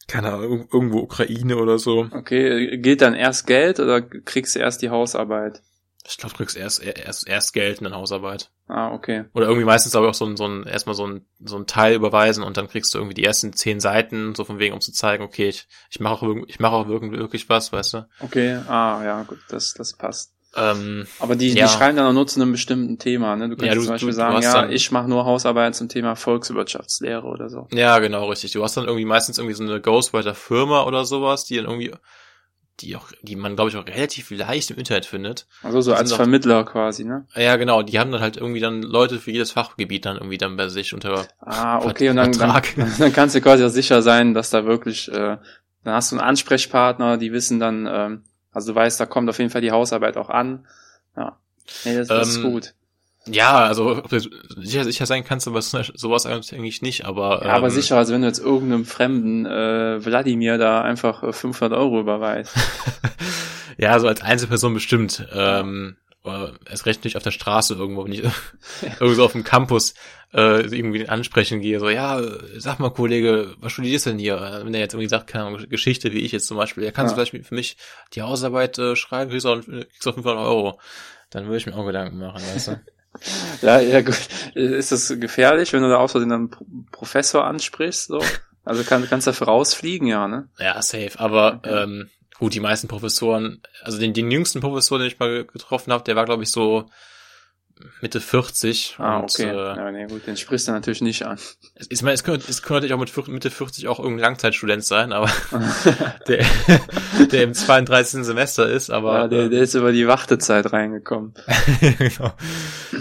keine 0.08 0.32
Ahnung, 0.32 0.68
irgendwo 0.72 1.00
Ukraine 1.00 1.58
oder 1.58 1.78
so. 1.78 2.08
Okay, 2.10 2.78
gilt 2.78 3.02
dann 3.02 3.14
erst 3.14 3.46
Geld 3.46 3.78
oder 3.78 4.00
kriegst 4.00 4.56
du 4.56 4.60
erst 4.60 4.80
die 4.80 4.88
Hausarbeit? 4.88 5.62
Ich 6.08 6.16
glaube, 6.16 6.32
du 6.32 6.38
kriegst 6.38 6.56
erst, 6.56 6.82
erst, 6.82 7.28
erst 7.28 7.52
Geld 7.52 7.78
in 7.78 7.84
der 7.84 7.92
Hausarbeit. 7.94 8.50
Ah, 8.66 8.92
okay. 8.92 9.24
Oder 9.34 9.46
irgendwie 9.46 9.64
meistens 9.66 9.94
aber 9.94 10.08
auch 10.08 10.14
so 10.14 10.24
ein, 10.24 10.36
so 10.36 10.46
ein, 10.46 10.64
erstmal 10.64 10.94
so 10.94 11.06
ein, 11.06 11.26
so 11.44 11.56
ein 11.56 11.66
Teil 11.66 11.94
überweisen 11.94 12.42
und 12.42 12.56
dann 12.56 12.68
kriegst 12.68 12.94
du 12.94 12.98
irgendwie 12.98 13.14
die 13.14 13.24
ersten 13.24 13.52
zehn 13.52 13.78
Seiten, 13.80 14.34
so 14.34 14.44
von 14.44 14.58
wegen, 14.58 14.74
um 14.74 14.80
zu 14.80 14.92
zeigen, 14.92 15.22
okay, 15.22 15.48
ich, 15.50 15.68
ich 15.90 16.00
mache 16.00 16.24
auch, 16.26 16.34
ich 16.46 16.60
mache 16.60 16.72
auch 16.74 16.88
wirklich, 16.88 17.12
wirklich 17.12 17.48
was, 17.48 17.72
weißt 17.72 17.94
du? 17.94 18.08
Okay, 18.20 18.54
ah, 18.68 19.02
ja, 19.04 19.22
gut, 19.24 19.38
das, 19.48 19.74
das 19.74 19.96
passt. 19.96 20.32
Ähm, 20.56 21.06
Aber 21.20 21.36
die, 21.36 21.50
ja. 21.52 21.66
die 21.66 21.70
schreiben 21.72 21.98
dann 21.98 22.06
auch 22.06 22.12
nur 22.14 22.26
zu 22.26 22.40
einem 22.40 22.52
bestimmten 22.52 22.98
Thema, 22.98 23.36
ne? 23.36 23.50
Du 23.50 23.56
kannst 23.56 23.66
Ja, 23.68 23.74
du- 23.74 23.80
zum 23.82 23.90
Beispiel 23.92 24.06
du- 24.08 24.12
du 24.12 24.16
sagen, 24.16 24.42
ja, 24.42 24.62
dann- 24.62 24.72
ich 24.72 24.90
mache 24.90 25.08
nur 25.08 25.26
Hausarbeit 25.26 25.74
zum 25.76 25.90
Thema 25.90 26.16
Volkswirtschaftslehre 26.16 27.26
oder 27.26 27.50
so. 27.50 27.68
ja, 27.70 27.98
genau, 27.98 28.28
richtig. 28.30 28.52
Du 28.52 28.62
hast 28.64 28.76
dann 28.78 28.84
irgendwie 28.86 29.04
meistens 29.04 29.36
irgendwie 29.38 29.54
so 29.54 29.62
eine 29.62 29.78
Ghostwriter-Firma 29.80 30.84
oder 30.84 31.04
sowas, 31.04 31.44
die 31.44 31.56
dann 31.56 31.66
irgendwie, 31.66 31.92
die 32.80 32.96
auch, 32.96 33.10
die 33.22 33.36
man, 33.36 33.56
glaube 33.56 33.70
ich, 33.70 33.76
auch 33.76 33.86
relativ 33.86 34.30
leicht 34.30 34.70
im 34.70 34.76
Internet 34.78 35.06
findet. 35.06 35.46
Also 35.62 35.80
so 35.80 35.94
als 35.94 36.12
Vermittler 36.12 36.64
quasi, 36.64 37.04
ne? 37.04 37.26
Ja, 37.34 37.56
genau, 37.56 37.82
die 37.82 37.98
haben 37.98 38.12
dann 38.12 38.20
halt 38.20 38.36
irgendwie 38.36 38.60
dann 38.60 38.82
Leute 38.82 39.18
für 39.18 39.30
jedes 39.30 39.50
Fachgebiet 39.52 40.04
dann 40.04 40.16
irgendwie 40.16 40.38
dann 40.38 40.56
bei 40.56 40.68
sich 40.68 40.94
unter 40.94 41.26
Ah, 41.40 41.78
okay, 41.84 42.10
und 42.10 42.16
dann, 42.16 42.32
dann, 42.32 42.50
Vertrag. 42.52 42.74
dann 42.98 43.12
kannst 43.12 43.34
du 43.34 43.40
quasi 43.40 43.64
auch 43.64 43.70
sicher 43.70 44.02
sein, 44.02 44.34
dass 44.34 44.50
da 44.50 44.64
wirklich, 44.64 45.08
äh, 45.10 45.38
dann 45.84 45.94
hast 45.94 46.12
du 46.12 46.16
einen 46.16 46.26
Ansprechpartner, 46.28 47.16
die 47.16 47.32
wissen 47.32 47.58
dann, 47.58 47.86
ähm, 47.90 48.22
also 48.52 48.72
du 48.72 48.76
weißt, 48.76 48.98
da 49.00 49.06
kommt 49.06 49.28
auf 49.28 49.38
jeden 49.38 49.50
Fall 49.50 49.60
die 49.60 49.72
Hausarbeit 49.72 50.16
auch 50.16 50.30
an. 50.30 50.66
Ja. 51.16 51.36
Nee, 51.84 51.96
das, 51.96 52.08
das 52.08 52.28
ist 52.28 52.36
Ähm, 52.38 52.50
gut. 52.52 52.74
Ja, 53.30 53.64
also 53.64 53.90
ob 53.98 54.08
du 54.08 54.20
sicher, 54.20 54.84
sicher 54.84 55.06
sein 55.06 55.24
kannst, 55.24 55.46
aber 55.48 55.60
sowas 55.62 56.26
eigentlich 56.26 56.82
nicht, 56.82 57.04
aber 57.04 57.44
Ja, 57.44 57.54
aber 57.54 57.66
ähm, 57.68 57.72
sicher, 57.72 57.96
also 57.96 58.12
wenn 58.14 58.22
du 58.22 58.26
jetzt 58.28 58.40
irgendeinem 58.40 58.84
fremden 58.84 59.46
äh, 59.46 60.04
Wladimir 60.04 60.58
da 60.58 60.82
einfach 60.82 61.22
äh, 61.22 61.32
500 61.32 61.78
Euro 61.78 62.00
überweist. 62.00 62.54
ja, 63.78 63.98
so 63.98 64.08
als 64.08 64.22
Einzelperson 64.22 64.74
bestimmt. 64.74 65.26
Ähm, 65.32 65.96
aber 66.24 66.54
erst 66.68 66.84
recht 66.84 67.04
nicht 67.04 67.16
auf 67.16 67.22
der 67.22 67.30
Straße 67.30 67.74
irgendwo, 67.74 68.04
wenn 68.04 68.12
ich 68.12 68.22
irgendwo 68.82 69.14
so 69.14 69.24
auf 69.24 69.32
dem 69.32 69.44
Campus 69.44 69.94
äh, 70.34 70.60
irgendwie 70.60 71.08
ansprechen 71.08 71.60
gehe, 71.60 71.80
so, 71.80 71.88
ja, 71.88 72.20
sag 72.58 72.80
mal, 72.80 72.90
Kollege, 72.90 73.54
was 73.60 73.72
studierst 73.72 74.04
du 74.06 74.10
denn 74.10 74.18
hier? 74.18 74.36
Äh, 74.36 74.64
Wenn 74.64 74.72
der 74.72 74.82
jetzt 74.82 74.92
irgendwie 74.92 75.08
sagt, 75.08 75.26
keine 75.28 75.44
Ahnung, 75.46 75.68
Geschichte, 75.70 76.12
wie 76.12 76.18
ich 76.18 76.32
jetzt 76.32 76.46
zum 76.46 76.56
Beispiel, 76.58 76.84
ja, 76.84 76.90
kannst 76.90 77.16
Ja. 77.16 77.22
du 77.22 77.26
vielleicht 77.30 77.46
für 77.48 77.54
mich 77.54 77.76
die 78.12 78.20
Hausarbeit 78.22 78.78
äh, 78.78 78.94
schreiben, 78.94 79.30
kriegst 79.30 79.46
du 79.46 79.50
auch, 79.50 79.60
kriegst 79.62 80.04
du 80.04 80.10
auch 80.10 80.14
500 80.14 80.38
Euro. 80.38 80.80
Dann 81.30 81.44
würde 81.46 81.56
ich 81.58 81.66
mir 81.66 81.74
auch 81.76 81.86
Gedanken 81.86 82.18
machen, 82.18 82.42
weißt 82.54 82.68
du? 82.68 82.80
Ja, 83.62 83.80
ja 83.80 84.00
gut. 84.02 84.18
Ist 84.54 84.92
das 84.92 85.08
gefährlich, 85.18 85.72
wenn 85.72 85.82
du 85.82 85.88
da 85.88 85.98
auch 85.98 86.08
so 86.08 86.18
den 86.20 86.50
Pro- 86.50 86.66
Professor 86.92 87.44
ansprichst? 87.44 88.06
So? 88.08 88.22
Also 88.64 88.84
kann, 88.84 89.06
kannst 89.08 89.26
du 89.26 89.30
dafür 89.30 89.48
rausfliegen, 89.48 90.06
ja, 90.08 90.28
ne? 90.28 90.48
Ja, 90.58 90.80
safe. 90.82 91.12
Aber 91.16 91.54
Okay. 91.64 91.82
ähm, 91.82 92.10
gut, 92.38 92.54
die 92.54 92.60
meisten 92.60 92.86
Professoren, 92.88 93.62
also 93.82 93.98
den, 93.98 94.12
den 94.12 94.30
jüngsten 94.30 94.60
Professor, 94.60 94.98
den 94.98 95.08
ich 95.08 95.18
mal 95.18 95.44
getroffen 95.44 95.92
habe, 95.92 96.04
der 96.04 96.16
war, 96.16 96.24
glaube 96.24 96.42
ich, 96.42 96.50
so 96.50 96.88
Mitte 98.00 98.20
40. 98.20 98.96
Ah, 98.98 99.18
und, 99.18 99.24
okay. 99.24 99.48
Äh, 99.48 99.54
ja, 99.54 99.90
nee, 99.90 100.06
gut, 100.06 100.26
den 100.26 100.36
sprichst 100.36 100.68
du 100.68 100.72
natürlich 100.72 101.00
nicht 101.00 101.24
an. 101.24 101.38
es, 101.74 101.86
ich 101.90 102.02
meine, 102.02 102.14
es 102.14 102.24
könnte, 102.24 102.46
es 102.48 102.62
könnte 102.62 102.74
natürlich 102.74 102.94
auch 102.94 102.98
mit 102.98 103.10
40 103.10 103.32
Mitte 103.32 103.50
40 103.50 103.88
auch 103.88 103.98
irgendein 103.98 104.24
Langzeitstudent 104.24 104.84
sein, 104.84 105.12
aber 105.12 105.30
der, 106.28 106.44
der 107.32 107.42
im 107.42 107.54
32. 107.54 108.24
Semester 108.24 108.68
ist, 108.68 108.90
aber 108.90 109.12
ja, 109.14 109.28
der, 109.28 109.48
der 109.48 109.62
ist 109.62 109.74
über 109.74 109.92
die 109.92 110.06
Wartezeit 110.06 110.72
reingekommen. 110.72 111.34
genau. 111.98 112.32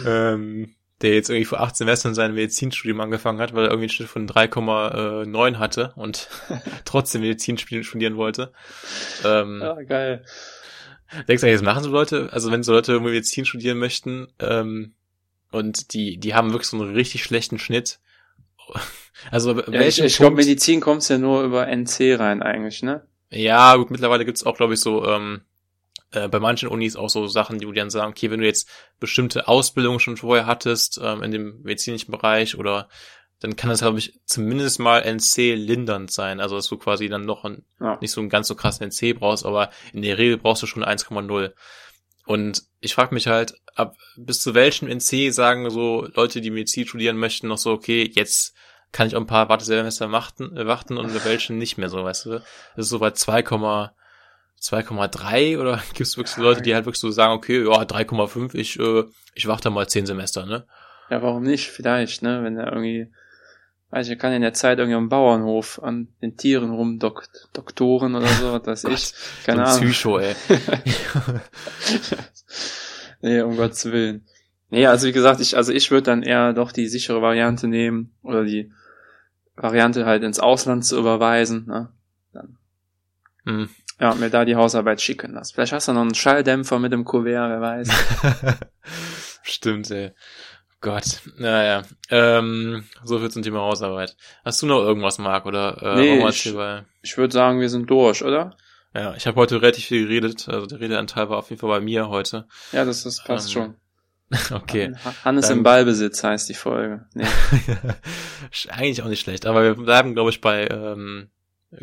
ähm, 0.05 0.75
der 1.01 1.13
jetzt 1.13 1.29
irgendwie 1.29 1.45
vor 1.45 1.61
acht 1.61 1.75
Semestern 1.75 2.15
sein 2.15 2.33
Medizinstudium 2.33 2.99
angefangen 3.01 3.39
hat, 3.39 3.53
weil 3.53 3.65
er 3.65 3.69
irgendwie 3.69 3.85
einen 3.85 3.89
Schnitt 3.89 4.09
von 4.09 4.27
3,9 4.27 5.59
hatte 5.59 5.93
und 5.95 6.27
trotzdem 6.85 7.21
Medizin 7.21 7.57
studieren 7.57 7.83
studieren 7.83 8.17
wollte. 8.17 8.51
Ähm, 9.23 9.59
Ja, 9.61 9.73
geil. 9.83 10.25
Denkst 11.27 11.41
du, 11.41 11.51
das 11.51 11.61
machen 11.61 11.83
so 11.83 11.89
Leute, 11.89 12.29
also 12.31 12.51
wenn 12.51 12.63
so 12.63 12.73
Leute 12.73 12.99
Medizin 12.99 13.45
studieren 13.45 13.77
möchten, 13.77 14.27
ähm, 14.39 14.93
und 15.51 15.93
die, 15.93 16.17
die 16.17 16.35
haben 16.35 16.51
wirklich 16.51 16.67
so 16.67 16.77
einen 16.77 16.93
richtig 16.93 17.23
schlechten 17.23 17.59
Schnitt. 17.59 17.99
Also 19.31 19.59
Ja, 19.59 19.81
ich 19.81 19.99
ich 19.99 20.17
glaube, 20.17 20.35
Medizin 20.35 20.79
kommst 20.79 21.09
ja 21.09 21.17
nur 21.17 21.43
über 21.43 21.67
NC 21.67 22.19
rein 22.19 22.43
eigentlich, 22.43 22.83
ne? 22.83 23.03
Ja, 23.31 23.75
gut, 23.75 23.89
mittlerweile 23.89 24.25
gibt's 24.25 24.45
auch, 24.45 24.55
glaube 24.55 24.75
ich, 24.75 24.79
so, 24.79 25.07
ähm, 25.07 25.41
äh, 26.11 26.27
bei 26.27 26.39
manchen 26.39 26.69
Unis 26.69 26.95
auch 26.95 27.09
so 27.09 27.27
Sachen, 27.27 27.59
die 27.59 27.71
dann 27.73 27.89
sagen, 27.89 28.11
okay, 28.11 28.31
wenn 28.31 28.39
du 28.39 28.45
jetzt 28.45 28.69
bestimmte 28.99 29.47
Ausbildungen 29.47 29.99
schon 29.99 30.17
vorher 30.17 30.45
hattest, 30.45 30.99
ähm, 31.03 31.23
in 31.23 31.31
dem 31.31 31.61
medizinischen 31.63 32.11
Bereich 32.11 32.57
oder 32.57 32.89
dann 33.39 33.55
kann 33.55 33.69
das, 33.69 33.81
glaube 33.81 33.99
ich, 33.99 34.19
zumindest 34.25 34.79
mal 34.79 35.01
NC 35.03 35.55
lindernd 35.55 36.11
sein. 36.11 36.39
Also, 36.39 36.55
dass 36.55 36.67
du 36.67 36.77
quasi 36.77 37.07
dann 37.07 37.25
noch 37.25 37.43
ein, 37.45 37.63
Ja. 37.79 37.97
nicht 38.01 38.11
so 38.11 38.19
einen 38.21 38.29
ganz 38.29 38.47
so 38.47 38.55
krassen 38.55 38.87
NC 38.89 39.13
brauchst, 39.13 39.45
aber 39.45 39.69
in 39.93 40.01
der 40.01 40.17
Regel 40.17 40.37
brauchst 40.37 40.63
du 40.63 40.67
schon 40.67 40.83
1,0. 40.83 41.53
Und 42.25 42.63
ich 42.79 42.93
frage 42.93 43.13
mich 43.13 43.27
halt, 43.27 43.53
ab 43.75 43.95
bis 44.17 44.41
zu 44.41 44.53
welchem 44.55 44.87
NC 44.87 45.31
sagen 45.31 45.69
so 45.69 46.07
Leute, 46.15 46.41
die 46.41 46.49
Medizin 46.51 46.87
studieren 46.87 47.17
möchten, 47.17 47.47
noch 47.47 47.57
so, 47.59 47.71
okay, 47.71 48.09
jetzt 48.13 48.53
kann 48.91 49.07
ich 49.07 49.15
auch 49.15 49.21
ein 49.21 49.27
paar 49.27 49.49
Wartesemester 49.49 50.11
warten, 50.11 50.55
äh, 50.57 50.65
warten 50.65 50.97
und 50.97 51.13
bei 51.13 51.23
welchen 51.25 51.57
nicht 51.57 51.77
mehr 51.77 51.89
so, 51.89 52.03
weißt 52.03 52.25
du? 52.25 52.29
Das 52.31 52.43
ist 52.75 52.89
so 52.89 52.99
bei 52.99 53.11
2, 53.11 53.43
2,3 54.61 55.59
oder 55.59 55.77
gibt 55.93 56.01
es 56.01 56.17
wirklich 56.17 56.37
Leute, 56.37 56.61
die 56.61 56.73
halt 56.73 56.85
wirklich 56.85 56.99
so 56.99 57.11
sagen, 57.11 57.33
okay, 57.33 57.63
ja, 57.63 57.81
3,5, 57.83 58.55
ich, 58.55 58.79
äh, 58.79 59.03
ich 59.35 59.47
warte 59.47 59.69
mal 59.69 59.87
10 59.87 60.05
Semester, 60.05 60.45
ne? 60.45 60.65
Ja, 61.09 61.21
warum 61.21 61.43
nicht? 61.43 61.67
Vielleicht, 61.67 62.21
ne? 62.21 62.43
Wenn 62.43 62.57
er 62.57 62.71
irgendwie, 62.71 63.11
weiß 63.89 64.07
ich, 64.07 64.11
er 64.11 64.17
kann 64.17 64.33
in 64.33 64.41
der 64.41 64.53
Zeit 64.53 64.79
irgendwie 64.79 64.97
am 64.97 65.09
Bauernhof 65.09 65.81
an 65.81 66.09
den 66.21 66.37
Tieren 66.37 66.71
rumdokt, 66.71 67.49
Doktoren 67.53 68.15
oder 68.15 68.27
so, 68.27 68.53
was 68.65 68.83
weiß 68.83 68.85
ich. 68.85 69.45
Keine 69.45 69.65
so 69.65 69.79
Ahnung. 69.79 69.91
Psycho, 69.91 70.19
ey. 70.19 70.35
nee, 73.21 73.41
um 73.41 73.55
Gottes 73.55 73.85
Willen. 73.85 74.25
Nee, 74.69 74.85
also 74.85 75.07
wie 75.07 75.13
gesagt, 75.13 75.39
ich, 75.39 75.55
also 75.55 75.71
ich 75.71 75.91
würde 75.91 76.03
dann 76.03 76.23
eher 76.23 76.53
doch 76.53 76.71
die 76.71 76.87
sichere 76.87 77.21
Variante 77.21 77.67
nehmen 77.67 78.11
oder 78.21 78.43
die 78.43 78.71
Variante 79.55 80.05
halt 80.05 80.23
ins 80.23 80.39
Ausland 80.39 80.85
zu 80.85 80.99
überweisen, 80.99 81.65
ne? 81.67 81.89
hm. 83.45 83.69
Ja, 83.99 84.13
mir 84.13 84.29
da 84.29 84.45
die 84.45 84.55
Hausarbeit 84.55 85.01
schicken 85.01 85.33
lassen. 85.33 85.55
Vielleicht 85.55 85.73
hast 85.73 85.87
du 85.87 85.93
noch 85.93 86.01
einen 86.01 86.13
Schalldämpfer 86.13 86.77
mit 86.77 86.91
dem 86.91 87.03
Kuvert, 87.03 87.49
wer 87.49 87.61
weiß. 87.61 87.89
Stimmt, 89.41 89.89
ey. 89.89 90.11
Gott, 90.81 91.21
naja. 91.37 91.81
Ähm, 92.09 92.83
so 93.03 93.17
viel 93.19 93.29
zum 93.31 93.41
Thema 93.41 93.61
Hausarbeit. 93.61 94.15
Hast 94.45 94.61
du 94.61 94.67
noch 94.67 94.79
irgendwas, 94.79 95.17
Marc, 95.17 95.45
oder 95.45 95.81
äh, 95.81 95.95
Nee, 95.95 96.27
ich- 96.27 96.53
Ich 97.01 97.17
würde 97.17 97.33
sagen, 97.33 97.59
wir 97.59 97.69
sind 97.69 97.89
durch, 97.89 98.23
oder? 98.23 98.55
Ja, 98.93 99.13
ich 99.15 99.25
habe 99.27 99.37
heute 99.39 99.61
relativ 99.61 99.85
viel 99.85 100.03
geredet, 100.07 100.47
also 100.49 100.65
der 100.67 100.79
Redeanteil 100.79 101.29
war 101.29 101.37
auf 101.37 101.49
jeden 101.49 101.59
Fall 101.59 101.69
bei 101.69 101.79
mir 101.79 102.09
heute. 102.09 102.47
Ja, 102.71 102.85
das, 102.85 103.03
das 103.03 103.23
passt 103.23 103.47
Ähm, 103.49 103.53
schon. 103.53 103.75
Okay. 104.55 104.93
Ha- 105.05 105.13
Hannes 105.25 105.47
Dann- 105.47 105.57
im 105.59 105.63
Ballbesitz 105.63 106.23
heißt 106.23 106.47
die 106.49 106.53
Folge. 106.53 107.05
Nee. 107.13 107.25
Eigentlich 108.69 109.01
auch 109.01 109.07
nicht 109.07 109.21
schlecht, 109.21 109.45
aber 109.45 109.63
wir 109.63 109.75
bleiben, 109.75 110.13
glaube 110.13 110.29
ich, 110.29 110.41
bei 110.41 110.67
ähm, 110.67 111.29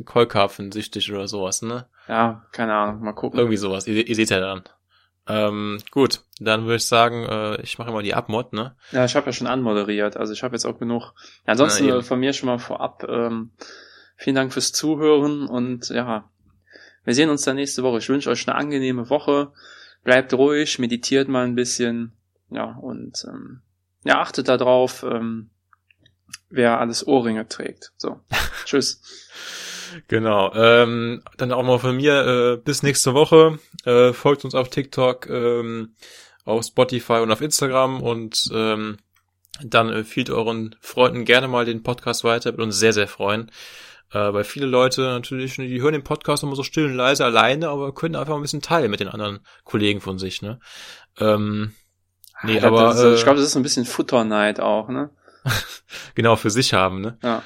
Kolkarpfen 0.05 0.72
süchtig 0.72 1.11
oder 1.12 1.28
sowas, 1.28 1.62
ne? 1.62 1.86
Ja, 2.09 2.47
keine 2.53 2.74
Ahnung, 2.74 3.03
mal 3.03 3.12
gucken. 3.12 3.38
Irgendwie 3.38 3.57
sowas. 3.57 3.86
Ihr, 3.86 4.07
ihr 4.07 4.14
seht 4.14 4.30
ja 4.30 4.40
dann. 4.40 4.62
Ähm, 5.26 5.78
gut, 5.90 6.22
dann 6.38 6.64
würde 6.64 6.76
ich 6.76 6.86
sagen, 6.86 7.24
äh, 7.24 7.60
ich 7.62 7.78
mache 7.78 7.90
immer 7.90 8.02
die 8.02 8.14
Abmod, 8.14 8.52
ne? 8.52 8.76
Ja, 8.92 9.04
ich 9.04 9.16
habe 9.16 9.26
ja 9.26 9.32
schon 9.32 9.46
anmoderiert, 9.46 10.16
also 10.16 10.32
ich 10.32 10.42
habe 10.42 10.54
jetzt 10.54 10.66
auch 10.66 10.78
genug. 10.78 11.14
Ja, 11.46 11.52
ansonsten 11.52 11.86
Na, 11.86 11.96
äh, 11.96 12.02
von 12.02 12.20
mir 12.20 12.32
schon 12.32 12.48
mal 12.48 12.58
vorab 12.58 13.06
ähm, 13.08 13.52
vielen 14.16 14.36
Dank 14.36 14.52
fürs 14.52 14.72
Zuhören 14.72 15.46
und 15.46 15.88
ja, 15.88 16.30
wir 17.04 17.14
sehen 17.14 17.30
uns 17.30 17.42
dann 17.42 17.56
nächste 17.56 17.82
Woche. 17.82 17.98
Ich 17.98 18.08
wünsche 18.08 18.30
euch 18.30 18.46
eine 18.46 18.56
angenehme 18.56 19.08
Woche. 19.10 19.52
Bleibt 20.02 20.34
ruhig, 20.34 20.78
meditiert 20.78 21.28
mal 21.28 21.44
ein 21.44 21.54
bisschen, 21.54 22.12
ja 22.50 22.76
und 22.76 23.24
ähm, 23.26 23.62
ja 24.04 24.20
achtet 24.20 24.48
darauf, 24.48 25.04
ähm, 25.04 25.48
wer 26.50 26.80
alles 26.80 27.06
Ohrringe 27.06 27.48
trägt. 27.48 27.92
So, 27.96 28.20
tschüss. 28.66 29.00
Genau. 30.09 30.53
Ähm, 30.55 31.22
dann 31.36 31.53
auch 31.53 31.62
mal 31.62 31.78
von 31.78 31.97
mir 31.97 32.55
äh, 32.55 32.57
bis 32.57 32.82
nächste 32.82 33.14
Woche. 33.14 33.59
Äh, 33.84 34.12
folgt 34.12 34.45
uns 34.45 34.55
auf 34.55 34.68
TikTok, 34.70 35.28
ähm, 35.28 35.95
auf 36.45 36.64
Spotify 36.64 37.14
und 37.20 37.30
auf 37.30 37.40
Instagram 37.40 38.03
und 38.03 38.49
ähm, 38.53 38.99
dann 39.62 39.90
empfiehlt 39.90 40.30
euren 40.30 40.74
Freunden 40.80 41.24
gerne 41.24 41.49
mal 41.49 41.64
den 41.64 41.82
Podcast 41.82 42.24
weiter. 42.24 42.51
Wird 42.53 42.61
uns 42.61 42.78
sehr, 42.78 42.92
sehr 42.92 43.09
freuen. 43.09 43.51
Äh, 44.12 44.32
weil 44.32 44.45
viele 44.45 44.66
Leute 44.66 45.03
natürlich, 45.03 45.55
die 45.57 45.80
hören 45.80 45.92
den 45.92 46.05
Podcast 46.05 46.42
immer 46.42 46.55
so 46.57 46.62
still 46.62 46.86
und 46.86 46.95
leise 46.95 47.24
alleine, 47.24 47.68
aber 47.68 47.95
können 47.95 48.16
einfach 48.16 48.34
ein 48.36 48.42
bisschen 48.42 48.62
teilen 48.62 48.90
mit 48.90 49.01
den 49.01 49.09
anderen 49.09 49.40
Kollegen 49.64 50.01
von 50.01 50.18
sich, 50.18 50.42
ne? 50.42 50.61
Ähm, 51.18 51.72
nee, 52.42 52.55
Das- 52.57 52.64
aber 52.64 52.90
ist- 52.92 52.99
ich 53.16 53.20
äh, 53.20 53.24
glaube, 53.24 53.38
das 53.38 53.47
ist 53.47 53.53
so 53.55 53.59
ein 53.61 53.62
bisschen 53.64 53.86
Futterneid 53.86 54.61
auch, 54.61 54.88
ne? 54.88 55.11
genau 56.14 56.36
für 56.36 56.51
sich 56.51 56.74
haben, 56.74 57.01
ne? 57.01 57.18
Ja. 57.22 57.42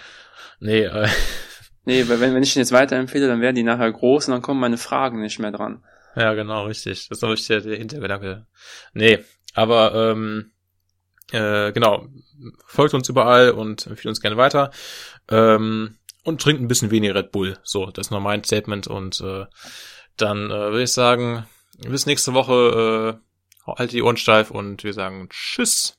Nee, 0.60 0.82
äh, 0.82 1.08
Nee, 1.88 2.06
weil 2.06 2.20
wenn, 2.20 2.34
wenn 2.34 2.42
ich 2.42 2.52
den 2.52 2.60
jetzt 2.60 2.72
weiterempfehle, 2.72 3.28
dann 3.28 3.40
werden 3.40 3.56
die 3.56 3.62
nachher 3.62 3.90
groß 3.90 4.28
und 4.28 4.32
dann 4.32 4.42
kommen 4.42 4.60
meine 4.60 4.76
Fragen 4.76 5.22
nicht 5.22 5.38
mehr 5.38 5.52
dran. 5.52 5.82
Ja, 6.14 6.34
genau, 6.34 6.66
richtig. 6.66 7.08
Das 7.08 7.16
ist 7.16 7.22
nämlich 7.22 7.46
der, 7.46 7.62
der 7.62 7.78
Hintergedanke. 7.78 8.46
Nee, 8.92 9.20
aber 9.54 9.94
ähm, 9.94 10.50
äh, 11.32 11.72
genau, 11.72 12.06
folgt 12.66 12.92
uns 12.92 13.08
überall 13.08 13.52
und 13.52 13.86
empfiehlt 13.86 14.10
uns 14.10 14.20
gerne 14.20 14.36
weiter. 14.36 14.70
Ähm, 15.30 15.96
und 16.24 16.42
trinkt 16.42 16.60
ein 16.60 16.68
bisschen 16.68 16.90
weniger 16.90 17.14
Red 17.14 17.32
Bull. 17.32 17.56
So, 17.62 17.86
das 17.86 18.08
ist 18.08 18.10
noch 18.10 18.20
mein 18.20 18.44
Statement 18.44 18.86
und 18.86 19.22
äh, 19.22 19.46
dann 20.18 20.50
äh, 20.50 20.70
würde 20.70 20.82
ich 20.82 20.92
sagen, 20.92 21.46
bis 21.78 22.04
nächste 22.04 22.34
Woche, 22.34 23.18
äh, 23.66 23.72
halt 23.78 23.92
die 23.92 24.02
Ohren 24.02 24.18
steif 24.18 24.50
und 24.50 24.84
wir 24.84 24.92
sagen 24.92 25.30
Tschüss. 25.30 25.96